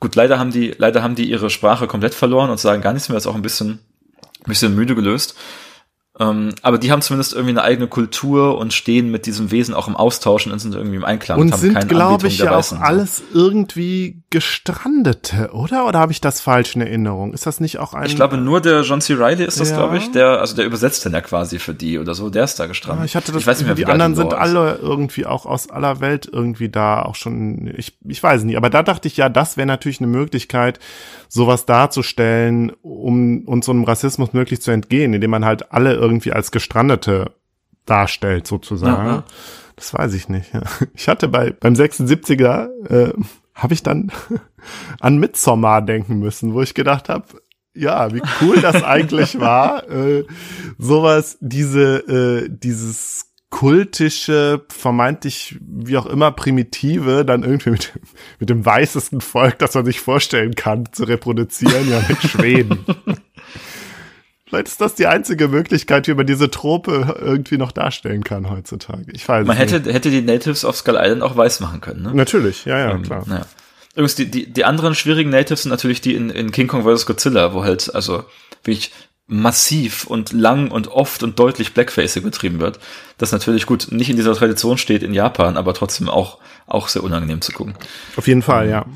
[0.00, 3.08] Gut, leider haben die, leider haben die ihre Sprache komplett verloren und sagen gar nichts
[3.08, 3.78] mehr, das ist auch ein bisschen,
[4.40, 5.34] ein bisschen müde gelöst.
[6.18, 9.86] Ähm, aber die haben zumindest irgendwie eine eigene Kultur und stehen mit diesem Wesen auch
[9.86, 12.78] im Austausch und sind irgendwie im Einklang Und haben sind, glaube ich, ja auch Weißen.
[12.78, 15.86] alles irgendwie Gestrandete, oder?
[15.86, 17.34] Oder habe ich das falsch in Erinnerung?
[17.34, 18.06] Ist das nicht auch ein...
[18.06, 19.14] Ich glaube, nur der John C.
[19.14, 19.76] Reilly ist das, Ja.
[19.76, 22.58] glaube ich, der, also der übersetzt dann ja quasi für die oder so, der ist
[22.58, 23.02] da gestrandet.
[23.02, 25.26] Ah, ich hatte das, ich weiß nicht mehr, die wie der anderen sind alle irgendwie
[25.26, 29.06] auch aus aller Welt irgendwie da auch schon, ich, ich weiß nicht, aber da dachte
[29.08, 30.80] ich ja, das wäre natürlich eine Möglichkeit,
[31.28, 36.32] sowas darzustellen, um uns so einem Rassismus möglich zu entgehen, indem man halt alle irgendwie
[36.32, 37.32] als Gestrandete
[37.84, 39.06] darstellt, sozusagen.
[39.06, 39.24] Ja, ja.
[39.76, 40.52] Das weiß ich nicht.
[40.94, 43.12] Ich hatte bei beim 76er äh,
[43.54, 44.10] habe ich dann
[45.00, 47.26] an Midsommar denken müssen, wo ich gedacht habe,
[47.74, 50.24] ja, wie cool das eigentlich war, äh,
[50.78, 57.98] sowas, diese, äh, dieses kultische, vermeintlich, wie auch immer, primitive, dann irgendwie mit,
[58.40, 62.84] mit dem weißesten Volk, das man sich vorstellen kann, zu reproduzieren, ja, mit Schweden.
[64.48, 69.10] Vielleicht ist das die einzige Möglichkeit, wie man diese Trope irgendwie noch darstellen kann heutzutage.
[69.12, 69.72] Ich weiß Man nicht.
[69.72, 72.14] hätte, hätte die Natives auf Skull Island auch weiß machen können, ne?
[72.14, 73.24] Natürlich, ja, ja, Ähm, klar.
[73.26, 73.46] Naja.
[73.94, 77.06] Übrigens, die, die, die anderen schwierigen Natives sind natürlich die in, in King Kong vs.
[77.06, 78.24] Godzilla, wo halt, also,
[78.62, 78.92] wirklich
[79.26, 82.78] massiv und lang und oft und deutlich Blackfacing betrieben wird.
[83.18, 86.38] Das natürlich gut nicht in dieser Tradition steht in Japan, aber trotzdem auch,
[86.68, 87.74] auch sehr unangenehm zu gucken.
[88.16, 88.86] Auf jeden Fall, ja.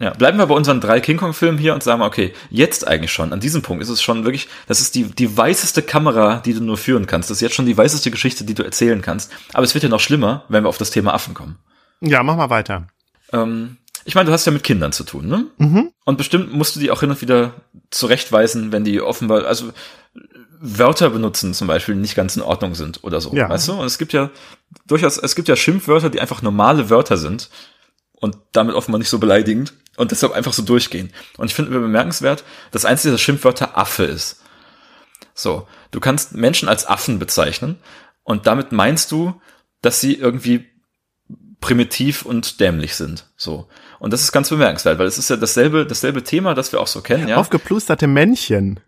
[0.00, 3.12] Ja, bleiben wir bei unseren drei King Kong-Filmen hier und sagen wir, okay, jetzt eigentlich
[3.12, 6.52] schon, an diesem Punkt ist es schon wirklich, das ist die, die weißeste Kamera, die
[6.52, 7.30] du nur führen kannst.
[7.30, 9.30] Das ist jetzt schon die weißeste Geschichte, die du erzählen kannst.
[9.52, 11.58] Aber es wird ja noch schlimmer, wenn wir auf das Thema Affen kommen.
[12.00, 12.88] Ja, mach mal weiter.
[13.32, 15.46] Ähm, ich meine, du hast ja mit Kindern zu tun, ne?
[15.58, 15.92] Mhm.
[16.04, 17.54] Und bestimmt musst du die auch hin und wieder
[17.90, 19.72] zurechtweisen, wenn die offenbar, also
[20.60, 23.32] Wörter benutzen zum Beispiel nicht ganz in Ordnung sind oder so.
[23.32, 23.48] Ja.
[23.48, 23.74] Weißt du?
[23.74, 24.30] Und es gibt ja
[24.86, 27.48] durchaus, es gibt ja Schimpfwörter, die einfach normale Wörter sind
[28.12, 31.12] und damit offenbar nicht so beleidigend und deshalb einfach so durchgehen.
[31.36, 34.42] Und ich finde bemerkenswert, dass eins dieser Schimpfwörter Affe ist.
[35.34, 37.78] So, du kannst Menschen als Affen bezeichnen
[38.22, 39.40] und damit meinst du,
[39.82, 40.66] dass sie irgendwie
[41.60, 43.24] primitiv und dämlich sind.
[43.36, 43.68] So.
[43.98, 46.86] Und das ist ganz bemerkenswert, weil es ist ja dasselbe, dasselbe Thema, das wir auch
[46.86, 47.36] so kennen, ja.
[47.36, 48.80] Aufgeplusterte Männchen.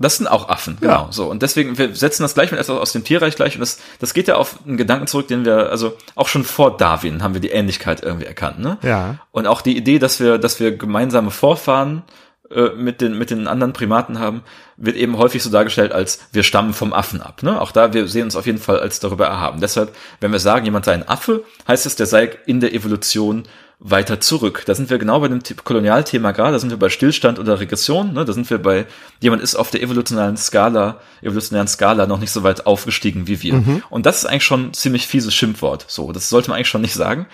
[0.00, 0.92] Das sind auch Affen, genau.
[0.92, 1.08] Ja.
[1.10, 1.26] So.
[1.28, 3.54] Und deswegen, wir setzen das gleich mit etwas aus dem Tierreich gleich.
[3.54, 6.76] Und das, das geht ja auf einen Gedanken zurück, den wir, also auch schon vor
[6.76, 8.78] Darwin haben wir die Ähnlichkeit irgendwie erkannt, ne?
[8.82, 9.16] Ja.
[9.32, 12.04] Und auch die Idee, dass wir, dass wir gemeinsame Vorfahren
[12.50, 14.42] äh, mit den, mit den anderen Primaten haben,
[14.76, 17.42] wird eben häufig so dargestellt als wir stammen vom Affen ab.
[17.42, 17.60] Ne?
[17.60, 19.60] Auch da, wir sehen uns auf jeden Fall als darüber erhaben.
[19.60, 23.44] Deshalb, wenn wir sagen, jemand sei ein Affe, heißt es, der sei in der Evolution
[23.80, 24.64] weiter zurück.
[24.66, 28.12] Da sind wir genau bei dem Kolonialthema gerade, da sind wir bei Stillstand oder Regression,
[28.12, 28.24] ne?
[28.24, 28.86] da sind wir bei,
[29.20, 33.54] jemand ist auf der evolutionären Skala, evolutionären Skala noch nicht so weit aufgestiegen wie wir.
[33.90, 35.84] Und das ist eigentlich schon ein ziemlich fieses Schimpfwort.
[35.86, 37.26] So, das sollte man eigentlich schon nicht sagen.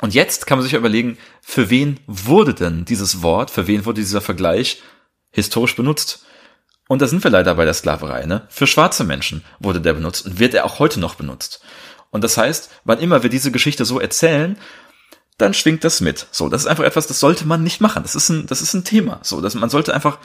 [0.00, 3.84] Und jetzt kann man sich ja überlegen, für wen wurde denn dieses Wort, für wen
[3.84, 4.82] wurde dieser Vergleich
[5.30, 6.24] historisch benutzt?
[6.88, 8.46] Und da sind wir leider bei der Sklaverei, ne?
[8.48, 11.62] Für schwarze Menschen wurde der benutzt und wird er auch heute noch benutzt.
[12.10, 14.58] Und das heißt, wann immer wir diese Geschichte so erzählen,
[15.38, 16.26] dann schwingt das mit.
[16.32, 18.02] So, das ist einfach etwas, das sollte man nicht machen.
[18.02, 19.20] Das ist ein, das ist ein Thema.
[19.22, 20.18] So, dass man sollte einfach,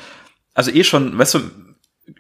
[0.54, 1.42] also eh schon, weißt du,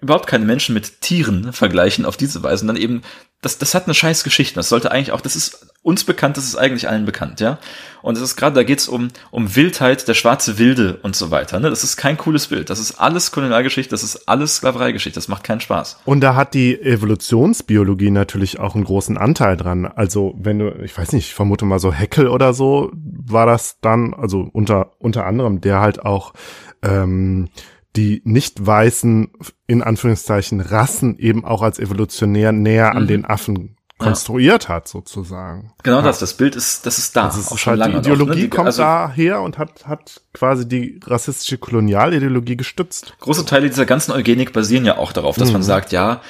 [0.01, 2.63] überhaupt keine Menschen mit Tieren vergleichen auf diese Weise.
[2.63, 3.01] Und dann eben,
[3.41, 4.55] das, das hat eine scheiß Geschichte.
[4.55, 7.59] Das sollte eigentlich auch, das ist uns bekannt, das ist eigentlich allen bekannt, ja.
[8.01, 11.59] Und es ist gerade, da geht's um, um Wildheit, der schwarze Wilde und so weiter.
[11.59, 11.69] Ne?
[11.69, 12.71] Das ist kein cooles Bild.
[12.71, 15.17] Das ist alles Kolonialgeschichte, das ist alles Sklavereigeschichte.
[15.17, 16.01] Das macht keinen Spaß.
[16.05, 19.86] Und da hat die Evolutionsbiologie natürlich auch einen großen Anteil dran.
[19.86, 23.79] Also wenn du, ich weiß nicht, ich vermute mal so Heckel oder so, war das
[23.81, 26.33] dann, also unter, unter anderem, der halt auch
[26.81, 27.49] ähm,
[27.95, 29.31] die nicht weißen,
[29.67, 33.07] in Anführungszeichen, Rassen eben auch als evolutionär näher an Mhm.
[33.07, 35.71] den Affen konstruiert hat, sozusagen.
[35.83, 37.25] Genau das, das Bild ist, das ist da.
[37.27, 37.97] Also es auch ist schon halt, die lange.
[37.99, 42.57] Und Ideologie auch, ne, die- kommt also daher und hat, hat quasi die rassistische Kolonialideologie
[42.57, 43.13] gestützt.
[43.21, 46.21] Große Teile dieser ganzen Eugenik basieren ja auch darauf, dass man sagt, ja,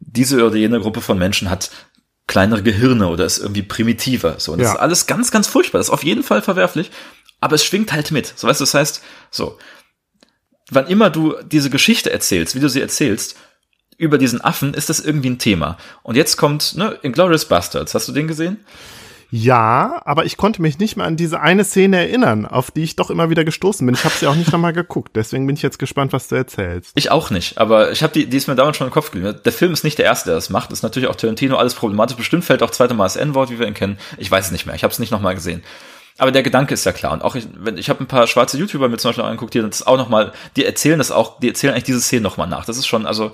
[0.00, 1.70] diese oder jene Gruppe von Menschen hat
[2.26, 4.34] kleinere Gehirne oder ist irgendwie primitiver.
[4.38, 4.74] So, und das Ja.
[4.74, 5.78] ist alles ganz, ganz furchtbar.
[5.78, 6.90] Das ist auf jeden Fall verwerflich,
[7.40, 8.34] aber es schwingt halt mit.
[8.36, 9.56] So, weißt du, das heißt, so,
[10.74, 13.36] wann immer du diese Geschichte erzählst, wie du sie erzählst,
[13.96, 15.76] über diesen Affen, ist das irgendwie ein Thema.
[16.02, 17.94] Und jetzt kommt, ne, Inglourious Bastards.
[17.94, 18.58] Hast du den gesehen?
[19.30, 22.94] Ja, aber ich konnte mich nicht mehr an diese eine Szene erinnern, auf die ich
[22.94, 23.96] doch immer wieder gestoßen bin.
[23.96, 26.92] Ich habe sie auch nicht nochmal geguckt, deswegen bin ich jetzt gespannt, was du erzählst.
[26.94, 29.40] Ich auch nicht, aber ich habe die, die ist mir damals schon im Kopf geblieben.
[29.44, 30.70] Der Film ist nicht der erste, der das macht.
[30.70, 32.16] Ist natürlich auch Tarantino alles problematisch.
[32.16, 33.98] Bestimmt fällt auch zweite Mal das N-Wort, wie wir ihn kennen.
[34.18, 34.76] Ich weiß es nicht mehr.
[34.76, 35.64] Ich habe es nicht nochmal gesehen.
[36.18, 37.12] Aber der Gedanke ist ja klar.
[37.12, 39.60] Und auch ich, wenn ich habe ein paar schwarze YouTuber mir zum Beispiel angeguckt, die
[39.60, 42.46] das auch noch mal, die erzählen das auch, die erzählen eigentlich diese Szene noch mal
[42.46, 42.64] nach.
[42.64, 43.32] Das ist schon, also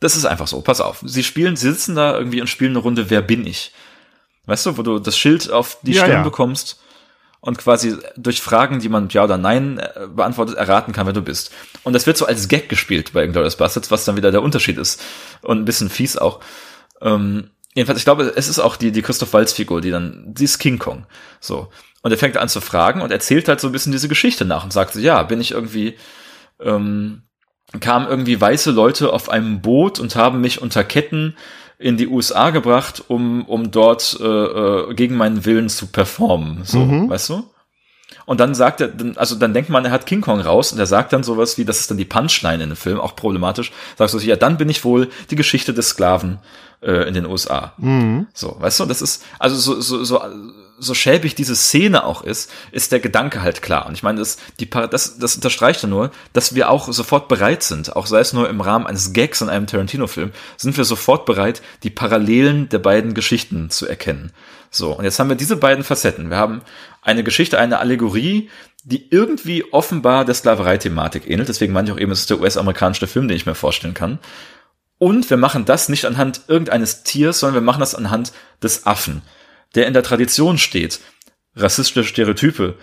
[0.00, 0.60] das ist einfach so.
[0.62, 1.02] Pass auf.
[1.04, 3.72] Sie spielen, sie sitzen da irgendwie und spielen eine Runde Wer bin ich?
[4.46, 6.22] Weißt du, wo du das Schild auf die Ja, Stirn ja.
[6.22, 6.80] bekommst
[7.40, 11.22] und quasi durch Fragen, die man Ja oder Nein äh, beantwortet, erraten kann, wer du
[11.22, 11.52] bist.
[11.84, 14.78] Und das wird so als Gag gespielt bei Inglourious Bastards, was dann wieder der Unterschied
[14.78, 15.02] ist.
[15.42, 16.40] Und ein bisschen fies auch.
[17.00, 20.44] Ähm, jedenfalls, ich glaube, es ist auch die, die Christoph Waltz Figur, die dann, die
[20.44, 21.06] ist King Kong.
[21.40, 21.68] So.
[22.02, 24.64] Und er fängt an zu fragen und erzählt halt so ein bisschen diese Geschichte nach
[24.64, 25.96] und sagt so, ja, bin ich irgendwie,
[26.60, 27.22] ähm,
[27.78, 31.36] kamen irgendwie weiße Leute auf einem Boot und haben mich unter Ketten
[31.78, 36.64] in die USA gebracht, um, um dort äh, äh, gegen meinen Willen zu performen.
[36.64, 37.44] So, weißt du?
[38.26, 40.86] Und dann sagt er, also dann denkt man, er hat King Kong raus und er
[40.86, 44.14] sagt dann sowas wie, das ist dann die Punchline in dem Film, auch problematisch, sagst
[44.14, 46.38] du, ja, dann bin ich wohl die Geschichte des Sklaven
[46.80, 47.72] äh, in den USA.
[48.34, 50.22] So, weißt du, das ist, also so, so, so,
[50.80, 53.86] so schäbig diese Szene auch ist, ist der Gedanke halt klar.
[53.86, 57.62] Und ich meine, das, die, das, das unterstreicht ja nur, dass wir auch sofort bereit
[57.62, 61.26] sind, auch sei es nur im Rahmen eines Gags in einem Tarantino-Film, sind wir sofort
[61.26, 64.32] bereit, die Parallelen der beiden Geschichten zu erkennen.
[64.70, 66.30] So, und jetzt haben wir diese beiden Facetten.
[66.30, 66.62] Wir haben
[67.02, 68.48] eine Geschichte, eine Allegorie,
[68.82, 71.48] die irgendwie offenbar der Sklaverei-Thematik ähnelt.
[71.48, 74.18] Deswegen meinte ich auch eben, es ist der US-amerikanische Film, den ich mir vorstellen kann.
[74.98, 78.32] Und wir machen das nicht anhand irgendeines Tiers, sondern wir machen das anhand
[78.62, 79.22] des Affen,
[79.74, 81.00] der in der Tradition steht,
[81.54, 82.76] rassistische Stereotype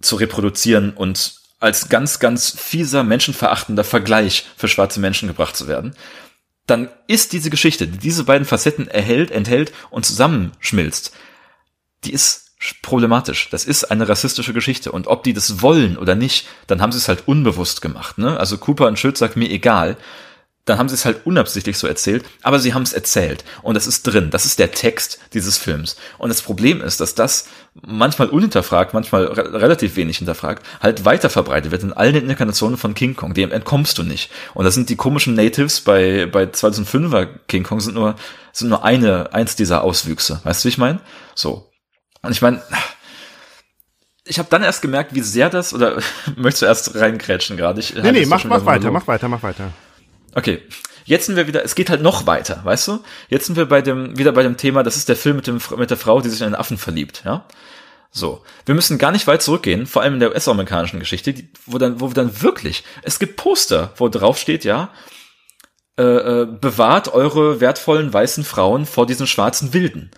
[0.00, 5.94] zu reproduzieren und als ganz, ganz fieser, menschenverachtender Vergleich für schwarze Menschen gebracht zu werden,
[6.66, 11.12] dann ist diese Geschichte, die diese beiden Facetten erhält, enthält und zusammenschmilzt,
[12.04, 12.42] die ist
[12.82, 13.48] problematisch.
[13.50, 14.92] Das ist eine rassistische Geschichte.
[14.92, 18.18] Und ob die das wollen oder nicht, dann haben sie es halt unbewusst gemacht.
[18.18, 18.38] Ne?
[18.38, 19.96] Also Cooper und Schütz sagt mir egal.
[20.64, 23.44] Dann haben sie es halt unabsichtlich so erzählt, aber sie haben es erzählt.
[23.62, 24.30] Und das ist drin.
[24.30, 25.96] Das ist der Text dieses Films.
[26.18, 31.30] Und das Problem ist, dass das manchmal unhinterfragt, manchmal re relativ wenig hinterfragt, halt weiter
[31.30, 33.34] verbreitet wird in allen Inkarnationen von King Kong.
[33.34, 34.30] Dem entkommst du nicht.
[34.54, 38.14] Und das sind die komischen Natives bei, bei 2005er King Kong sind nur,
[38.52, 40.40] sind nur eine, eins dieser Auswüchse.
[40.44, 41.00] Weißt du, wie ich meine?
[41.34, 41.72] So.
[42.22, 42.62] Und ich meine,
[44.24, 45.96] ich habe dann erst gemerkt, wie sehr das, oder
[46.36, 47.80] möchtest du erst reinkrätschen gerade?
[47.80, 49.72] Ich nee, nee, mach, mach weiter, mach weiter, mach weiter.
[50.34, 50.62] Okay,
[51.04, 53.00] jetzt sind wir wieder, es geht halt noch weiter, weißt du?
[53.28, 55.60] Jetzt sind wir bei dem, wieder bei dem Thema, das ist der Film mit, dem,
[55.76, 57.44] mit der Frau, die sich in einen Affen verliebt, ja?
[58.10, 58.42] So.
[58.66, 62.00] Wir müssen gar nicht weit zurückgehen, vor allem in der US-amerikanischen Geschichte, die, wo dann,
[62.00, 64.90] wo wir dann wirklich, es gibt Poster, wo drauf steht, ja,
[65.98, 70.10] äh, äh, bewahrt eure wertvollen weißen Frauen vor diesen schwarzen Wilden.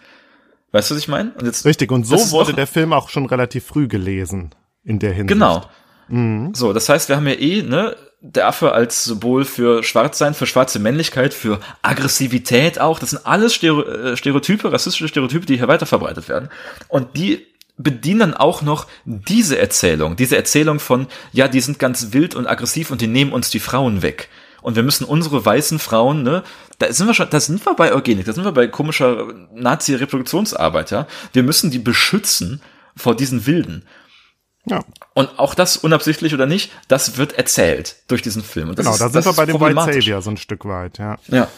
[0.73, 1.32] Weißt du, was ich meine?
[1.35, 5.11] Und jetzt, Richtig, und so wurde der Film auch schon relativ früh gelesen in der
[5.11, 5.28] Hinsicht.
[5.28, 5.65] Genau.
[6.09, 6.53] Mhm.
[6.55, 10.46] So, das heißt, wir haben ja eh, ne, der Affe als Symbol für Schwarzsein, für
[10.46, 12.98] schwarze Männlichkeit, für Aggressivität auch.
[12.98, 16.48] Das sind alles äh, Stereotype, rassistische Stereotype, die hier weiter verbreitet werden.
[16.88, 17.46] Und die
[17.76, 22.46] bedienen dann auch noch diese Erzählung, diese Erzählung von, ja, die sind ganz wild und
[22.46, 24.30] aggressiv und die nehmen uns die Frauen weg
[24.64, 26.42] und wir müssen unsere weißen Frauen, ne,
[26.78, 30.90] da sind wir schon, da sind wir bei Eugenik, da sind wir bei komischer Nazi-Reproduktionsarbeit,
[30.90, 31.06] ja.
[31.34, 32.62] Wir müssen die beschützen
[32.96, 33.84] vor diesen Wilden.
[34.66, 34.85] Ja.
[35.12, 38.70] Und auch das unabsichtlich oder nicht, das wird erzählt durch diesen Film.
[38.70, 41.16] Und genau, ist, da sind wir bei dem White Savior so ein Stück weit, ja.
[41.28, 41.49] Ja.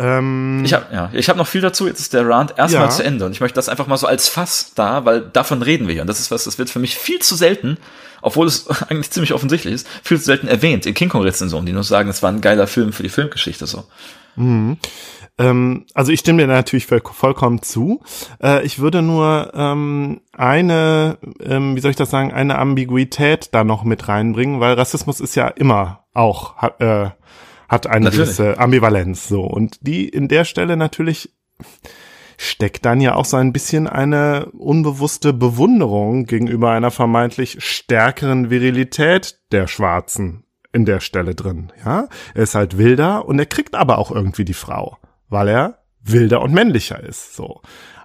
[0.00, 1.86] Ähm, ich habe ja, ich habe noch viel dazu.
[1.86, 2.88] Jetzt ist der Rant erstmal ja.
[2.88, 5.88] zu Ende und ich möchte das einfach mal so als Fass da, weil davon reden
[5.88, 7.76] wir hier und das ist was, das wird für mich viel zu selten,
[8.22, 11.74] obwohl es eigentlich ziemlich offensichtlich ist, viel zu selten erwähnt in King Kong Rezensionen, die
[11.74, 13.84] nur sagen, es war ein geiler Film für die Filmgeschichte so.
[14.36, 14.78] Mhm.
[15.36, 18.00] Ähm, also ich stimme dir natürlich vollkommen zu.
[18.42, 23.64] Äh, ich würde nur ähm, eine, ähm, wie soll ich das sagen, eine Ambiguität da
[23.64, 27.10] noch mit reinbringen, weil Rassismus ist ja immer auch äh,
[27.70, 28.36] hat eine natürlich.
[28.36, 31.32] gewisse Ambivalenz so und die in der Stelle natürlich
[32.36, 39.38] steckt dann ja auch so ein bisschen eine unbewusste Bewunderung gegenüber einer vermeintlich stärkeren Virilität
[39.52, 42.08] der Schwarzen in der Stelle drin, ja?
[42.34, 44.96] Er ist halt wilder und er kriegt aber auch irgendwie die Frau,
[45.28, 47.60] weil er wilder und männlicher ist, so.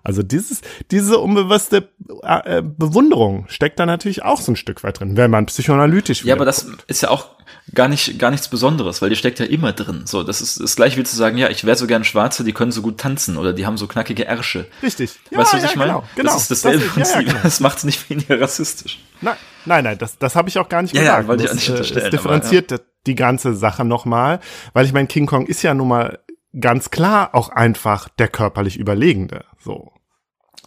[0.06, 0.62] Also dieses,
[0.92, 1.90] diese unbewusste
[2.22, 6.28] äh, Bewunderung steckt da natürlich auch so ein Stück weit drin, wenn man psychoanalytisch wird.
[6.28, 7.30] Ja, aber das ist ja auch
[7.74, 10.04] gar nicht, gar nichts Besonderes, weil die steckt ja immer drin.
[10.06, 12.54] So, das ist das gleiche wie zu sagen, ja, ich wäre so gern Schwarze, die
[12.54, 14.68] können so gut tanzen oder die haben so knackige Ärsche.
[14.84, 15.16] Richtig.
[15.32, 15.92] Ja, weißt du, was ja, ich meine?
[15.94, 16.34] Genau, genau.
[16.34, 17.40] Das ist dasselbe das, ja, ja, genau.
[17.42, 19.00] Das macht es nicht weniger rassistisch.
[19.22, 21.24] Nein, nein, nein, das, das habe ich auch gar nicht gesagt.
[21.24, 21.96] Ja, wollte ich auch nicht.
[21.96, 24.40] Das differenziert aber, die ganze Sache nochmal,
[24.74, 26.20] weil ich meine, King Kong ist ja nun mal
[26.60, 29.46] ganz klar auch einfach der körperlich Überlegende.
[29.60, 29.92] So.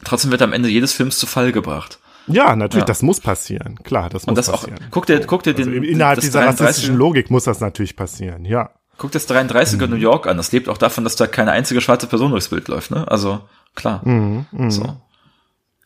[0.04, 1.98] Trotzdem wird am Ende jedes Films zu Fall gebracht.
[2.28, 2.86] Ja, natürlich, ja.
[2.86, 3.78] das muss passieren.
[3.82, 4.78] Klar, das muss Und das passieren.
[4.78, 7.96] auch, guck dir, guck dir also den, innerhalb dieser 33, rassistischen Logik muss das natürlich
[7.96, 8.70] passieren, ja.
[8.98, 9.90] Guck dir das 33er mhm.
[9.90, 10.36] New York an.
[10.36, 13.08] Das lebt auch davon, dass da keine einzige schwarze Person durchs Bild läuft, ne?
[13.08, 13.40] Also,
[13.74, 14.06] klar.
[14.06, 14.70] Mhm, mh.
[14.70, 14.96] So.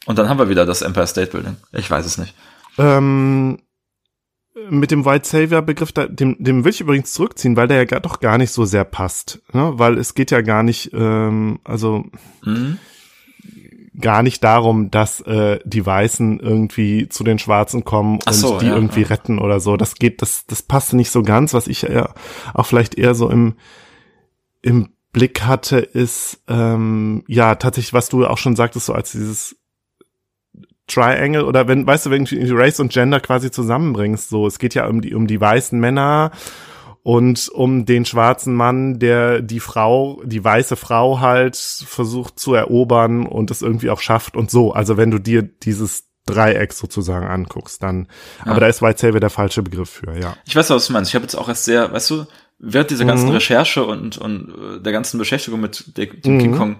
[0.06, 1.56] Und dann haben wir wieder das Empire State Building.
[1.72, 2.34] Ich weiß es nicht.
[2.78, 3.58] Ähm,
[4.68, 8.18] mit dem White Savior Begriff, dem, dem will ich übrigens zurückziehen, weil der ja doch
[8.18, 9.72] gar nicht so sehr passt, ne?
[9.76, 12.04] weil es geht ja gar nicht, ähm, also
[12.42, 12.78] mhm
[14.00, 18.66] gar nicht darum, dass äh, die Weißen irgendwie zu den Schwarzen kommen und so, die
[18.66, 19.08] ja, irgendwie ja.
[19.08, 19.76] retten oder so.
[19.76, 21.52] Das geht, das, das passt nicht so ganz.
[21.52, 22.14] Was ich ja
[22.54, 23.54] auch vielleicht eher so im,
[24.62, 29.56] im Blick hatte, ist ähm, ja tatsächlich, was du auch schon sagtest, so als dieses
[30.86, 34.74] Triangle oder wenn, weißt du, wenn du Race und Gender quasi zusammenbringst, so, es geht
[34.74, 36.32] ja um die, um die weißen Männer
[37.02, 43.26] und um den schwarzen Mann, der die Frau, die weiße Frau halt versucht zu erobern
[43.26, 44.72] und es irgendwie auch schafft und so.
[44.72, 48.06] Also wenn du dir dieses Dreieck sozusagen anguckst, dann,
[48.44, 48.52] ja.
[48.52, 50.36] aber da ist White Savior der falsche Begriff für, ja.
[50.44, 51.10] Ich weiß, was du meinst.
[51.10, 52.26] Ich habe jetzt auch erst sehr, weißt du,
[52.60, 53.32] während dieser ganzen mhm.
[53.32, 56.38] Recherche und, und äh, der ganzen Beschäftigung mit dem mhm.
[56.38, 56.76] King Kong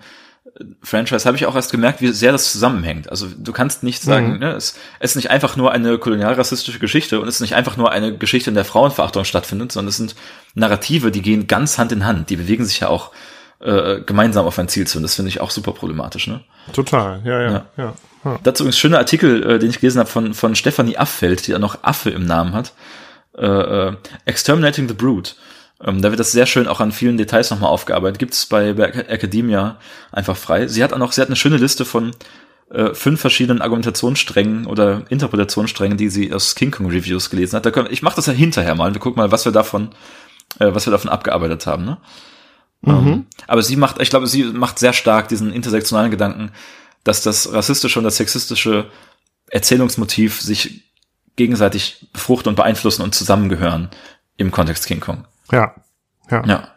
[0.82, 3.08] Franchise habe ich auch erst gemerkt, wie sehr das zusammenhängt.
[3.08, 4.38] Also du kannst nicht sagen, mhm.
[4.40, 7.76] ne, es, es ist nicht einfach nur eine kolonialrassistische Geschichte und es ist nicht einfach
[7.76, 10.16] nur eine Geschichte, in der Frauenverachtung stattfindet, sondern es sind
[10.54, 12.28] Narrative, die gehen ganz Hand in Hand.
[12.30, 13.12] Die bewegen sich ja auch
[13.60, 16.26] äh, gemeinsam auf ein Ziel zu und das finde ich auch super problematisch.
[16.26, 16.40] Ne?
[16.72, 17.50] Total, ja, ja.
[17.50, 17.66] ja.
[17.76, 17.94] ja.
[18.24, 18.38] ja.
[18.42, 21.60] Dazu übrigens schöner Artikel, äh, den ich gelesen habe von, von Stephanie Affeld, die ja
[21.60, 22.72] noch Affe im Namen hat.
[23.38, 25.36] Äh, äh, Exterminating the Brood.
[25.84, 28.18] Ähm, da wird das sehr schön auch an vielen Details nochmal aufgearbeitet.
[28.18, 29.78] Gibt es bei, bei Academia
[30.12, 30.68] einfach frei.
[30.68, 32.12] Sie hat auch noch, sie hat eine schöne Liste von
[32.70, 37.66] äh, fünf verschiedenen Argumentationssträngen oder Interpretationssträngen, die sie aus King Kong Reviews gelesen hat.
[37.66, 38.94] Da können, ich mache das ja hinterher mal.
[38.94, 39.90] Wir gucken mal, was wir davon,
[40.58, 41.84] äh, was wir davon abgearbeitet haben.
[41.84, 41.98] Ne?
[42.82, 42.90] Mhm.
[42.90, 46.52] Ähm, aber sie macht, ich glaube, sie macht sehr stark diesen intersektionalen Gedanken,
[47.04, 48.86] dass das rassistische und das sexistische
[49.50, 50.84] Erzählungsmotiv sich
[51.36, 53.90] gegenseitig befruchten und beeinflussen und zusammengehören
[54.36, 55.24] im Kontext King Kong.
[55.52, 55.74] Ja.
[56.30, 56.44] Ja.
[56.46, 56.68] Ja.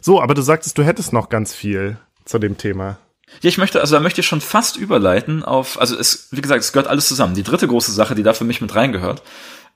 [0.00, 2.98] So, aber du sagtest, du hättest noch ganz viel zu dem Thema.
[3.40, 6.60] Ja, ich möchte, also da möchte ich schon fast überleiten auf, also es, wie gesagt,
[6.62, 7.34] es gehört alles zusammen.
[7.34, 9.22] Die dritte große Sache, die da für mich mit reingehört,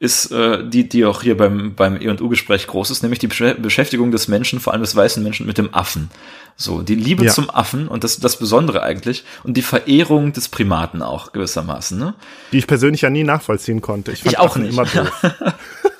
[0.01, 4.29] ist äh, die, die auch hier beim beim E&U-Gespräch groß ist, nämlich die Beschäftigung des
[4.29, 6.11] Menschen, vor allem des weißen Menschen, mit dem Affen.
[6.57, 7.33] So die Liebe Ja.
[7.33, 11.99] zum Affen und das das Besondere eigentlich und die Verehrung des Primaten auch gewissermaßen.
[11.99, 12.15] Ne?
[12.53, 14.13] Die ich persönlich ja nie nachvollziehen konnte.
[14.13, 14.75] Ich, fand Ich auch Affen nicht.
[14.75, 15.21] Immer doof.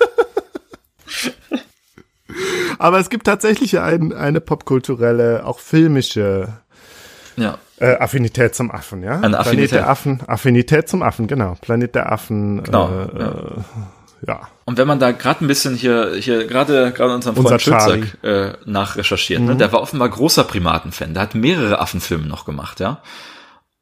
[2.79, 6.47] Aber es gibt tatsächlich ein, eine popkulturelle, auch filmische
[7.35, 9.11] Ja, äh, Affinität zum Affen, ja?
[9.11, 9.71] Eine Planet Affinität.
[9.73, 11.55] der Affen, Affinität zum Affen, genau.
[11.61, 12.63] Planet der Affen.
[12.63, 13.27] Genau, Äh, ja.
[13.27, 13.61] äh,
[14.27, 14.41] ja.
[14.65, 18.03] Und wenn man da gerade ein bisschen hier, hier gerade gerade unserem Unser Freund Charlie.
[18.03, 19.55] Schulzack äh, nachrecherchiert, ne?
[19.55, 21.13] der war offenbar großer Primatenfan.
[21.13, 23.01] Der hat mehrere Affenfilme noch gemacht, ja.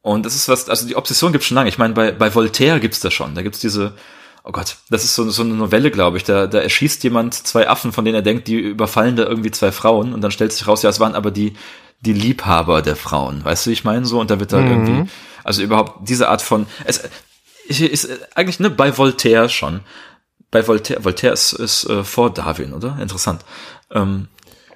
[0.00, 1.68] Und das ist was, also die Obsession gibt's schon lange.
[1.68, 3.34] Ich meine, bei, bei Voltaire gibt's das schon.
[3.34, 3.94] Da gibt's diese,
[4.44, 6.24] oh Gott, das ist so, so eine Novelle, glaube ich.
[6.24, 9.72] Da, da erschießt jemand zwei Affen, von denen er denkt, die überfallen da irgendwie zwei
[9.72, 10.12] Frauen.
[10.12, 11.54] Und dann stellt sich raus, ja, es waren aber die,
[12.00, 13.44] die Liebhaber der Frauen.
[13.44, 14.20] Weißt du, wie ich meine so?
[14.20, 15.10] Und da wird da irgendwie,
[15.44, 17.02] also überhaupt diese Art von, es
[17.68, 19.80] ist, ist eigentlich, ne, bei Voltaire schon
[20.50, 22.98] bei Voltaire, Voltaire ist, ist äh, vor Darwin, oder?
[23.00, 23.44] Interessant.
[23.92, 24.28] Ähm,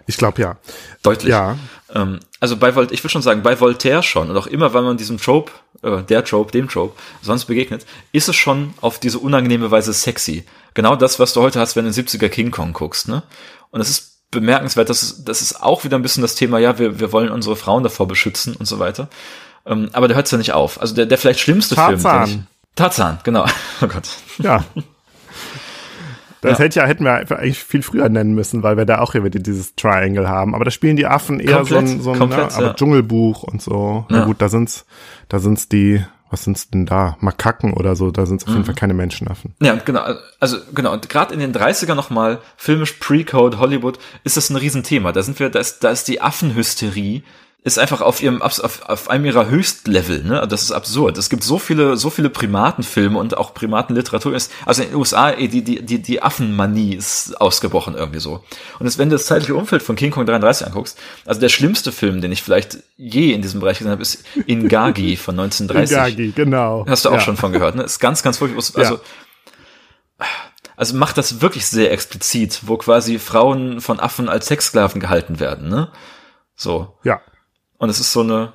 [0.06, 0.56] Ich glaube ja.
[1.02, 1.30] deutlich.
[1.30, 1.56] Ja.
[1.94, 4.84] Ähm, also bei Voltaire, ich will schon sagen, bei Voltaire schon und auch immer, wenn
[4.84, 5.52] man diesem Trope,
[5.82, 10.44] äh, der Trope, dem Trope, sonst begegnet, ist es schon auf diese unangenehme Weise sexy.
[10.74, 13.22] Genau das, was du heute hast, wenn du den 70er King Kong guckst, ne?
[13.70, 16.78] Und es ist bemerkenswert, das ist, das ist auch wieder ein bisschen das Thema, ja,
[16.78, 19.08] wir, wir wollen unsere Frauen davor beschützen und so weiter.
[19.66, 20.80] Ähm, aber der hört ja nicht auf.
[20.80, 22.00] Also der, der vielleicht schlimmste Film.
[22.02, 22.28] Tarzan.
[22.28, 23.44] den ich- Tarzan, genau.
[23.82, 24.08] Oh Gott.
[24.38, 24.64] Ja.
[26.42, 26.64] Das Ja.
[26.64, 29.40] hätte ja, hätten wir eigentlich viel früher nennen müssen, weil wir da auch hier wieder
[29.40, 30.54] dieses Triangle haben.
[30.54, 32.74] Aber da spielen die Affen eher Komplett, so ein, so ein komplett, ne, aber ja.
[32.74, 34.04] Dschungelbuch und so.
[34.10, 34.24] Na Ja.
[34.26, 34.84] gut, da sind's,
[35.28, 37.16] da sind's die, was sind's denn da?
[37.20, 38.54] Makaken oder so, da sind's auf Mhm.
[38.56, 39.54] jeden Fall keine Menschenaffen.
[39.62, 40.02] Ja, genau.
[40.40, 40.92] Also genau.
[40.92, 45.12] Und gerade in den 30er nochmal, filmisch Pre-Code Hollywood, ist das ein Riesenthema.
[45.12, 47.22] Da sind wir, da ist, da ist die Affenhysterie,
[47.64, 50.46] ist einfach auf ihrem, auf, auf, einem ihrer Höchstlevel, ne?
[50.48, 51.16] Das ist absurd.
[51.16, 55.30] Es gibt so viele, so viele Primatenfilme und auch Primatenliteratur ist, also in den USA,
[55.30, 58.42] eh, die, die, die, die Affenmanie ist ausgebrochen irgendwie so.
[58.80, 61.92] Und jetzt, wenn du das zeitliche Umfeld von King Kong 33 anguckst, also der schlimmste
[61.92, 65.96] Film, den ich vielleicht je in diesem Bereich gesehen habe, ist Ingagi von 1930.
[65.96, 66.84] Gagi, genau.
[66.88, 67.20] Hast du auch ja.
[67.20, 67.84] schon von gehört, ne?
[67.84, 68.82] Ist ganz, ganz furchtbar.
[68.82, 69.00] Also,
[70.76, 75.68] also macht das wirklich sehr explizit, wo quasi Frauen von Affen als Sexsklaven gehalten werden,
[75.68, 75.92] ne?
[76.56, 76.98] So.
[77.04, 77.20] Ja.
[77.82, 78.52] Und es ist so eine,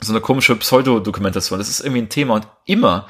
[0.00, 1.60] so eine komische Pseudodokumentation.
[1.60, 3.06] Das ist irgendwie ein Thema und immer,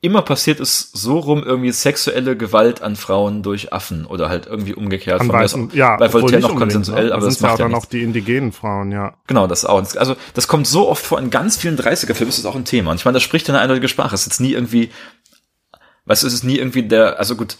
[0.00, 4.72] immer passiert es so rum irgendwie sexuelle Gewalt an Frauen durch Affen oder halt irgendwie
[4.72, 5.20] umgekehrt.
[5.20, 7.12] An Von weißen, ja, bei Voltaire noch konsensuell, ne?
[7.12, 9.14] aber da das sind ja macht ja dann auch die indigenen Frauen, ja.
[9.26, 9.82] Genau, das auch.
[9.96, 12.92] Also das kommt so oft vor in ganz vielen 30er-Filmen, ist das auch ein Thema.
[12.92, 14.14] Und ich meine, das spricht ja eine eindeutige Sprache.
[14.14, 14.92] Es ist jetzt nie irgendwie,
[16.04, 17.56] weißt du, es ist nie irgendwie der, also gut,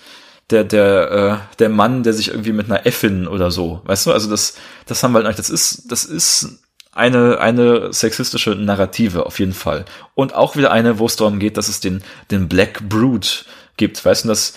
[0.50, 4.12] der, der, äh, der Mann, der sich irgendwie mit einer Äffin oder so, weißt du,
[4.12, 4.54] also das,
[4.86, 5.40] das haben wir halt nicht.
[5.40, 6.60] Das ist, das ist
[6.92, 9.84] eine, eine sexistische Narrative auf jeden Fall.
[10.14, 13.46] Und auch wieder eine, wo es darum geht, dass es den, den Black Brood
[13.76, 14.54] gibt, weißt du, das,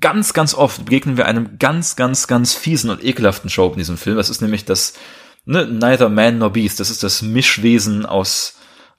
[0.00, 3.96] ganz, ganz oft begegnen wir einem ganz, ganz, ganz fiesen und ekelhaften Trope in diesem
[3.96, 4.16] Film.
[4.16, 4.94] Das ist nämlich das,
[5.44, 6.80] ne, neither man nor beast.
[6.80, 8.56] Das ist das Mischwesen aus,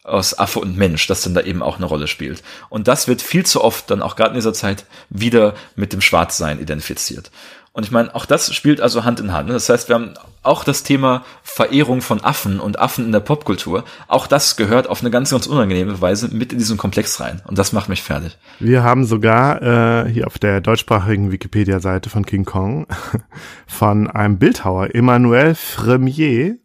[0.07, 2.43] aus Affe und Mensch, das dann da eben auch eine Rolle spielt.
[2.69, 6.01] Und das wird viel zu oft dann auch gerade in dieser Zeit wieder mit dem
[6.01, 7.31] Schwarzsein identifiziert.
[7.77, 9.49] Und ich meine, auch das spielt also Hand in Hand.
[9.49, 9.53] Ne?
[9.53, 13.83] Das heißt, wir haben auch das Thema Verehrung von Affen und Affen in der Popkultur.
[14.07, 17.43] Auch das gehört auf eine ganz, ganz unangenehme Weise mit in diesen Komplex rein.
[17.45, 18.35] Und das macht mich fertig.
[18.59, 19.61] Wir haben sogar
[20.05, 22.87] äh, hier auf der deutschsprachigen Wikipedia-Seite von King Kong
[23.67, 26.55] von einem Bildhauer, Emmanuel Fremier,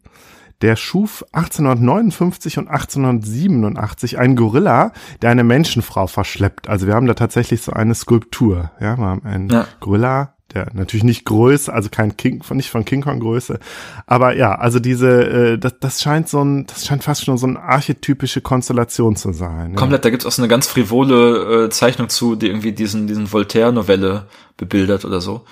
[0.62, 6.68] der schuf 1859 und 1887 einen Gorilla, der eine Menschenfrau verschleppt.
[6.68, 8.70] Also wir haben da tatsächlich so eine Skulptur.
[8.80, 9.66] Ja, wir haben einen Ja.
[9.80, 13.58] Gorilla, der natürlich nicht Größe, also kein King, von nicht von King Kong Größe,
[14.06, 15.08] aber ja, also diese,
[15.54, 19.32] äh, das, das scheint so ein, das scheint fast schon so eine archetypische Konstellation zu
[19.32, 19.70] sein.
[19.72, 19.76] Ja.
[19.76, 23.32] Komplett, da gibt's auch so eine ganz frivole äh, Zeichnung zu, die irgendwie diesen, diesen
[23.32, 24.26] Voltaire-Novelle
[24.58, 25.44] bebildert oder so.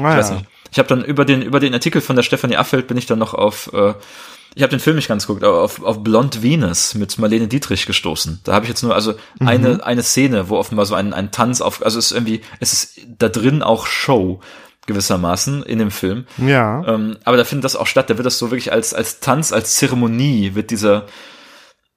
[0.00, 0.34] Ah, Ich weiß ja.
[0.36, 0.46] nicht.
[0.72, 3.18] Ich habe dann über den, über den Artikel von der Stefanie Affeld bin ich dann
[3.18, 3.94] noch auf, äh,
[4.54, 7.86] ich habe den Film nicht ganz geguckt, aber auf, auf Blond Venus mit Marlene Dietrich
[7.86, 8.40] gestoßen.
[8.44, 11.60] Da habe ich jetzt nur also eine, eine Szene, wo offenbar so ein, ein Tanz
[11.60, 14.40] auf, also es ist irgendwie, es ist da drin auch Show
[14.86, 16.26] gewissermaßen in dem Film.
[16.38, 16.84] Ja.
[16.86, 18.10] Ähm, aber da findet das auch statt.
[18.10, 21.06] Da wird das so wirklich als, als Tanz, als Zeremonie wird dieser,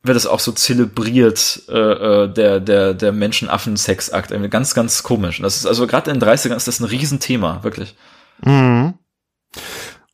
[0.03, 4.31] wird das auch so zelebriert, äh, äh, der, der, der Menschenaffen-Sexakt.
[4.51, 5.39] Ganz, ganz komisch.
[5.39, 7.95] Und das ist also gerade in den 30ern ist das ein Riesenthema, wirklich.
[8.43, 8.93] Mhm.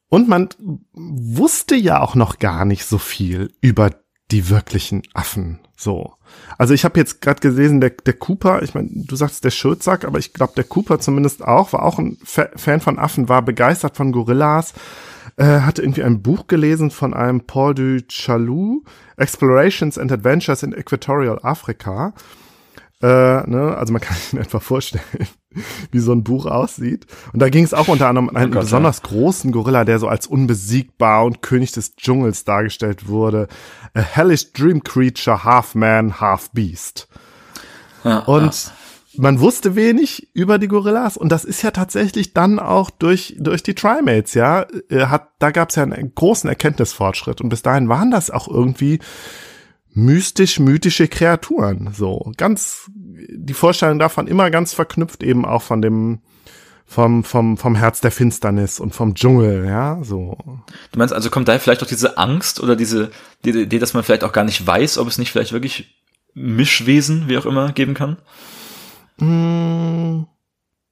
[0.10, 0.49] Und man
[0.94, 3.91] wusste ja auch noch gar nicht so viel über
[4.31, 5.60] die wirklichen Affen.
[5.76, 6.14] So.
[6.57, 10.06] Also ich habe jetzt gerade gesehen, der, der Cooper, ich meine, du sagst der Schildsack,
[10.06, 13.41] aber ich glaube, der Cooper zumindest auch, war auch ein Fa Fan von Affen, war
[13.41, 14.73] begeistert von Gorillas,
[15.38, 18.84] äh, hatte irgendwie ein Buch gelesen von einem Paul du Chalut,
[19.18, 22.14] Explorations and Adventures in Equatorial Africa.
[23.01, 23.76] Äh, ne?
[23.77, 25.03] Also man kann sich etwa vorstellen,
[25.91, 27.07] wie so ein Buch aussieht.
[27.34, 29.09] Und da ging es auch unter anderem um einen oh besonders ja.
[29.09, 33.47] großen Gorilla, der so als unbesiegbar und König des Dschungels dargestellt wurde.
[33.93, 37.07] A hellish dream creature, half man, half beast.
[38.03, 38.71] Ja, und ja.
[39.17, 43.61] man wusste wenig über die Gorillas und das ist ja tatsächlich dann auch durch durch
[43.61, 47.89] die Trimates, ja, äh, hat da gab es ja einen großen Erkenntnisfortschritt und bis dahin
[47.89, 48.99] waren das auch irgendwie
[49.93, 51.93] mystisch-mythische Kreaturen.
[51.93, 56.19] So ganz die Vorstellung davon immer ganz verknüpft eben auch von dem
[56.85, 60.37] vom vom vom Herz der Finsternis und vom Dschungel, ja, so.
[60.91, 63.11] Du meinst also kommt da vielleicht auch diese Angst oder diese
[63.45, 66.03] die Idee, dass man vielleicht auch gar nicht weiß, ob es nicht vielleicht wirklich
[66.33, 68.17] Mischwesen, wie auch immer, geben kann?
[69.17, 70.25] Mmh.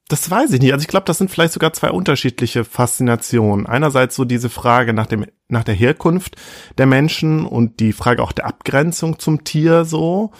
[0.09, 0.71] Das weiß ich nicht.
[0.71, 3.65] Also ich glaube, das sind vielleicht sogar zwei unterschiedliche Faszinationen.
[3.65, 6.35] Einerseits so diese Frage nach dem nach der Herkunft
[6.77, 10.31] der Menschen und die Frage auch der Abgrenzung zum Tier so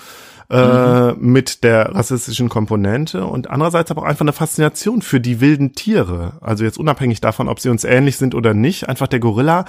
[0.49, 1.31] äh, mhm.
[1.31, 6.37] mit der rassistischen Komponente und andererseits aber auch einfach eine Faszination für die wilden Tiere.
[6.41, 9.65] Also jetzt unabhängig davon, ob sie uns ähnlich sind oder nicht, einfach der Gorilla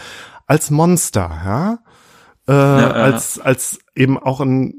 [0.46, 1.78] als Monster, ja,
[2.48, 2.90] äh, ja, ja.
[2.90, 4.74] als als eben auch ein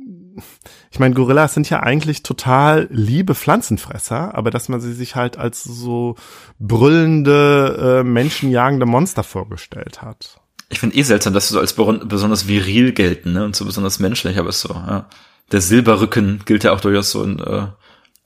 [0.92, 5.38] ich meine, Gorillas sind ja eigentlich total liebe Pflanzenfresser, aber dass man sie sich halt
[5.38, 6.16] als so
[6.58, 10.40] brüllende, äh, menschenjagende Monster vorgestellt hat.
[10.70, 13.46] Ich finde eh seltsam, dass sie so als besonders viril gelten, ne?
[13.46, 15.08] Und so besonders menschlich, aber ist so, ja.
[15.52, 17.68] Der Silberrücken gilt ja auch durchaus so in, äh,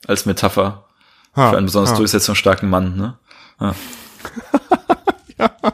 [0.06, 0.84] als Metapher
[1.34, 1.96] ha, für einen besonders ha.
[1.96, 3.18] durchsetzungsstarken Mann, ne?
[3.60, 3.74] Ja.
[5.38, 5.73] ja.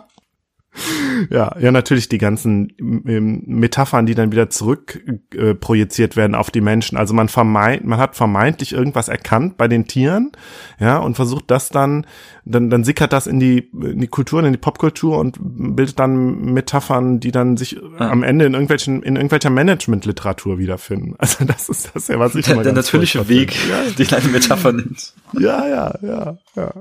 [1.29, 5.03] Ja, ja, natürlich die ganzen ähm, Metaphern, die dann wieder zurück
[5.35, 6.97] äh, projiziert werden auf die Menschen.
[6.97, 10.33] Also man vermeint, man hat vermeintlich irgendwas erkannt bei den Tieren,
[10.79, 12.07] ja, und versucht das dann,
[12.45, 16.53] dann, dann sickert das in die, in die Kultur, in die Popkultur und bildet dann
[16.53, 18.11] Metaphern, die dann sich ja.
[18.11, 21.17] am Ende in irgendwelchen, in irgendwelcher Management-Literatur wiederfinden.
[21.31, 23.83] Also das ist das ja, was ich der, immer Der natürliche Weg, ja.
[23.99, 25.15] den eine Metapher nimmt.
[25.39, 26.73] Ja, ja, ja, ja.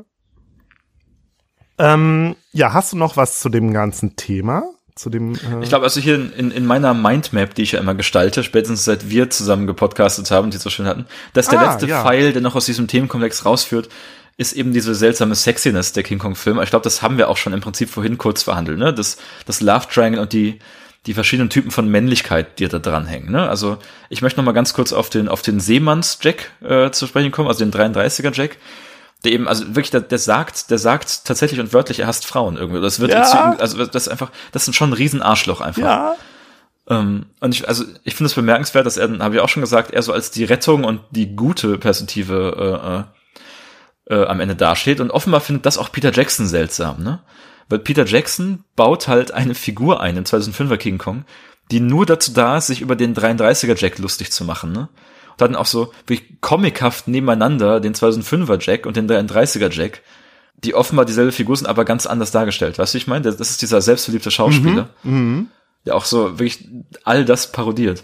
[1.80, 4.64] Ähm, ja, hast du noch was zu dem ganzen Thema?
[4.96, 7.96] Zu dem, äh ich glaube, also hier in, in meiner Mindmap, die ich ja immer
[7.96, 11.72] gestalte, spätestens seit wir zusammen gepodcastet haben und die so schön hatten, dass der ah,
[11.72, 12.04] letzte ja.
[12.04, 13.88] Pfeil, der noch aus diesem Themenkomplex rausführt,
[14.36, 16.64] ist eben diese seltsame Sexiness der King Kong-Filme.
[16.64, 18.94] Ich glaube, das haben wir auch schon im Prinzip vorhin kurz verhandelt, ne?
[18.94, 20.60] Das, das Love Triangle und die,
[21.06, 23.32] die verschiedenen Typen von Männlichkeit, die da dranhängen.
[23.32, 23.48] Ne?
[23.48, 23.78] Also
[24.10, 27.32] ich möchte noch mal ganz kurz auf den auf den Seemanns Jack äh, zu sprechen
[27.32, 28.58] kommen, also den 33er Jack
[29.24, 32.56] der eben, also wirklich, der, der sagt, der sagt tatsächlich und wörtlich, er hasst Frauen
[32.56, 32.82] irgendwie.
[32.82, 33.56] Das wird, ja.
[33.58, 35.82] also das ist einfach, das ist schon ein Riesenarschloch einfach.
[35.82, 36.16] Ja.
[36.90, 39.92] Ähm, und ich, also ich finde es bemerkenswert, dass er, habe ich auch schon gesagt,
[39.92, 43.06] er so als die Rettung und die gute Perspektive
[44.10, 45.02] äh, äh, äh, am Ende dasteht.
[45.02, 47.20] Und offenbar findet das auch Peter Jackson seltsam, ne?
[47.68, 51.26] Weil Peter Jackson baut halt eine Figur ein im 2005er King Kong,
[51.70, 54.90] die nur dazu da ist, sich über den 33er Jack lustig zu machen, ne?
[55.42, 60.02] Dann auch so wirklich comichaft nebeneinander den 2005er Jack und den 33er Jack,
[60.64, 62.78] die offenbar dieselbe Figur sind, aber ganz anders dargestellt.
[62.78, 63.24] Weißt du, ich meine?
[63.24, 65.12] Das ist dieser selbstverliebte Schauspieler, mhm.
[65.14, 65.48] mhm.
[65.86, 66.68] der auch so wirklich
[67.04, 68.04] all das parodiert.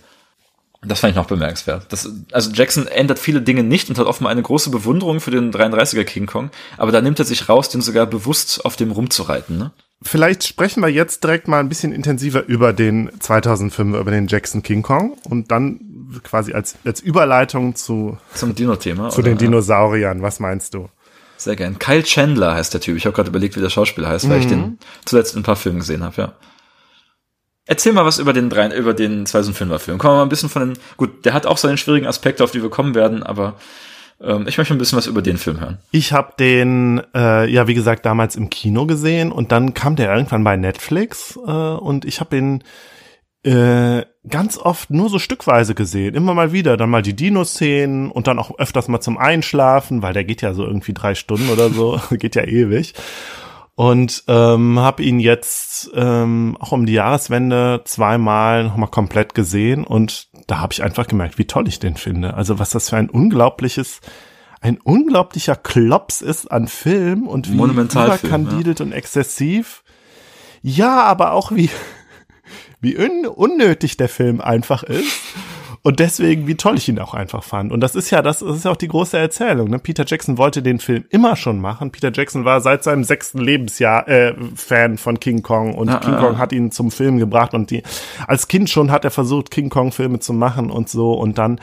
[0.87, 1.87] Das fand ich noch bemerkenswert.
[1.89, 5.51] Das, also Jackson ändert viele Dinge nicht und hat offenbar eine große Bewunderung für den
[5.51, 9.57] 33er King Kong, aber da nimmt er sich raus, den sogar bewusst auf dem rumzureiten,
[9.57, 9.71] ne?
[10.01, 14.61] Vielleicht sprechen wir jetzt direkt mal ein bisschen intensiver über den 2005, über den Jackson
[14.61, 15.79] King Kong und dann
[16.23, 19.09] quasi als, als Überleitung zu, zum Dino-Thema.
[19.09, 19.29] Zu oder?
[19.29, 20.21] den Dinosauriern.
[20.21, 20.89] Was meinst du?
[21.37, 21.79] Sehr gern.
[21.79, 22.97] Kyle Chandler heißt der Typ.
[22.97, 24.41] Ich habe gerade überlegt, wie der Schauspieler heißt, weil mhm.
[24.41, 26.33] ich den zuletzt in ein paar Filmen gesehen habe, ja.
[27.67, 29.97] Erzähl mal was über den drei, über den 2005er Film.
[29.97, 32.51] Kommen wir mal ein bisschen von den, gut, der hat auch seine schwierigen Aspekte, auf
[32.51, 33.55] die wir kommen werden, aber
[34.21, 35.79] ähm, ich möchte ein bisschen was über den Film hören.
[35.89, 40.13] Ich habe den, äh, ja, wie gesagt, damals im Kino gesehen und dann kam der
[40.13, 42.63] irgendwann bei Netflix äh, und ich habe den
[43.45, 46.15] äh, ganz oft nur so stückweise gesehen.
[46.15, 50.13] Immer mal wieder, dann mal die Dino-Szenen und dann auch öfters mal zum Einschlafen, weil
[50.13, 52.95] der geht ja so irgendwie drei Stunden oder so, geht ja ewig.
[53.75, 60.29] Und ähm, habe ihn jetzt ähm, auch um die Jahreswende zweimal nochmal komplett gesehen und
[60.47, 62.35] da habe ich einfach gemerkt, wie toll ich den finde.
[62.35, 63.99] Also was das für ein unglaubliches,
[64.61, 68.85] ein unglaublicher Klops ist an Film und wie überkandidelt ja.
[68.85, 69.83] und exzessiv.
[70.61, 71.69] Ja, aber auch wie
[72.85, 75.05] wie un unnötig der Film einfach ist.
[75.81, 77.71] Und deswegen, wie toll ich ihn auch einfach fand.
[77.71, 79.69] Und das ist ja, das, das ist ja auch die große Erzählung.
[79.69, 79.77] Ne?
[79.77, 81.91] Peter Jackson wollte den Film immer schon machen.
[81.91, 86.15] Peter Jackson war seit seinem sechsten Lebensjahr äh, Fan von King Kong und ah, King
[86.15, 87.83] ah, Kong hat ihn zum Film gebracht und die
[88.25, 91.59] als Kind schon hat er versucht, King Kong Filme zu machen und so und dann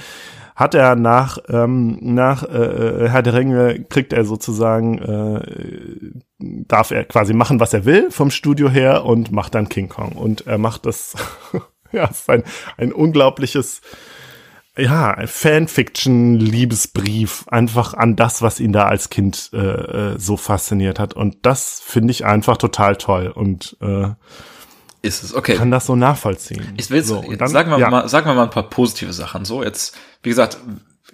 [0.55, 7.05] hat er nach ähm, nach äh, Herr der Ringe kriegt er sozusagen äh, darf er
[7.05, 10.59] quasi machen, was er will vom Studio her und macht dann King Kong und er
[10.59, 11.15] macht das
[11.93, 12.43] ja, ist ein
[12.77, 13.81] ein unglaubliches
[14.77, 21.13] ja, Fanfiction-Liebesbrief einfach an das, was ihn da als Kind äh, äh so fasziniert hat.
[21.13, 24.13] Und das finde ich einfach total toll und äh,
[25.03, 25.57] ist es, okay.
[25.57, 26.75] kann das so nachvollziehen.
[26.77, 27.91] Ich will jetzt, so, dann, sagen, wir ja.
[27.91, 29.45] mal, sagen wir mal ein paar positive Sachen.
[29.45, 30.59] So, jetzt, wie gesagt,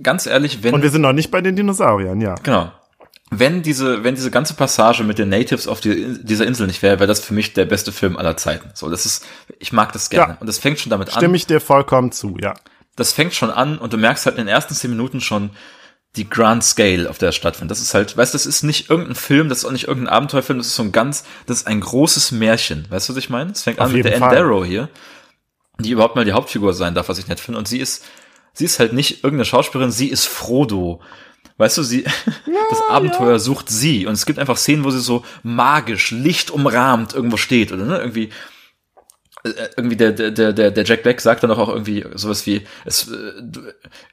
[0.02, 0.74] ganz ehrlich, wenn.
[0.74, 2.35] Und wir sind noch nicht bei den Dinosauriern, ja.
[2.43, 2.70] Genau.
[3.31, 6.98] Wenn diese, wenn diese ganze Passage mit den Natives auf die, dieser Insel nicht wäre,
[6.98, 8.70] wäre das für mich der beste Film aller Zeiten.
[8.73, 9.27] So, das ist,
[9.59, 10.35] ich mag das gerne.
[10.35, 10.39] Ja.
[10.40, 11.23] Und das fängt schon damit Stimme an.
[11.24, 12.55] Stimme ich dir vollkommen zu, ja
[12.98, 15.51] das fängt schon an und du merkst halt in den ersten zehn Minuten schon
[16.16, 17.70] die Grand Scale, auf der es stattfindet.
[17.70, 20.12] Das ist halt, weißt du, das ist nicht irgendein Film, das ist auch nicht irgendein
[20.12, 22.86] Abenteuerfilm, das ist so ein ganz, das ist ein großes Märchen.
[22.89, 23.52] Weißt du, was ich meine?
[23.52, 24.89] Es fängt auf an mit der Endaro hier,
[25.78, 27.59] die überhaupt mal die Hauptfigur sein darf, was ich nett finde.
[27.59, 28.05] Und sie ist,
[28.52, 31.01] sie ist halt nicht irgendeine Schauspielerin, sie ist Frodo.
[31.59, 32.02] Weißt du, sie,
[32.47, 33.39] ja, das Abenteuer ja.
[33.39, 34.06] sucht sie.
[34.06, 38.30] Und es gibt einfach Szenen, wo sie so magisch, lichtumrahmt irgendwo steht oder ne, irgendwie
[39.76, 42.90] irgendwie der, der, der, der Jack Black sagt dann auch irgendwie sowas wie, äh,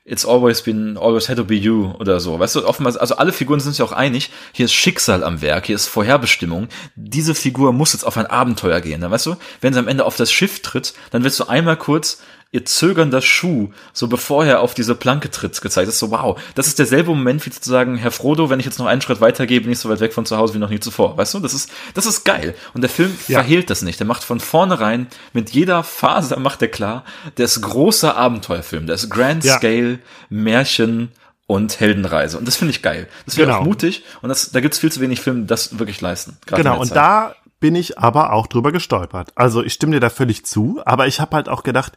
[0.06, 2.40] it's always been, always had to be you oder so.
[2.40, 5.66] Weißt du, oftmals, also alle Figuren sind sich auch einig, hier ist Schicksal am Werk,
[5.68, 6.68] hier ist Vorherbestimmung.
[6.96, 9.02] Diese Figur muss jetzt auf ein Abenteuer gehen.
[9.02, 11.78] Dann weißt du, wenn sie am Ende auf das Schiff tritt, dann willst du einmal
[11.78, 12.22] kurz
[12.52, 15.90] ihr zögernder Schuh, so bevor er auf diese Planke tritt, gezeigt.
[15.90, 16.40] Ist so, wow.
[16.56, 19.22] Das ist derselbe Moment, wie zu sagen, Herr Frodo, wenn ich jetzt noch einen Schritt
[19.22, 21.18] weitergehe, bin ich so weit weg von zu Hause wie noch nie zuvor.
[21.18, 22.56] Weißt du, das ist, das ist geil.
[22.74, 23.40] Und der Film ja.
[23.40, 24.00] verhehlt das nicht.
[24.00, 27.04] Der macht von vornherein, mit jeder Phase macht er klar,
[27.38, 28.88] der ist großer Abenteuerfilm.
[28.88, 29.58] Der ist Grand ja.
[29.58, 30.00] Scale,
[30.30, 31.12] Märchen,
[31.48, 32.38] und Heldenreise.
[32.38, 33.08] Und das finde ich geil.
[33.26, 33.60] Das finde genau.
[33.60, 34.04] auch mutig.
[34.22, 36.38] Und das, da gibt's viel zu wenig Filme, die das wirklich leisten.
[36.48, 39.32] Genau, und da bin ich aber auch drüber gestolpert.
[39.36, 41.94] Also ich stimme dir da völlig zu, aber ich habe halt auch gedacht,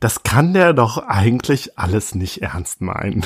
[0.00, 3.24] das kann der doch eigentlich alles nicht ernst meinen.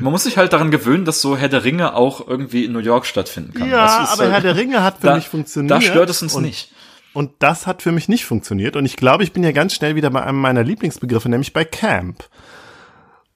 [0.00, 2.78] Man muss sich halt daran gewöhnen, dass so Herr der Ringe auch irgendwie in New
[2.78, 3.68] York stattfinden kann.
[3.68, 5.70] Ja, aber halt, Herr der Ringe hat für da, mich funktioniert.
[5.70, 6.72] Da stört es uns und, nicht.
[7.12, 8.76] Und das hat für mich nicht funktioniert.
[8.76, 11.64] Und ich glaube, ich bin ja ganz schnell wieder bei einem meiner Lieblingsbegriffe, nämlich bei
[11.64, 12.24] Camp.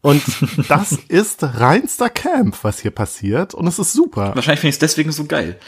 [0.00, 0.22] Und
[0.68, 3.54] das ist reinster Camp, was hier passiert.
[3.54, 4.34] Und es ist super.
[4.34, 5.58] Wahrscheinlich finde ich es deswegen so geil.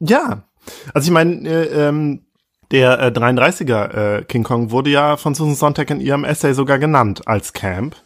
[0.00, 0.44] Ja.
[0.92, 2.23] Also ich meine, äh, ähm,
[2.70, 6.78] der äh, 33er äh, King Kong wurde ja von Susan Sontag in ihrem Essay sogar
[6.78, 7.96] genannt als Camp.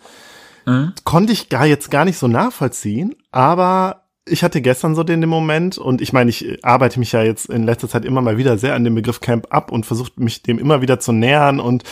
[0.67, 0.93] Mhm.
[1.05, 5.31] Konnte ich gar jetzt gar nicht so nachvollziehen, aber ich hatte gestern so den, den
[5.31, 8.59] Moment und ich meine, ich arbeite mich ja jetzt in letzter Zeit immer mal wieder
[8.59, 11.85] sehr an dem Begriff Camp ab und versuche mich dem immer wieder zu nähern und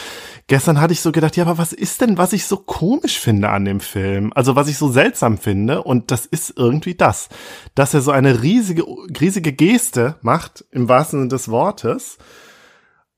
[0.47, 3.49] gestern hatte ich so gedacht, ja, aber was ist denn, was ich so komisch finde
[3.49, 4.33] an dem Film?
[4.35, 7.29] Also was ich so seltsam finde und das ist irgendwie das,
[7.75, 8.85] dass er so eine riesige,
[9.21, 12.19] riesige Geste macht, im wahrsten Sinne des Wortes,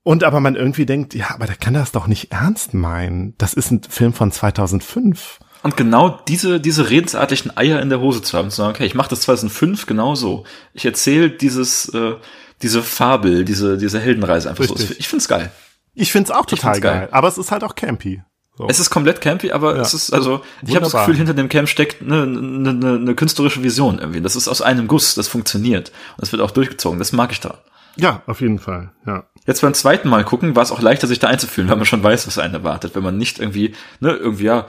[0.08, 3.34] und aber man irgendwie denkt, ja, aber der kann das doch nicht ernst meinen.
[3.36, 5.38] Das ist ein Film von 2005.
[5.62, 8.94] Und genau diese, diese redensartlichen Eier in der Hose zu haben, zu sagen, okay, ich
[8.94, 10.44] mache das 2005 genauso.
[10.72, 12.14] Ich erzähle dieses, äh,
[12.62, 14.88] diese Fabel, diese, diese Heldenreise einfach Richtig.
[14.88, 14.94] so.
[14.96, 15.52] Ich find's geil.
[15.92, 17.00] Ich find's auch total geil.
[17.00, 17.08] geil.
[17.10, 18.22] Aber es ist halt auch campy.
[18.56, 18.66] So.
[18.66, 19.82] Es ist komplett campy, aber ja.
[19.82, 23.14] es ist, also, ich habe das Gefühl, hinter dem Camp steckt eine, eine, eine, eine
[23.14, 24.22] künstlerische Vision irgendwie.
[24.22, 25.90] Das ist aus einem Guss, das funktioniert.
[26.16, 26.98] Und das wird auch durchgezogen.
[26.98, 27.58] Das mag ich da.
[27.96, 29.24] Ja, auf jeden Fall, ja.
[29.48, 32.02] Jetzt beim zweiten Mal gucken, war es auch leichter, sich da einzufühlen, weil man schon
[32.02, 32.94] weiß, was einen erwartet.
[32.94, 34.66] Wenn man nicht irgendwie, ne, irgendwie, ja,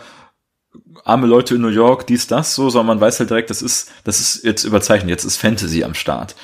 [1.04, 3.92] arme Leute in New York, dies, das, so, sondern man weiß halt direkt, das ist,
[4.06, 6.38] das ist jetzt überzeichnet, jetzt ist Fantasy am Start.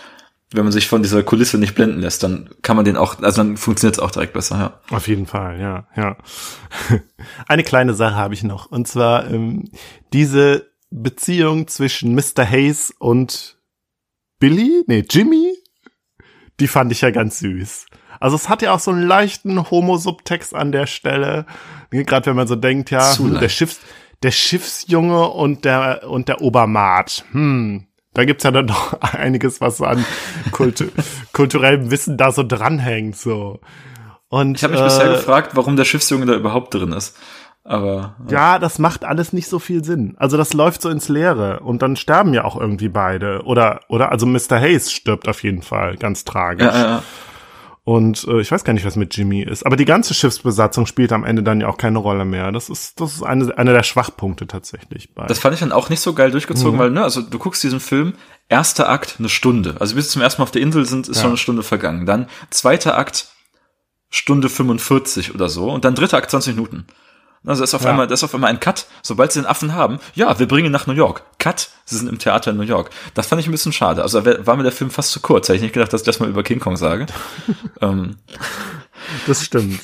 [0.51, 3.37] Wenn man sich von dieser Kulisse nicht blenden lässt, dann kann man den auch, also
[3.37, 4.93] dann funktioniert es auch direkt besser, ja.
[4.93, 6.17] Auf jeden Fall, ja, ja.
[7.47, 9.69] Eine kleine Sache habe ich noch, und zwar ähm,
[10.11, 12.45] diese Beziehung zwischen Mr.
[12.45, 13.57] Hayes und
[14.39, 15.53] Billy, nee, Jimmy,
[16.59, 17.85] die fand ich ja ganz süß.
[18.25, 21.45] Also es hat ja auch so einen leichten Homo-Subtext an der Stelle.
[21.91, 23.79] Gerade wenn man so denkt, ja, hm, der Schiffs,
[24.23, 27.23] der Schiffsjunge und der und der Obermaat.
[27.33, 27.85] Hm,
[28.15, 30.03] da gibt's ja dann doch einiges, was an
[30.51, 30.85] Kultu
[31.33, 33.15] kulturellem Wissen da so dranhängt.
[33.15, 33.59] So.
[34.29, 37.15] Und, ich habe mich äh, bisher gefragt, warum der Schiffsjunge da überhaupt drin ist.
[37.63, 38.55] Aber ja.
[38.55, 40.15] ja, das macht alles nicht so viel Sinn.
[40.17, 44.11] Also das läuft so ins Leere und dann sterben ja auch irgendwie beide oder oder
[44.11, 44.59] also Mr.
[44.59, 46.65] Hayes stirbt auf jeden Fall ganz tragisch.
[46.65, 47.03] Ja, ja, ja.
[47.85, 51.11] Und äh, ich weiß gar nicht, was mit Jimmy ist, aber die ganze Schiffsbesatzung spielt
[51.11, 52.51] am Ende dann ja auch keine Rolle mehr.
[52.51, 55.13] Das ist das ist eine eine der Schwachpunkte tatsächlich.
[55.13, 55.27] Bei.
[55.27, 56.79] Das fand ich dann auch nicht so geil durchgezogen, mhm.
[56.79, 58.13] weil ne, also du guckst diesen Film,
[58.49, 61.21] erster Akt eine Stunde, also bis zum ersten Mal auf der Insel sind, ist ja.
[61.21, 62.07] schon eine Stunde vergangen.
[62.07, 63.27] Dann zweiter Akt
[64.09, 66.87] Stunde 45 oder so und dann dritter Akt 20 Minuten
[67.45, 67.91] Also ist auf Ja.
[67.91, 68.85] einmal, das ist auf einmal ein Cut.
[69.01, 71.23] Sobald sie den Affen haben, ja, wir bringen ihn nach New York.
[71.37, 72.89] Cut, sie sind im Theater in New York.
[73.13, 74.01] Das fand ich ein bisschen schade.
[74.01, 75.47] Also war mir der Film fast zu kurz.
[75.47, 77.05] Hätte ich nicht gedacht, dass ich das mal über King Kong sage.
[77.81, 78.17] ähm,
[79.27, 79.79] Das stimmt.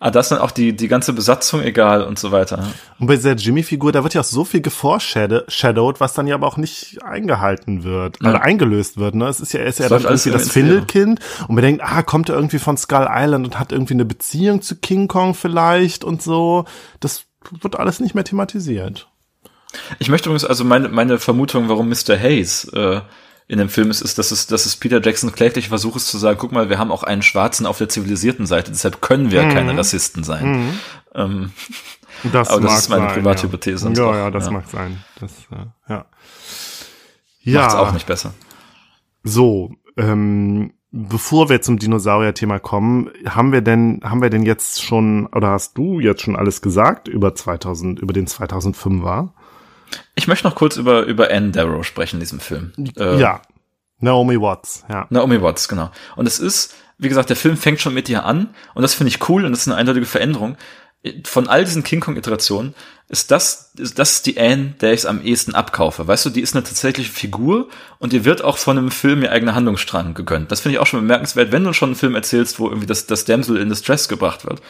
[0.00, 2.66] Aber da ist dann auch die, die ganze Besatzung egal und so weiter.
[2.98, 6.46] Und bei dieser Jimmy-Figur, da wird ja auch so viel geforeshadowed, was dann ja aber
[6.46, 8.30] auch nicht eingehalten wird, Ja.
[8.30, 9.28] oder eingelöst wird, ne?
[9.28, 10.50] Es ist ja, er ist ja dann irgendwie das.
[10.50, 14.04] Findelkind und man denkt, ah, kommt er irgendwie von Skull Island und hat irgendwie eine
[14.04, 16.64] Beziehung zu King Kong vielleicht und so.
[17.00, 17.24] Das
[17.60, 19.08] wird alles nicht mehr thematisiert.
[19.98, 22.18] Ich möchte übrigens, also meine, meine Vermutung, warum Mr.
[22.18, 23.00] Hayes äh,
[23.50, 26.18] in dem Film ist, ist, dass es, dass es Peter Jackson klägliche Versuch ist zu
[26.18, 29.48] sagen, guck mal, wir haben auch einen Schwarzen auf der zivilisierten Seite, deshalb können wir
[29.48, 30.78] keine Rassisten sein.
[31.16, 31.50] Ähm,
[32.32, 33.48] Das Aber das ist meine sein, private ja.
[33.48, 34.50] Hypothese Ja, ja, das Ja.
[34.52, 34.98] mag sein.
[35.18, 35.96] Das, äh, ja.
[35.96, 38.34] Macht's Ja, auch nicht besser.
[39.24, 45.26] so, ähm, bevor wir zum Dinosaurier-Thema kommen, haben wir denn, haben wir denn jetzt schon,
[45.26, 49.30] oder hast du jetzt schon alles gesagt über 2000, über den 2005er?
[50.14, 52.72] Ich möchte noch kurz über, über Anne Darrow sprechen in diesem Film.
[52.96, 53.42] Äh, ja.
[53.98, 55.06] Naomi Watts, ja.
[55.10, 55.90] Naomi Watts, genau.
[56.16, 59.08] Und es ist, wie gesagt, der Film fängt schon mit ihr an und das finde
[59.08, 60.56] ich cool und das ist eine eindeutige Veränderung.
[61.24, 62.74] Von all diesen King Kong-Iterationen
[63.08, 66.06] ist das, ist das die Anne, der ich es am ehesten abkaufe.
[66.06, 67.68] Weißt du, die ist eine tatsächliche Figur
[67.98, 70.52] und ihr wird auch von einem Film ihr eigener Handlungsstrang gegönnt.
[70.52, 71.52] Das finde ich auch schon bemerkenswert.
[71.52, 74.60] Wenn du schon einen Film erzählst, wo irgendwie das, das Damsel in Distress gebracht wird,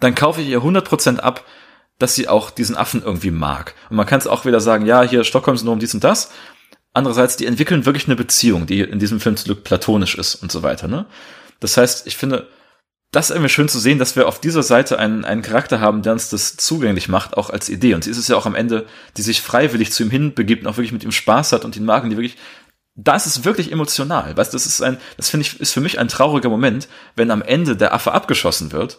[0.00, 1.44] dann kaufe ich ihr 100% ab,
[1.98, 3.74] dass sie auch diesen Affen irgendwie mag.
[3.88, 6.30] Und man kann es auch wieder sagen, ja, hier Stockholm-Syndrom, dies und das.
[6.92, 10.52] Andererseits, die entwickeln wirklich eine Beziehung, die in diesem Film zum Glück platonisch ist und
[10.52, 10.88] so weiter.
[10.88, 11.06] Ne?
[11.60, 12.48] Das heißt, ich finde,
[13.12, 16.02] das ist irgendwie schön zu sehen, dass wir auf dieser Seite einen, einen Charakter haben,
[16.02, 17.94] der uns das zugänglich macht, auch als Idee.
[17.94, 18.86] Und sie ist es ja auch am Ende,
[19.16, 21.84] die sich freiwillig zu ihm hinbegibt und auch wirklich mit ihm Spaß hat und ihn
[21.84, 22.36] mag und die wirklich,
[22.94, 24.36] da ist es wirklich emotional.
[24.36, 27.42] Weißt, das ist ein, das finde ich, ist für mich ein trauriger Moment, wenn am
[27.42, 28.98] Ende der Affe abgeschossen wird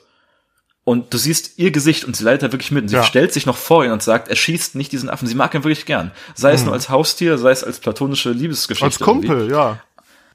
[0.88, 2.84] und du siehst ihr Gesicht und sie leidet da wirklich mit.
[2.84, 3.03] Und sie Ja.
[3.03, 5.27] stellt sich noch vor ihn und sagt, er schießt nicht diesen Affen.
[5.27, 6.11] Sie mag ihn wirklich gern.
[6.34, 8.85] Sei es nur als Haustier, sei es als platonische Liebesgeschichte.
[8.85, 9.27] Als irgendwie.
[9.27, 9.81] Kumpel, ja.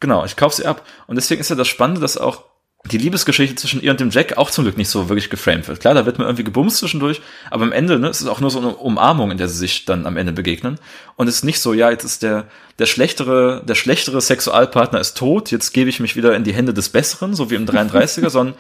[0.01, 0.87] Genau, ich kaufe sie ab.
[1.07, 2.43] Und deswegen ist ja das Spannende, dass auch
[2.85, 5.81] die Liebesgeschichte zwischen ihr und dem Jack auch zum Glück nicht so wirklich geframed wird.
[5.81, 8.51] Klar, da wird man irgendwie gebumst zwischendurch, aber am Ende ne, ist es auch nur
[8.51, 10.79] so eine Umarmung, in der sie sich dann am Ende begegnen.
[11.17, 12.45] Und es ist nicht so, ja, jetzt ist der,
[12.79, 16.75] der schlechtere, der schlechtere Sexualpartner ist tot, jetzt gebe ich mich wieder in die Hände
[16.75, 18.55] des Besseren, so wie im 33er, sondern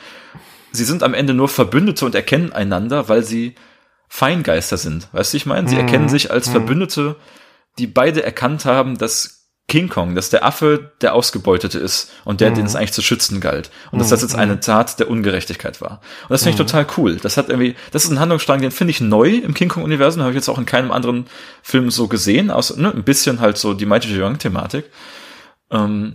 [0.72, 3.54] sie sind am Ende nur Verbündete und erkennen einander, weil sie
[4.08, 5.08] Feingeister sind.
[5.12, 5.68] Weißt du, ich meine?
[5.68, 7.16] Sie erkennen sich als Verbündete,
[7.78, 12.50] die beide erkannt haben, dass King Kong, dass der Affe der Ausgebeutete ist und der,
[12.50, 13.70] den es eigentlich zu schützen galt.
[13.90, 16.02] Und dass das jetzt eine Tat der Ungerechtigkeit war.
[16.24, 17.16] Und das finde ich total cool.
[17.16, 20.32] Das hat irgendwie, das ist ein Handlungsstrang, den finde ich neu im King Kong-Universum, habe
[20.32, 21.26] ich jetzt auch in keinem anderen
[21.62, 24.90] Film so gesehen, außer ne, ein bisschen halt so die Mighty Young-Thematik.
[25.70, 26.12] Ähm,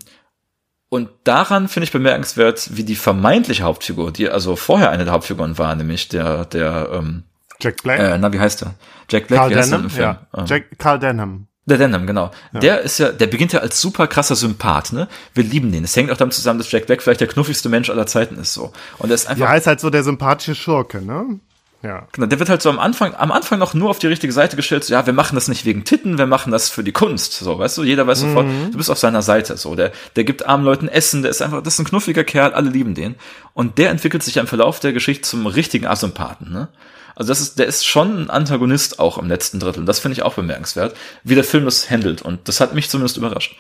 [0.90, 5.58] und daran finde ich bemerkenswert, wie die vermeintliche Hauptfigur, die also vorher eine der Hauptfiguren
[5.58, 7.24] war, nämlich der, der, ähm,
[7.60, 8.00] Jack Black.
[8.00, 8.76] äh, na, wie heißt der?
[9.10, 10.28] Jack Black, Carl wie heißt der Denham, ja.
[10.36, 11.48] Ähm, Jack, Carl Denham.
[11.66, 12.32] der Denham, genau.
[12.54, 15.08] Der ist ja, der beginnt ja als super krasser Sympath, ne?
[15.34, 15.84] Wir lieben den.
[15.84, 18.54] Es hängt auch damit zusammen, dass Jack Black vielleicht der knuffigste Mensch aller Zeiten ist,
[18.54, 18.72] so.
[19.00, 21.40] Und er ist einfach, Ja, ist halt so der sympathische Schurke, ne?
[21.84, 22.08] Ja.
[22.12, 24.56] genau, der wird halt so am Anfang, am Anfang noch nur auf die richtige Seite
[24.56, 27.34] gestellt, so, ja, wir machen das nicht wegen Titten, wir machen das für die Kunst,
[27.34, 27.84] so, weißt du?
[27.84, 29.76] Jeder weiß sofort, du bist auf seiner Seite, so.
[29.76, 32.70] Der, der gibt armen Leuten Essen, der ist einfach, das ist ein knuffiger Kerl, alle
[32.70, 33.16] lieben den.
[33.54, 36.70] Und der entwickelt sich im Verlauf der Geschichte zum richtigen Asympathen, ne?
[37.18, 39.80] Also das ist, der ist schon ein Antagonist auch im letzten Drittel.
[39.80, 42.22] Und das finde ich auch bemerkenswert, wie der Film das handelt.
[42.22, 43.56] Und das hat mich zumindest überrascht.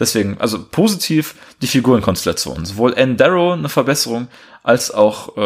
[0.00, 2.66] Deswegen, also positiv die Figurenkonstellation.
[2.66, 4.26] Sowohl Anne Darrow eine Verbesserung,
[4.64, 5.40] als auch äh,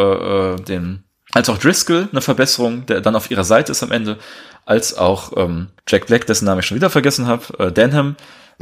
[0.55, 4.19] äh, den, als auch Driscoll eine Verbesserung, der dann auf ihrer Seite ist am Ende,
[4.67, 8.17] als auch ähm, Jack Black, dessen Namen ich schon wieder vergessen habe, äh, Denham,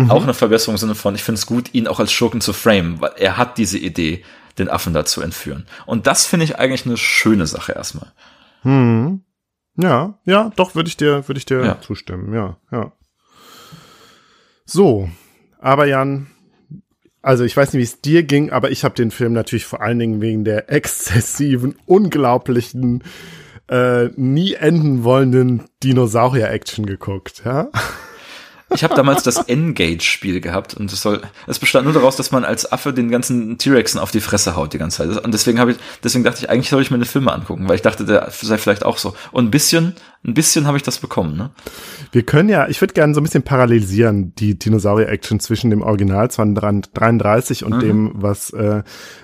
[0.08, 2.52] auch eine Verbesserung im Sinne von, ich finde es gut, ihn auch als Schurken zu
[2.52, 4.22] framen, weil er hat diese Idee,
[4.56, 5.66] den Affen da zu entführen.
[5.86, 8.12] Und das finde ich eigentlich eine schöne Sache erstmal.
[8.62, 9.24] Hm.
[9.76, 11.80] Ja, ja, doch, würde ich dir, würde ich dir Ja.
[11.80, 12.92] zustimmen, ja, ja.
[14.64, 15.08] So,
[15.60, 16.28] aber Jan,
[17.22, 19.82] also ich weiß nicht, wie es dir ging, aber ich habe den Film natürlich vor
[19.82, 23.02] allen Dingen wegen der exzessiven, unglaublichen,
[23.68, 27.68] äh, nie enden wollenden Dinosaurier-Action geguckt, ja.
[28.74, 32.44] Ich habe damals das Engage-Spiel gehabt und es soll, es bestand nur daraus, dass man
[32.44, 35.24] als Affe den ganzen T-Rexen auf die Fresse haut die ganze Zeit.
[35.24, 37.76] Und deswegen habe ich, deswegen dachte ich, eigentlich soll ich mir eine Filme angucken, weil
[37.76, 39.14] ich dachte, der sei vielleicht auch so.
[39.32, 41.50] Und ein bisschen, ein bisschen habe ich das bekommen, ne?
[42.10, 46.30] Wir können ja, ich würde gerne so ein bisschen parallelisieren, die Dinosaurier-Action zwischen dem Original
[46.30, 48.82] 233 und dem, was, äh,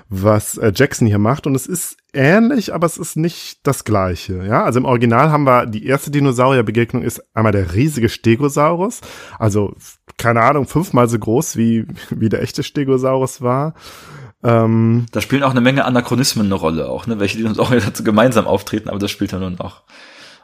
[0.09, 1.47] was äh, Jackson hier macht.
[1.47, 4.45] Und es ist ähnlich, aber es ist nicht das Gleiche.
[4.47, 9.01] Ja, also im Original haben wir die erste Dinosaurier-Begegnung ist einmal der riesige Stegosaurus.
[9.39, 9.75] Also,
[10.16, 13.75] keine Ahnung, fünfmal so groß wie, wie der echte Stegosaurus war.
[14.45, 17.19] Ähm, Da spielen auch eine Menge Anachronismen eine Rolle auch, ne?
[17.19, 19.83] Welche die uns auch jetzt gemeinsam auftreten, aber das spielt ja nun auch.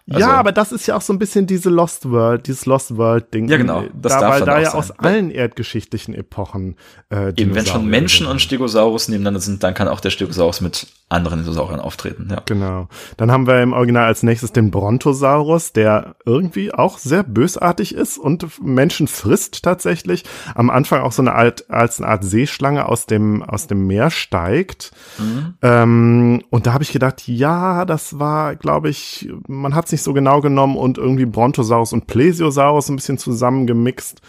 [0.09, 2.97] Also, ja, aber das ist ja auch so ein bisschen diese Lost World, dieses Lost
[2.97, 3.49] World Ding.
[3.49, 3.85] Ja, genau.
[3.95, 4.79] Das da, darf weil da ja sein.
[4.79, 6.77] aus allen erdgeschichtlichen Epochen
[7.11, 10.87] äh, Eben, wenn schon Menschen und Stegosaurus nebeneinander sind, dann kann auch der Stegosaurus mit
[11.11, 12.29] anderen Dinosauriern auftreten.
[12.31, 12.43] Ja.
[12.47, 12.89] Genau.
[13.17, 18.17] Dann haben wir im Original als nächstes den Brontosaurus, der irgendwie auch sehr bösartig ist
[18.17, 20.25] und Menschen frisst tatsächlich.
[20.55, 24.11] Am Anfang auch so eine Art, als eine Art Seeschlange aus dem aus dem Meer
[24.11, 24.93] steigt.
[25.19, 25.55] Mhm.
[25.63, 30.03] Ähm, und da habe ich gedacht, ja, das war, glaube ich, man hat es nicht
[30.03, 34.23] so genau genommen und irgendwie Brontosaurus und Plesiosaurus ein bisschen zusammengemixt.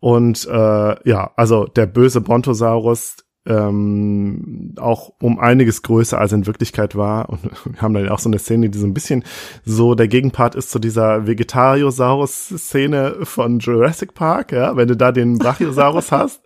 [0.00, 6.96] Und äh, ja, also der böse Brontosaurus, ähm, auch um einiges größer als in Wirklichkeit
[6.96, 7.28] war.
[7.28, 9.24] Und wir haben dann auch so eine Szene, die so ein bisschen
[9.64, 15.38] so der Gegenpart ist zu dieser Vegetariosaurus-Szene von Jurassic Park, ja, wenn du da den
[15.38, 16.42] Brachiosaurus hast,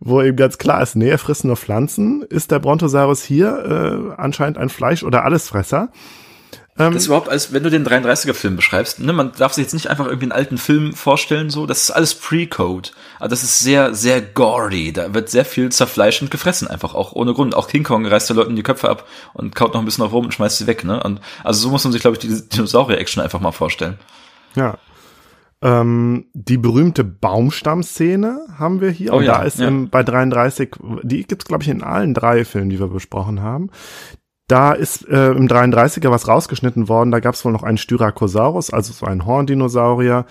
[0.00, 4.20] wo eben ganz klar ist, nee, er frisst nur Pflanzen, ist der Brontosaurus hier äh,
[4.20, 5.90] anscheinend ein Fleisch- oder Allesfresser.
[6.78, 9.74] Ähm, das ist überhaupt, als wenn du den 33er-Film beschreibst, ne, man darf sich jetzt
[9.74, 12.90] nicht einfach irgendwie einen alten Film vorstellen, so, das ist alles Pre-Code.
[13.18, 14.92] Also das ist sehr, sehr gory.
[14.92, 17.54] Da wird sehr viel zerfleischt und gefressen, einfach auch ohne Grund.
[17.54, 20.12] Auch King Kong reißt den Leuten die Köpfe ab und kaut noch ein bisschen auf
[20.12, 21.02] rum und schmeißt sie weg, ne?
[21.02, 23.98] Und also so muss man sich, glaube ich, die Dinosaurier-Action einfach mal vorstellen.
[24.54, 24.78] Ja.
[25.60, 29.12] Ähm, die berühmte Baumstammszene haben wir hier.
[29.12, 29.68] Oh, und ja, da ist ja.
[29.68, 30.70] im, bei 33,
[31.02, 33.70] die gibt's glaube ich, in allen drei Filmen, die wir besprochen haben.
[34.48, 37.10] Da ist äh, im 33er was rausgeschnitten worden.
[37.10, 40.26] Da gab es wohl noch einen Styracosaurus, also so ein Horndinosaurier.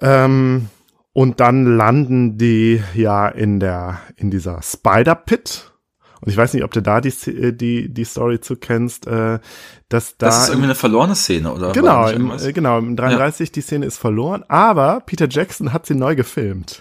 [0.00, 0.68] Ähm,
[1.12, 5.72] und dann landen die ja in der in dieser Spider Pit.
[6.20, 9.40] Und ich weiß nicht, ob du da die äh, die die Story zu kennst, äh,
[9.88, 11.72] dass da Das ist irgendwie eine verlorene Szene oder?
[11.72, 13.52] Genau, im, äh, genau im 33 ja.
[13.52, 16.80] die Szene ist verloren, aber Peter Jackson hat sie neu gefilmt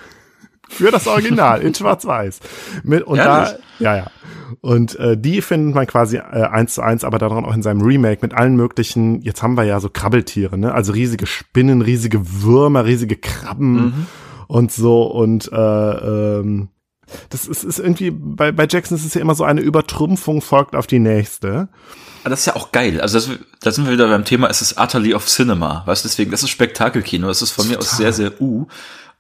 [0.72, 2.40] für das Original in Schwarz-Weiß.
[2.84, 3.58] Mit und Ehrlich?
[3.80, 4.12] da, ja, ja.
[4.62, 7.82] Und äh, die findet man quasi äh, eins zu eins, aber daran auch in seinem
[7.82, 9.22] Remake mit allen möglichen.
[9.22, 10.74] Jetzt haben wir ja so Krabbeltiere, ne?
[10.74, 14.08] Also riesige Spinnen, riesige Würmer, riesige Krabben mhm.
[14.48, 16.70] und so und äh, ähm,
[17.30, 20.76] das ist, ist irgendwie bei bei Jackson ist es ja immer so eine Übertrumpfung folgt
[20.76, 21.68] auf die nächste.
[22.22, 23.02] Aber das ist ja auch geil.
[23.02, 23.30] Also das,
[23.62, 25.84] da sind wir wieder beim Thema, es ist utterly of Cinema.
[25.88, 27.28] Weißt du, deswegen, das ist Spektakelkino.
[27.28, 27.78] Das ist von Total.
[27.78, 28.68] mir aus sehr, sehr uh.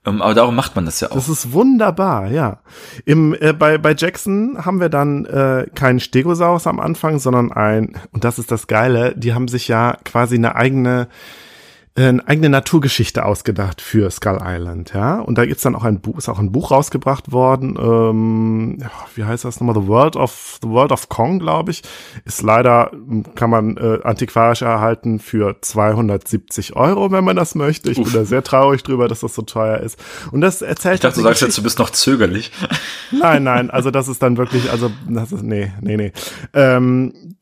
[0.05, 1.15] Ähm, aber darum macht man das ja auch.
[1.15, 2.59] Das ist wunderbar, ja.
[3.05, 7.97] Im, äh, bei, bei Jackson haben wir dann äh, keinen Stegosaurus am Anfang, sondern ein,
[8.11, 11.07] und das ist das Geile, die haben sich ja quasi eine eigene
[11.93, 15.19] eine eigene Naturgeschichte ausgedacht für Skull Island, ja.
[15.19, 18.77] Und da gibt's dann auch ein Buch, ist auch ein Buch rausgebracht worden, ähm,
[19.15, 19.75] wie heißt das nochmal?
[19.75, 21.81] The World of The World of Kong, glaube ich.
[22.23, 22.91] Ist leider,
[23.35, 27.91] kann man äh, antiquarisch erhalten für 270 Euro, wenn man das möchte.
[27.91, 28.05] Ich Uff.
[28.05, 29.99] bin da sehr traurig drüber, dass das so teuer ist.
[30.31, 30.95] Und das erzählt.
[30.95, 32.51] Ich dachte, du sagst jetzt, du bist noch zögerlich.
[33.11, 36.13] Nein, nein, also das ist dann wirklich, also das ist, nee, nee, nee.
[36.53, 37.35] Ähm,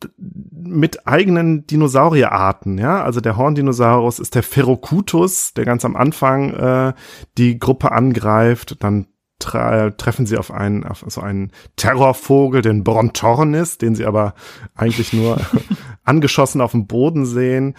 [0.52, 3.04] mit eigenen Dinosaurierarten, ja.
[3.04, 6.94] Also der Horndinosaurus ist der Ferrocutus, der ganz am Anfang äh,
[7.38, 8.78] die Gruppe angreift.
[8.84, 9.08] Dann
[9.40, 14.34] tre treffen sie auf einen, auf so einen Terrorvogel, den Brontornis, den sie aber
[14.76, 15.40] eigentlich nur
[16.04, 17.76] angeschossen auf dem Boden sehen.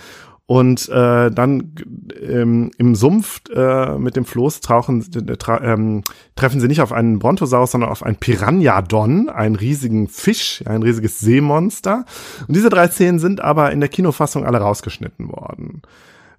[0.50, 1.76] Und äh, dann
[2.20, 6.02] ähm, im Sumpf äh, mit dem Floß tauchen, äh, tra ähm,
[6.34, 11.20] treffen sie nicht auf einen Brontosaurus, sondern auf einen Piranhadon, einen riesigen Fisch, ein riesiges
[11.20, 12.04] Seemonster.
[12.48, 15.82] Und diese drei Szenen sind aber in der Kinofassung alle rausgeschnitten worden.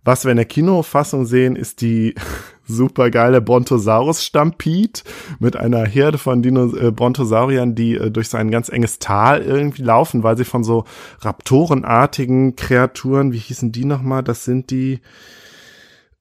[0.04, 2.16] Was wir in der Kinofassung sehen, ist die
[2.68, 5.02] supergeile Brontosaurus Stampede
[5.40, 9.42] mit einer Herde von Dino äh, Brontosauriern, die äh, durch so ein ganz enges Tal
[9.42, 10.86] irgendwie laufen, weil sie von so
[11.20, 14.24] Raptorenartigen Kreaturen, wie hießen die nochmal?
[14.24, 15.02] Das sind die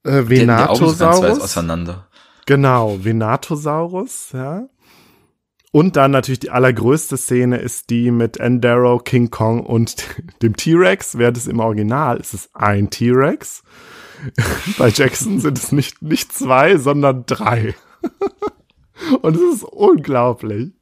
[0.04, 1.40] äh, Venatosaurus.
[1.40, 2.06] auseinander.
[2.46, 4.66] Genau, Venatosaurus, ja.
[5.72, 10.04] Und dann natürlich die allergrößte Szene ist die mit Endaro, King Kong und
[10.42, 11.18] dem T-Rex.
[11.18, 13.62] Während es im Original ist es ein T-Rex.
[14.78, 17.74] Bei Jackson sind es nicht, nicht zwei, sondern drei.
[19.22, 20.72] und es ist unglaublich.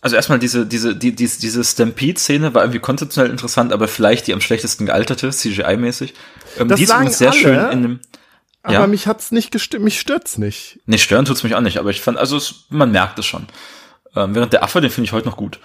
[0.00, 4.32] Also erstmal diese, diese, die, die, diese Stampede-Szene war irgendwie konzeptionell interessant, aber vielleicht die
[4.32, 6.14] am schlechtesten gealterte, CGI-mäßig.
[6.58, 8.00] Ähm, das die ist übrigens sehr alle, schön in dem.
[8.64, 8.86] Aber ja.
[8.86, 10.80] mich hat's nicht gestört, mich stört's nicht.
[10.86, 13.46] Nee, stören tut's mich auch nicht, aber ich fand, also es, man merkt es schon.
[14.14, 15.58] Ähm, während der Affe, den finde ich heute noch gut.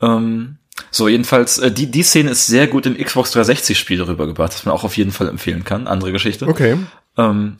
[0.00, 0.58] Ähm,
[0.90, 4.74] so, jedenfalls, äh, die, die Szene ist sehr gut im Xbox 360-Spiel rübergebracht, das man
[4.74, 5.86] auch auf jeden Fall empfehlen kann.
[5.86, 6.46] Andere Geschichte.
[6.46, 6.78] Okay.
[7.16, 7.58] Ähm,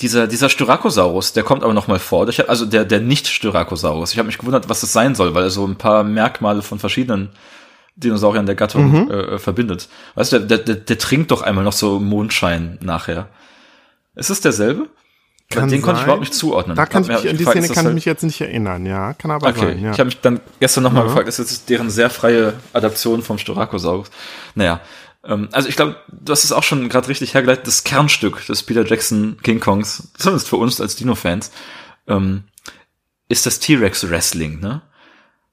[0.00, 2.28] dieser, dieser Styracosaurus, der kommt aber noch mal vor.
[2.28, 4.12] Ich hab, also der, der Nicht-Styracosaurus.
[4.12, 6.78] Ich habe mich gewundert, was das sein soll, weil er so ein paar Merkmale von
[6.78, 7.30] verschiedenen
[7.96, 9.10] Dinosauriern der Gattung mhm.
[9.10, 9.88] äh, verbindet.
[10.14, 13.28] Weißt du, der, der, der trinkt doch einmal noch so Mondschein nachher.
[14.14, 14.88] Ist es derselbe?
[15.50, 15.82] Kann den sein.
[15.82, 16.76] konnte ich überhaupt nicht zuordnen.
[16.76, 19.14] Da kann ich mich, an die Szene kann ich mich jetzt nicht erinnern, ja.
[19.14, 19.60] Kann aber okay.
[19.60, 19.82] sein.
[19.82, 19.92] Ja.
[19.92, 21.08] Ich habe mich dann gestern nochmal ja.
[21.08, 24.10] gefragt, ist jetzt deren sehr freie Adaption vom Styracosaurus.
[24.54, 24.80] Naja.
[25.24, 28.62] Ähm, also ich glaube, du hast es auch schon gerade richtig hergeleitet, das Kernstück des
[28.62, 31.50] Peter Jackson King Kongs, zumindest für uns als Dino-Fans,
[32.06, 32.44] ähm,
[33.28, 34.82] ist das T-Rex Wrestling, ne?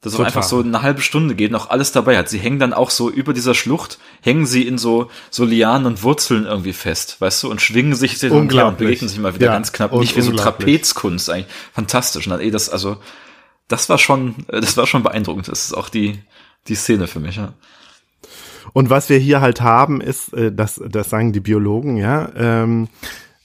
[0.05, 2.29] Das auch einfach so eine halbe Stunde geht, noch alles dabei hat.
[2.29, 6.03] Sie hängen dann auch so über dieser Schlucht, hängen sie in so, so Lianen und
[6.03, 9.53] Wurzeln irgendwie fest, weißt du, und schwingen sich hin und bewegen sich mal wieder ja,
[9.53, 9.93] ganz knapp.
[9.93, 11.51] Nicht wie so Trapezkunst eigentlich.
[11.73, 12.27] Fantastisch.
[12.27, 12.97] Und dann, eh, das, also,
[13.67, 15.47] das war schon, das war schon beeindruckend.
[15.47, 16.19] Das ist auch die,
[16.67, 17.53] die Szene für mich, ja.
[18.73, 22.89] Und was wir hier halt haben, ist, äh, das, das sagen die Biologen, ja, ähm,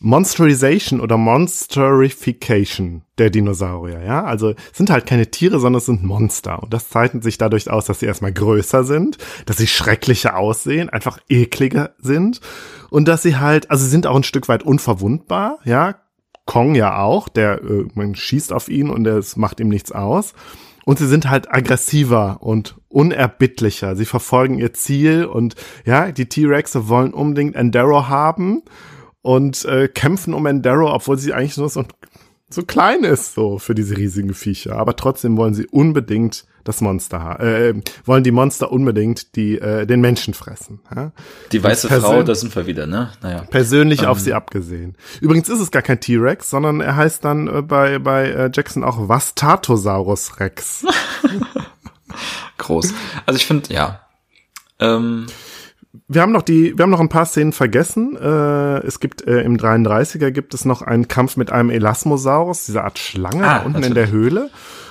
[0.02, 4.24] Monsterization oder Monsterification der Dinosaurier, ja.
[4.24, 6.62] Also sind halt keine Tiere, sondern es sind Monster.
[6.62, 10.88] Und das zeichnet sich dadurch aus, dass sie erstmal größer sind, dass sie schrecklicher aussehen,
[10.88, 12.40] einfach ekliger sind
[12.88, 15.96] und dass sie halt, also sie sind auch ein Stück weit unverwundbar, ja.
[16.46, 20.32] Kong ja auch, der, äh, man schießt auf ihn und es macht ihm nichts aus.
[20.86, 23.94] Und sie sind halt aggressiver und unerbittlicher.
[23.94, 25.54] Sie verfolgen ihr Ziel und
[25.84, 28.62] ja, die T-Rexe wollen unbedingt Endero haben
[29.22, 31.84] und äh, kämpfen um Endero, obwohl sie eigentlich nur so,
[32.48, 34.76] so klein ist, so für diese riesigen Viecher.
[34.76, 37.74] Aber trotzdem wollen sie unbedingt das Monster haben, äh,
[38.04, 40.80] wollen die Monster unbedingt die äh, den Menschen fressen.
[40.94, 41.12] Ja?
[41.52, 43.10] Die weiße Frau, da sind wir wieder, ne?
[43.22, 43.44] Naja.
[43.50, 44.08] Persönlich ähm.
[44.08, 44.96] auf sie abgesehen.
[45.20, 48.84] Übrigens ist es gar kein T-Rex, sondern er heißt dann äh, bei bei äh, Jackson
[48.84, 50.84] auch Vastatosaurus Rex.
[52.58, 52.92] Groß.
[53.24, 54.00] Also ich finde, ja.
[54.78, 55.26] Ähm,
[56.06, 58.16] wir haben noch die, wir haben noch ein paar Szenen vergessen.
[58.16, 62.84] Äh, es gibt äh, im 33er gibt es noch einen Kampf mit einem Elasmosaurus, dieser
[62.84, 63.88] Art Schlange ah, da unten natürlich.
[63.88, 64.50] in der Höhle.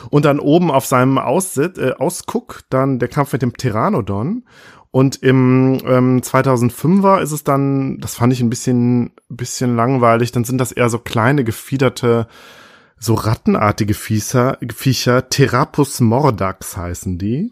[0.10, 4.44] Und dann oben auf seinem Aussit, äh, Ausguck dann der Kampf mit dem Pteranodon.
[4.92, 10.32] Und im ähm, 2005er ist es dann, das fand ich ein bisschen, bisschen langweilig.
[10.32, 12.28] Dann sind das eher so kleine gefiederte
[13.00, 17.52] so rattenartige Viecher, Viecher, Therapus mordax heißen die.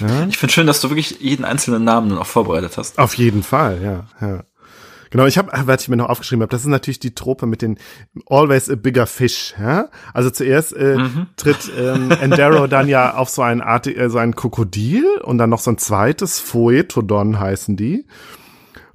[0.00, 0.26] Ja.
[0.28, 2.98] Ich finde schön, dass du wirklich jeden einzelnen Namen auch vorbereitet hast.
[2.98, 4.44] Auf jeden Fall, ja, ja.
[5.10, 7.62] Genau, ich habe, was ich mir noch aufgeschrieben habe, das ist natürlich die Trope mit
[7.62, 7.78] den
[8.26, 9.54] Always a bigger fish.
[9.60, 9.88] Ja?
[10.12, 11.28] Also zuerst äh, mhm.
[11.36, 15.50] tritt ähm, Endero dann ja auf so ein Art, äh, so ein Krokodil und dann
[15.50, 18.06] noch so ein zweites Phoetodon heißen die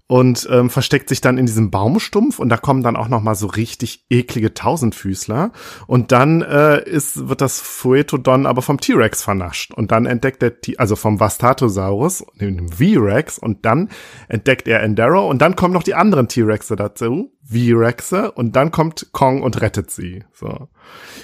[0.09, 3.35] und ähm, versteckt sich dann in diesem Baumstumpf und da kommen dann auch noch mal
[3.35, 5.51] so richtig eklige Tausendfüßler.
[5.85, 9.71] Und dann äh, ist wird das Phoetodon aber vom T-Rex vernascht.
[9.71, 13.37] Und dann entdeckt der T also vom Vastatosaurus dem V-Rex.
[13.37, 13.89] Und dann
[14.27, 15.29] entdeckt er Endero.
[15.29, 18.31] Und dann kommen noch die anderen T-Rexe dazu V-Rexe.
[18.31, 20.23] Und dann kommt Kong und rettet sie.
[20.33, 20.69] So.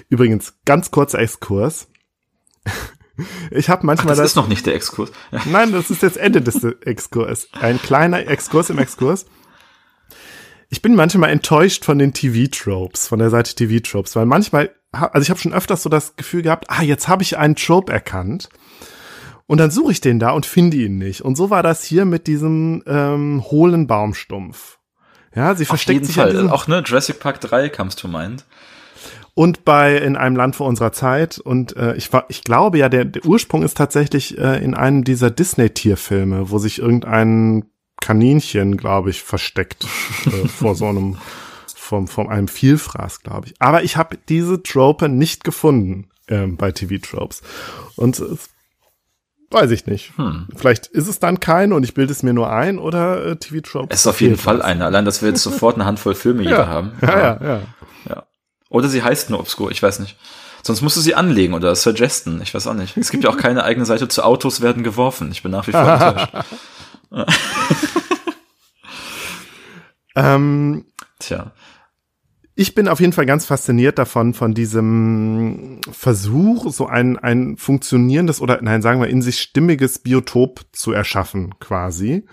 [0.09, 1.87] Übrigens ganz kurzer Exkurs
[3.51, 5.11] Ich habe manchmal Ach, das, das ist noch nicht der Exkurs.
[5.45, 7.47] Nein, das ist jetzt Ende des Exkurs.
[7.53, 9.25] Ein kleiner Exkurs im Exkurs.
[10.69, 15.29] Ich bin manchmal enttäuscht von den TV-Tropes, von der Seite TV-Tropes, weil manchmal, also ich
[15.29, 18.49] habe schon öfters so das Gefühl gehabt, ah, jetzt habe ich einen Trope erkannt.
[19.47, 21.21] Und dann suche ich den da und finde ihn nicht.
[21.21, 24.79] Und so war das hier mit diesem ähm, hohlen Baumstumpf.
[25.35, 26.49] Ja, sie versteckt sich Fall.
[26.49, 28.43] Auch ne Jurassic Park 3 comes to mind
[29.35, 31.37] und bei in einem Land vor unserer Zeit.
[31.37, 35.03] Und äh, ich war, ich glaube ja, der, der Ursprung ist tatsächlich äh, in einem
[35.03, 37.65] dieser Disney-Tierfilme, wo sich irgendein
[38.01, 39.85] Kaninchen, glaube ich, versteckt
[40.25, 41.17] äh, vor so einem
[41.75, 43.55] vom, vom einem Vielfraß, glaube ich.
[43.59, 47.43] Aber ich habe diese Trope nicht gefunden ähm, bei TV-Tropes.
[47.95, 48.37] Und äh,
[49.51, 50.17] weiß ich nicht.
[50.17, 50.47] Hm.
[50.55, 53.93] Vielleicht ist es dann keine und ich bilde es mir nur ein oder äh, TV-Tropes.
[53.93, 54.85] Es ist auf jeden Fall eine.
[54.85, 56.93] Allein, dass wir jetzt sofort eine Handvoll Filme ja, jeder haben.
[57.01, 57.61] Ja, ja, ja.
[58.09, 58.23] ja.
[58.69, 60.17] Oder sie heißt nur Obscure, ich weiß nicht.
[60.63, 62.97] Sonst musst du sie anlegen oder suggesten, ich weiß auch nicht.
[62.97, 65.31] Es gibt ja auch keine eigene Seite zu Autos werden geworfen.
[65.31, 66.33] Ich bin nach wie vor enttäuscht.
[70.15, 70.85] ähm,
[71.19, 71.51] Tja.
[72.57, 78.39] Ich bin auf jeden Fall ganz fasziniert davon, von diesem Versuch, so ein, ein funktionierendes
[78.39, 82.25] oder, nein, sagen wir, in sich stimmiges Biotop zu erschaffen, quasi.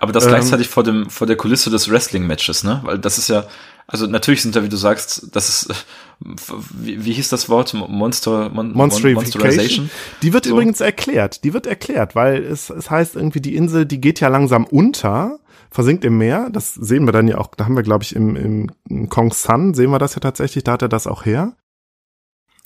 [0.00, 2.80] Aber das ähm, gleichzeitig vor dem, vor der Kulisse des Wrestling-Matches, ne?
[2.84, 3.46] Weil das ist ja,
[3.86, 5.86] also natürlich sind da, wie du sagst, das ist,
[6.20, 7.74] wie, wie hieß das Wort?
[7.74, 9.90] Monster, Mon, Monsterization.
[10.22, 10.52] Die wird so.
[10.52, 11.44] übrigens erklärt.
[11.44, 15.38] Die wird erklärt, weil es, es heißt irgendwie, die Insel, die geht ja langsam unter,
[15.70, 16.48] versinkt im Meer.
[16.50, 19.32] Das sehen wir dann ja auch, da haben wir, glaube ich, im, im, im Kong
[19.32, 21.54] Sun sehen wir das ja tatsächlich, da hat er das auch her.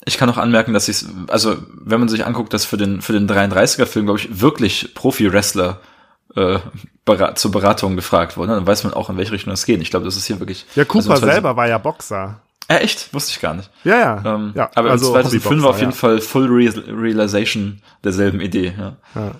[0.05, 3.11] Ich kann auch anmerken, dass ich, also wenn man sich anguckt, dass für den für
[3.11, 5.81] den 33er Film, glaube ich, wirklich Profi-Wrestler
[6.35, 6.59] äh,
[7.35, 8.53] zur Beratung gefragt wurde.
[8.53, 9.81] Dann weiß man auch, in welche Richtung es geht.
[9.81, 10.65] Ich glaube, das ist hier wirklich.
[10.75, 12.41] Ja, Cooper also selber war ja Boxer.
[12.67, 13.13] Äh, echt?
[13.13, 13.69] Wusste ich gar nicht.
[13.83, 14.35] Ja, ja.
[14.35, 15.97] Ähm, ja aber also 2005 war auf jeden ja.
[15.97, 18.73] Fall Full Realization derselben Idee.
[18.77, 18.97] Ja.
[19.15, 19.31] ja.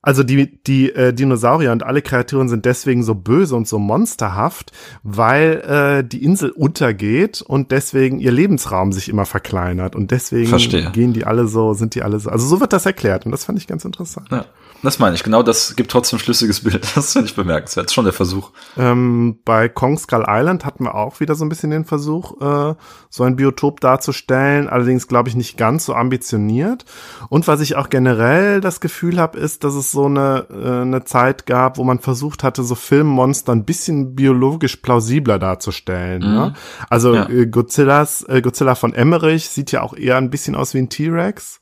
[0.00, 4.72] Also die, die äh, Dinosaurier und alle Kreaturen sind deswegen so böse und so monsterhaft,
[5.02, 10.90] weil äh, die Insel untergeht und deswegen ihr Lebensraum sich immer verkleinert und deswegen Verstehe.
[10.90, 12.30] gehen die alle so, sind die alle so.
[12.30, 14.28] Also so wird das erklärt und das fand ich ganz interessant.
[14.30, 14.46] Ja.
[14.82, 16.86] Das meine ich, genau das gibt trotzdem ein schlüssiges Bild.
[16.96, 17.86] Das finde ich bemerkenswert.
[17.86, 18.50] Das ist schon der Versuch.
[18.76, 22.74] Ähm, bei Kong Skull Island hatten wir auch wieder so ein bisschen den Versuch, äh,
[23.08, 26.84] so ein Biotop darzustellen, allerdings glaube ich nicht ganz so ambitioniert.
[27.28, 31.04] Und was ich auch generell das Gefühl habe, ist, dass es so eine, äh, eine
[31.04, 36.22] Zeit gab, wo man versucht hatte, so Filmmonster ein bisschen biologisch plausibler darzustellen.
[36.22, 36.34] Mhm.
[36.34, 36.54] Ne?
[36.90, 37.28] Also ja.
[37.28, 40.88] äh, Godzillas, äh, Godzilla von Emmerich sieht ja auch eher ein bisschen aus wie ein
[40.88, 41.60] T-Rex.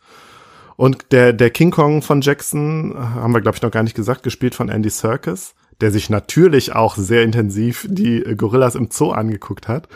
[0.81, 4.23] Und der, der King Kong von Jackson, haben wir, glaube ich, noch gar nicht gesagt,
[4.23, 9.69] gespielt von Andy Serkis, der sich natürlich auch sehr intensiv die Gorillas im Zoo angeguckt
[9.69, 9.89] hat,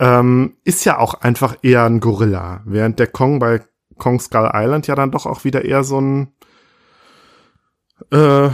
[0.00, 3.60] ähm, ist ja auch einfach eher ein Gorilla, während der Kong bei
[3.96, 6.32] Kong Skull Island ja dann doch auch wieder eher so ein
[8.10, 8.48] äh,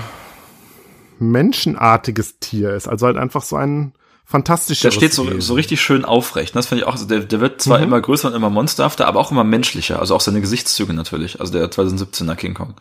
[1.18, 2.88] menschenartiges Tier ist.
[2.88, 3.94] Also halt einfach so ein
[4.28, 4.80] fantastisch.
[4.80, 6.55] Der steht so, so richtig schön aufrecht.
[6.55, 6.92] Das finde ich auch.
[6.92, 7.84] Also der, der wird zwar mhm.
[7.84, 9.98] immer größer und immer monsterhafter, aber auch immer menschlicher.
[9.98, 11.40] Also auch seine Gesichtszüge natürlich.
[11.40, 12.74] Also der 2017er King Kong.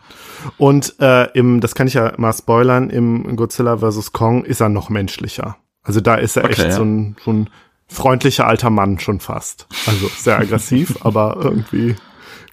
[0.58, 4.12] Und äh, im, das kann ich ja mal spoilern, im Godzilla vs.
[4.12, 5.56] Kong ist er noch menschlicher.
[5.82, 6.72] Also da ist er okay, echt ja.
[6.72, 7.50] so, ein, so ein
[7.88, 9.66] freundlicher alter Mann schon fast.
[9.86, 11.96] Also sehr aggressiv, aber irgendwie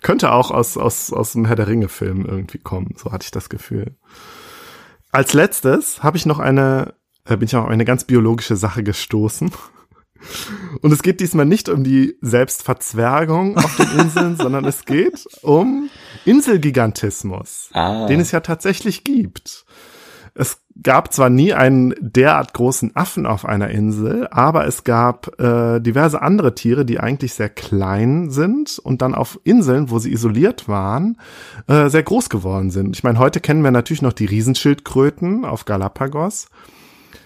[0.02, 2.94] könnte auch aus, aus, aus dem Herr der Ringe Film irgendwie kommen.
[2.96, 3.98] So hatte ich das Gefühl.
[5.12, 6.94] Als letztes habe ich noch eine
[7.26, 9.52] bin ich auf eine ganz biologische Sache gestoßen.
[10.82, 15.90] Und es geht diesmal nicht um die Selbstverzwergung auf den Inseln, sondern es geht um
[16.26, 18.08] Inselgigantismus, ah.
[18.08, 19.66] den es ja tatsächlich gibt.
[20.38, 25.80] Es gab zwar nie einen derart großen Affen auf einer Insel, aber es gab äh,
[25.80, 30.68] diverse andere Tiere, die eigentlich sehr klein sind und dann auf Inseln, wo sie isoliert
[30.68, 31.18] waren,
[31.68, 32.98] äh, sehr groß geworden sind.
[32.98, 36.50] Ich meine, heute kennen wir natürlich noch die Riesenschildkröten auf Galapagos.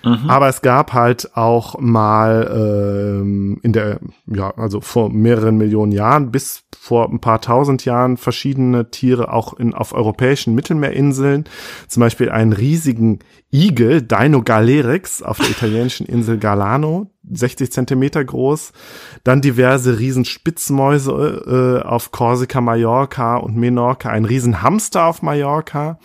[0.03, 0.29] Mhm.
[0.29, 6.31] Aber es gab halt auch mal ähm, in der, ja, also vor mehreren Millionen Jahren
[6.31, 11.43] bis vor ein paar tausend Jahren verschiedene Tiere auch in, auf europäischen Mittelmeerinseln.
[11.87, 13.19] Zum Beispiel einen riesigen
[13.51, 18.71] Igel, Dino galerix, auf der italienischen Insel Galano, 60 Zentimeter groß.
[19.25, 24.09] Dann diverse Riesenspitzmäuse äh, auf Korsika, Mallorca und Menorca.
[24.09, 25.99] Ein Riesenhamster auf Mallorca.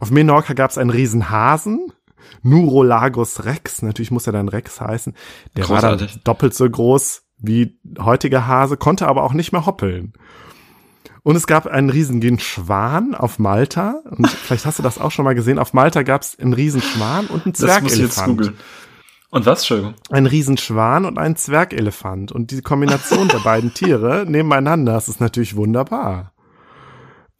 [0.00, 1.92] Auf Menorca gab es einen Riesenhasen
[2.42, 5.14] Nurolagus Rex, natürlich muss er dann Rex heißen,
[5.56, 6.00] der Großartig.
[6.00, 10.12] war dann doppelt so groß wie heutiger Hase, konnte aber auch nicht mehr hoppeln.
[11.22, 14.00] Und es gab einen riesigen Schwan auf Malta.
[14.08, 15.58] Und vielleicht hast du das auch schon mal gesehen.
[15.58, 18.52] Auf Malta gab es einen riesen Schwan und einen Zwergelefant.
[19.30, 19.94] Und was, Entschuldigung?
[20.10, 22.30] Ein Riesenschwan und ein Zwergelefant.
[22.30, 26.32] Und die Kombination der beiden Tiere nebeneinander, das ist natürlich wunderbar.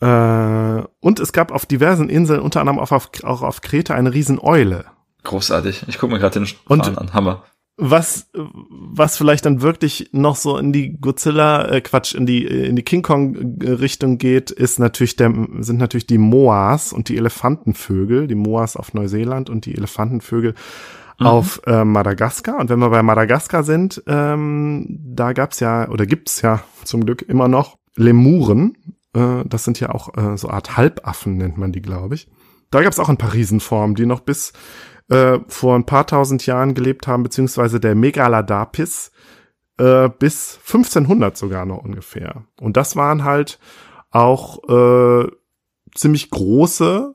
[0.00, 4.12] Äh, und es gab auf diversen Inseln, unter anderem auch auf, auch auf Kreta, eine
[4.12, 4.84] Rieseneule.
[5.22, 5.84] Großartig.
[5.88, 7.12] Ich gucke mir gerade den und an.
[7.12, 7.44] Hammer.
[7.78, 12.74] Was, was vielleicht dann wirklich noch so in die Godzilla, äh, Quatsch, in die, in
[12.74, 18.28] die King Kong Richtung geht, ist natürlich der, sind natürlich die Moas und die Elefantenvögel,
[18.28, 20.54] die Moas auf Neuseeland und die Elefantenvögel
[21.18, 21.26] mhm.
[21.26, 22.58] auf äh, Madagaskar.
[22.58, 27.22] Und wenn wir bei Madagaskar sind, ähm, da gab's ja, oder gibt's ja zum Glück
[27.22, 28.76] immer noch Lemuren.
[29.16, 32.28] Äh, das sind ja auch äh, so Art Halbaffen, nennt man die, glaube ich.
[32.70, 34.52] Da gab's auch ein paar Riesenformen, die noch bis
[35.08, 39.12] äh, vor ein paar tausend Jahren gelebt haben, beziehungsweise der Megaladapis
[39.78, 42.44] äh, bis 1500 sogar noch ungefähr.
[42.60, 43.58] Und das waren halt
[44.10, 45.30] auch äh,
[45.94, 47.14] ziemlich große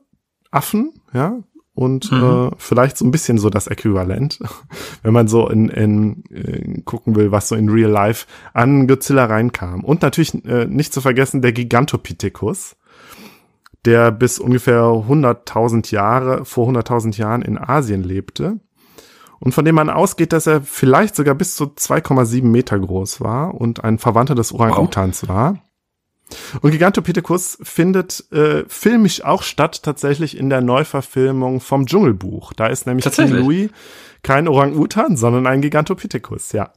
[0.50, 1.38] Affen, ja,
[1.74, 2.22] und mhm.
[2.22, 4.38] äh, vielleicht so ein bisschen so das Äquivalent,
[5.02, 8.86] wenn man so in, in, in äh, gucken will, was so in Real Life an
[8.86, 9.84] Godzilla reinkam.
[9.84, 12.76] Und natürlich äh, nicht zu vergessen der Gigantopithecus,
[13.84, 18.60] der bis ungefähr 100.000 Jahre, vor 100.000 Jahren in Asien lebte
[19.40, 23.54] und von dem man ausgeht, dass er vielleicht sogar bis zu 2,7 Meter groß war
[23.54, 25.28] und ein Verwandter des Orang-Utans wow.
[25.28, 25.58] war.
[26.60, 32.52] Und Gigantopithecus findet äh, filmisch auch statt tatsächlich in der Neuverfilmung vom Dschungelbuch.
[32.52, 33.70] Da ist nämlich King Louis
[34.22, 36.70] kein Orang-Utan, sondern ein Gigantopithecus, ja.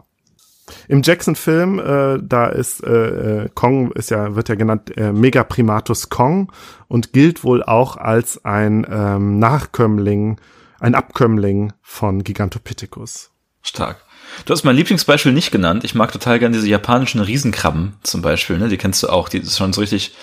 [0.88, 6.10] Im Jackson-Film, äh, da ist äh, äh, Kong ist ja wird ja genannt äh, Megaprimatus
[6.10, 6.52] Kong
[6.88, 10.38] und gilt wohl auch als ein ähm, Nachkömmling,
[10.80, 13.35] ein Abkömmling von Gigantopithecus.
[13.66, 13.98] Stark.
[14.46, 15.84] Du hast mein Lieblingsbeispiel nicht genannt.
[15.84, 18.58] Ich mag total gern diese japanischen Riesenkrabben zum Beispiel.
[18.58, 18.70] Ne?
[18.70, 19.30] Die kennst du auch.
[19.30, 20.14] Die ist schon so richtig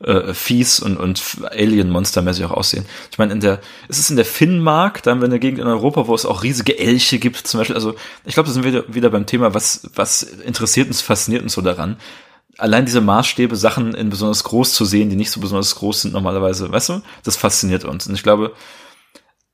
[0.00, 2.86] äh, fies und, und Alien-Monster-mäßig auch aussehen.
[3.10, 5.66] Ich meine, in der, ist es in der Finnmark, da haben wir eine Gegend in
[5.66, 7.76] Europa, wo es auch riesige Elche gibt, zum Beispiel.
[7.76, 7.94] Also,
[8.24, 11.52] ich glaube, da sind wir wieder, wieder beim Thema, was, was interessiert uns, fasziniert uns
[11.52, 11.96] so daran.
[12.56, 16.14] Allein diese Maßstäbe, Sachen in besonders groß zu sehen, die nicht so besonders groß sind
[16.14, 18.06] normalerweise, weißt du, das fasziniert uns.
[18.08, 18.52] Und ich glaube,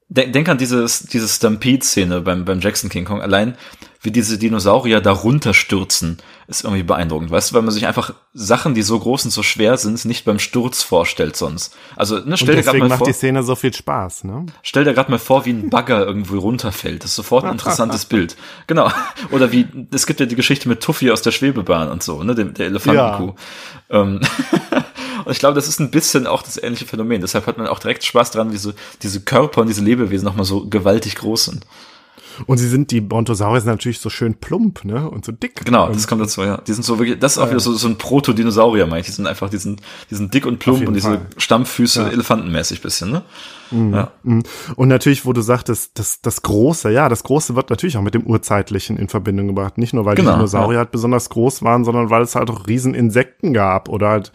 [0.09, 3.21] denk, denk an dieses, diese Stampede-Szene beim, beim Jackson King Kong.
[3.21, 3.57] Allein
[4.05, 8.75] wie diese Dinosaurier da runterstürzen, ist irgendwie beeindruckend, weißt du, weil man sich einfach Sachen,
[8.75, 11.75] die so groß und so schwer sind, nicht beim Sturz vorstellt sonst.
[11.97, 14.25] Also, ne, stell Und dir gerade deswegen mal macht vor, die Szene so viel Spaß,
[14.25, 14.45] ne?
[14.63, 17.03] stell dir gerade mal vor, wie ein Bagger irgendwo runterfällt.
[17.03, 18.37] Das ist sofort ein interessantes Bild.
[18.67, 18.91] Genau.
[19.31, 22.35] Oder wie, es gibt ja die Geschichte mit Tuffy aus der Schwebebahn und so, ne,
[22.35, 23.35] der, der Elefantenkuh.
[23.89, 24.21] Ähm,
[25.25, 27.21] und ich glaube, das ist ein bisschen auch das ähnliche Phänomen.
[27.21, 28.73] Deshalb hat man auch direkt Spaß dran, wie so
[29.03, 31.67] diese Körper und diese Lebewesen nochmal so gewaltig groß sind.
[32.47, 35.09] Und sie sind, die Brontosaurier sind natürlich so schön plump, ne?
[35.09, 35.65] Und so dick.
[35.65, 36.57] Genau, das kommt dazu, ja.
[36.67, 39.07] Die sind so wirklich, das ist auch wieder so, so ein Proto-Dinosaurier, meine ich.
[39.07, 39.81] Die sind einfach, die sind,
[40.11, 41.27] die sind dick und plump und diese Fall.
[41.37, 42.09] Stammfüße Ja.
[42.09, 43.23] elefantenmäßig bisschen, ne?
[43.71, 44.13] Ja.
[44.23, 48.15] Und natürlich, wo du sagtest, das, das Große, ja, das Große wird natürlich auch mit
[48.15, 49.79] dem Urzeitlichen in Verbindung gebracht.
[49.79, 52.67] Nicht nur, weil Genau, die Dinosaurier halt besonders groß waren, sondern weil es halt auch
[52.67, 54.33] Rieseninsekten gab oder halt,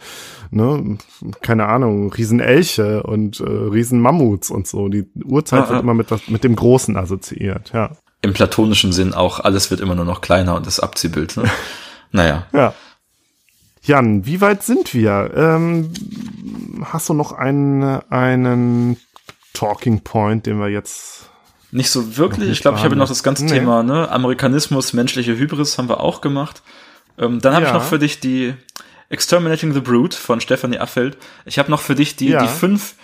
[0.50, 0.98] ne,
[1.42, 4.88] keine Ahnung, Riesenelche und äh, Riesenmammuts und so.
[4.88, 5.80] Die Urzeit Ja, wird ja.
[5.82, 7.90] immer mit, das, mit dem Großen assoziiert, ja.
[8.22, 11.44] Im platonischen Sinn auch, alles wird immer nur noch kleiner und das Abziehbild, ne?
[12.12, 12.46] naja.
[12.52, 12.74] Ja.
[13.82, 15.30] Jan, wie weit sind wir?
[15.34, 15.90] Ähm,
[16.84, 18.98] hast du noch einen, einen
[19.54, 21.30] Talking Point, den wir jetzt
[21.70, 22.48] Nicht so wirklich.
[22.48, 23.52] nicht Ich glaube, ich habe noch das ganze Nee.
[23.52, 24.10] Thema, ne?
[24.10, 26.62] Amerikanismus, menschliche Hybris haben wir auch gemacht.
[27.18, 27.78] Ähm, dann habe ich Ja.
[27.78, 28.54] noch für dich die
[29.10, 31.18] Exterminating the Brood von Stephanie Affeld.
[31.44, 32.40] Ich habe noch für dich die, Ja.
[32.42, 32.94] die fünf,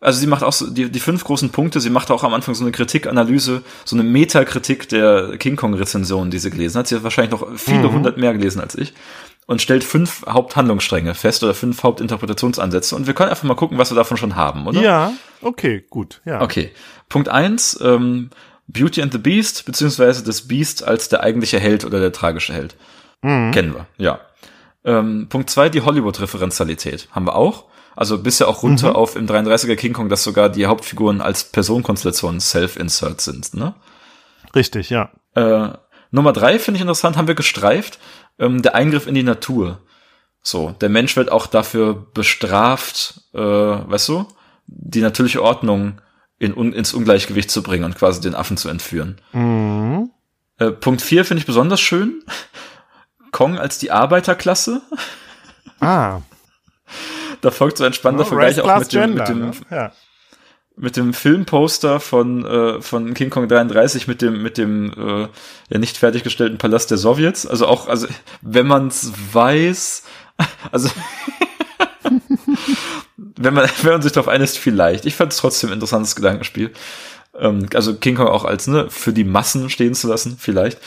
[0.00, 1.80] also sie macht auch so die, die fünf großen Punkte.
[1.80, 6.38] Sie macht auch am Anfang so eine Kritikanalyse, so eine Metakritik der King Kong-Rezensionen, die
[6.38, 6.88] sie gelesen hat.
[6.88, 7.92] Sie hat wahrscheinlich noch viele Mhm.
[7.92, 8.94] hundert mehr gelesen als ich.
[9.46, 12.94] Und stellt fünf Haupthandlungsstränge fest oder fünf Hauptinterpretationsansätze.
[12.96, 14.80] Und wir können einfach mal gucken, was wir davon schon haben, oder?
[14.80, 15.12] Ja,
[15.42, 16.40] okay, gut, ja.
[16.40, 16.70] Okay.
[17.08, 18.30] Punkt eins ähm,
[18.68, 22.76] Beauty and the Beast, beziehungsweise das Beast als der eigentliche Held oder der tragische Held.
[23.22, 24.20] Kennen wir, ja.
[24.84, 27.08] Ähm, Punkt zwei die Hollywood-Referenzialität.
[27.12, 27.66] Haben wir auch.
[27.96, 32.40] Also bisher auch runter auf im 33er King Kong, dass sogar die Hauptfiguren als Personenkonstellationen
[32.40, 33.74] Self-Insert sind, ne?
[34.54, 35.10] Richtig, ja.
[35.34, 35.70] Äh,
[36.10, 37.98] Nummer drei finde ich interessant, haben wir gestreift,
[38.38, 39.80] ähm, der Eingriff in die Natur.
[40.42, 44.26] So, der Mensch wird auch dafür bestraft, äh, weißt du,
[44.66, 46.00] die natürliche Ordnung
[46.38, 49.20] in, un, ins Ungleichgewicht zu bringen und quasi den Affen zu entführen.
[49.32, 50.10] Mhm.
[50.58, 52.22] Äh, Punkt vier finde ich besonders schön.
[53.40, 54.82] Kong als die Arbeiterklasse.
[55.80, 56.20] Ah,
[57.40, 59.22] Da folgt so ein spannender oh, Vergleich auch mit dem, Gender.
[59.22, 59.52] mit dem, ne?
[59.70, 59.92] ja.
[60.76, 65.28] mit dem Filmposter von äh, von King Kong 33 mit dem mit dem äh,
[65.70, 68.08] ja nicht fertiggestellten Palast der Sowjets also auch also
[68.42, 70.02] wenn man es weiß
[70.70, 70.90] also
[73.16, 76.72] wenn man wenn man sich darauf einlässt vielleicht ich fand es trotzdem ein interessantes Gedankenspiel
[77.38, 80.78] ähm, also King Kong auch als ne für die Massen stehen zu lassen vielleicht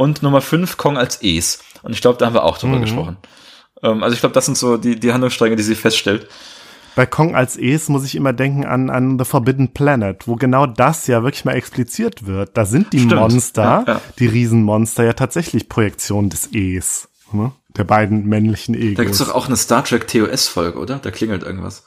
[0.00, 2.80] und Nummer 5 Kong als Es und ich glaube da haben wir auch drüber Mhm.
[2.82, 3.16] gesprochen
[3.82, 6.26] ähm, also ich glaube das sind so die die Handlungsstränge die sie feststellt
[6.96, 10.66] Bei Kong als Es muss ich immer denken an, an The Forbidden Planet, wo genau
[10.66, 12.56] das ja wirklich mal expliziert wird.
[12.56, 13.20] Da sind die Stimmt.
[13.20, 14.00] Monster, Ja, ja.
[14.18, 17.08] die Riesenmonster, ja tatsächlich Projektion des Es.
[17.32, 17.52] Ne?
[17.76, 18.96] Der beiden männlichen Egos.
[18.96, 21.84] da gibt's doch auch eine Star Trek TOS Folge oder da klingelt irgendwas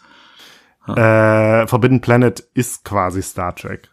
[0.88, 3.90] Äh, Forbidden Planet ist quasi Star Trek.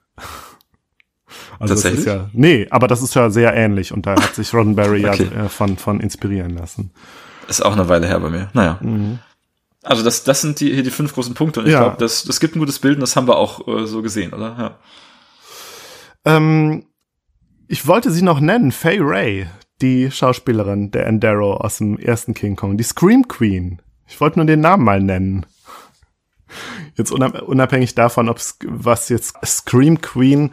[1.58, 1.98] Also das Tatsächlich?
[2.00, 5.28] ist ja, nee, aber das ist ja sehr ähnlich und da hat sich Roddenberry Okay.
[5.34, 6.90] ja äh, von, von inspirieren lassen.
[7.48, 8.48] Ist auch eine Weile her bei mir.
[8.52, 8.78] Naja.
[9.82, 11.80] Also das, das sind die, hier die fünf großen Punkte und ich Ja.
[11.80, 14.32] glaube, das, das gibt ein gutes Bild und das haben wir auch äh, so gesehen,
[14.32, 14.78] oder?
[16.24, 16.36] Ja.
[16.36, 16.84] Ähm,
[17.68, 19.46] ich wollte sie noch nennen, Faye Ray,
[19.80, 23.80] die Schauspielerin der Endaro aus dem ersten King Kong, die Scream Queen.
[24.06, 25.46] Ich wollte nur den Namen mal nennen.
[26.96, 30.50] Jetzt unab unabhängig davon, ob was jetzt Scream Queen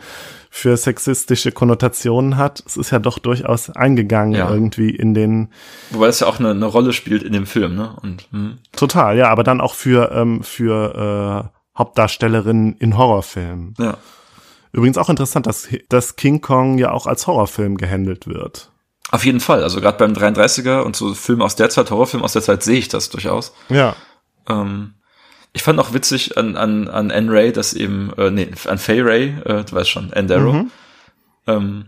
[0.58, 4.50] für sexistische Konnotationen hat, es ist ja doch durchaus eingegangen Ja.
[4.50, 5.50] irgendwie in den
[5.92, 7.96] Wobei das ja auch eine, eine Rolle spielt in dem Film, ne?
[8.02, 8.58] Und hm.
[8.76, 13.76] total, ja, aber dann auch für ähm, für äh, Hauptdarstellerinnen in Horrorfilmen.
[13.78, 13.98] ja.
[14.74, 18.70] Übrigens auch interessant, dass, dass King Kong ja auch als Horrorfilm gehandelt wird.
[19.12, 19.64] Auf jeden Fall.
[19.64, 22.78] Also gerade beim 33er und so Filme aus der Zeit, Horrorfilm aus der Zeit sehe
[22.78, 23.54] ich das durchaus.
[23.70, 23.96] Ja.
[24.50, 24.96] Ähm,
[25.54, 29.02] ich fand auch witzig an, an, an Anne Ray, dass eben, äh, nee, an Faye
[29.04, 30.72] Ray, äh, du weißt schon, Darrow, Mhm.
[31.48, 31.86] ähm,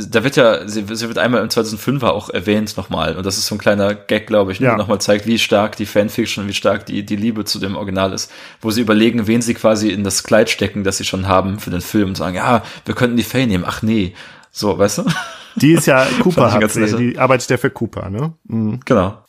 [0.00, 3.16] da wird ja, sie, sie wird einmal im 2005er auch erwähnt nochmal.
[3.16, 4.68] Und das ist so ein kleiner Gag, glaube ich, Ja.
[4.70, 8.12] der nochmal zeigt, wie stark die Fanfiction, wie stark die, die Liebe zu dem Original
[8.12, 8.30] ist.
[8.60, 11.70] Wo sie überlegen, wen sie quasi in das Kleid stecken, das sie schon haben für
[11.70, 13.64] den Film und sagen, ja, wir könnten die Faye nehmen.
[13.66, 14.14] Ach nee.
[14.52, 15.04] So, weißt du?
[15.56, 18.32] Die ist ja Cooper, hat sie, die arbeitet ja für Cooper, ne?
[18.44, 18.78] Mhm.
[18.84, 19.24] genau.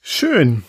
[0.00, 0.64] Schön.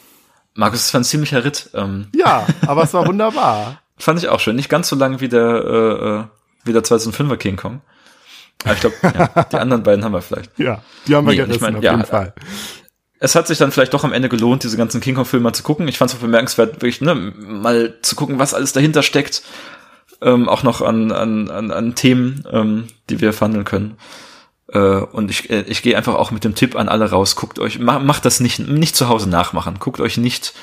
[0.55, 1.69] Markus, es war ein ziemlicher Ritt.
[1.73, 3.81] Ähm, Ja, aber es war wunderbar.
[3.97, 4.55] fand ich auch schön.
[4.55, 6.23] Nicht ganz so lang wie der, äh, äh,
[6.65, 7.81] wie der 2005er King Kong.
[8.63, 10.57] Aber ich glaube, ja, die anderen beiden haben wir vielleicht.
[10.59, 12.33] Ja, die haben wir Nee, gerissen, ich mein, auf ja, jeden Fall.
[13.19, 15.63] es hat sich dann vielleicht doch am Ende gelohnt, diese ganzen King Kong-Filme mal zu
[15.63, 15.87] gucken.
[15.87, 19.41] Ich fand es auch bemerkenswert, wirklich, ne, mal zu gucken, was alles dahinter steckt.
[20.21, 23.97] ähm, auch noch an, an, an, an Themen, ähm, die wir verhandeln können.
[24.73, 27.59] Äh, und ich, äh, ich gehe einfach auch mit dem Tipp an alle raus, guckt
[27.59, 29.77] euch, ma, macht das nicht, nicht zu Hause nachmachen.
[29.79, 30.53] Guckt euch nicht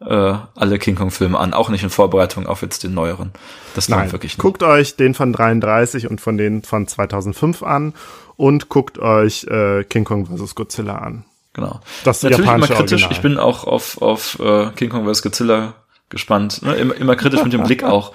[0.00, 3.32] äh, alle King Kong-Filme an, auch nicht in Vorbereitung auf jetzt den neueren.
[3.74, 4.42] Das lohnt wirklich nicht.
[4.42, 7.94] Guckt euch den von 33 und von den von 2005 an
[8.36, 10.54] und guckt euch äh, King Kong vs.
[10.54, 11.24] Godzilla an.
[11.52, 11.80] Genau.
[12.04, 13.02] Das ist Natürlich immer kritisch.
[13.02, 13.12] Original.
[13.12, 15.22] Ich bin auch auf, auf äh, King Kong vs.
[15.22, 15.74] Godzilla
[16.08, 16.62] gespannt.
[16.62, 16.74] Ne?
[16.74, 18.12] Immer, immer kritisch mit dem Blick auch.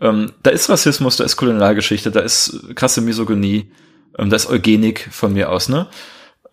[0.00, 3.70] Ähm, da ist Rassismus, da ist Kolonialgeschichte, da ist krasse Misogynie,
[4.18, 5.68] ähm, da ist Eugenik von mir aus.
[5.68, 5.86] Ne?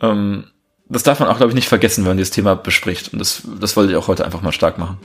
[0.02, 0.46] Ähm,
[0.90, 3.14] das darf man auch, glaube ich, nicht vergessen, wenn man dieses Thema bespricht.
[3.14, 4.98] Und das, das wollte ich auch heute einfach mal stark machen.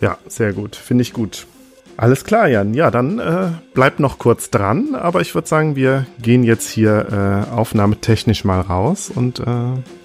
[0.00, 0.76] Ja, sehr gut.
[0.76, 1.46] Finde ich gut.
[1.96, 2.72] Alles klar, Jan.
[2.72, 7.46] Ja, dann äh, bleibt noch kurz dran, aber ich würde sagen, wir gehen jetzt hier
[7.50, 9.44] äh, aufnahmetechnisch mal raus und äh,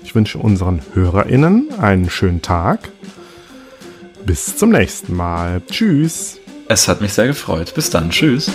[0.03, 2.89] ich wünsche unseren HörerInnen einen schönen Tag.
[4.25, 5.61] Bis zum nächsten Mal.
[5.71, 6.39] Tschüss.
[6.67, 7.73] Es hat mich sehr gefreut.
[7.75, 8.09] Bis dann.
[8.09, 8.51] Tschüss.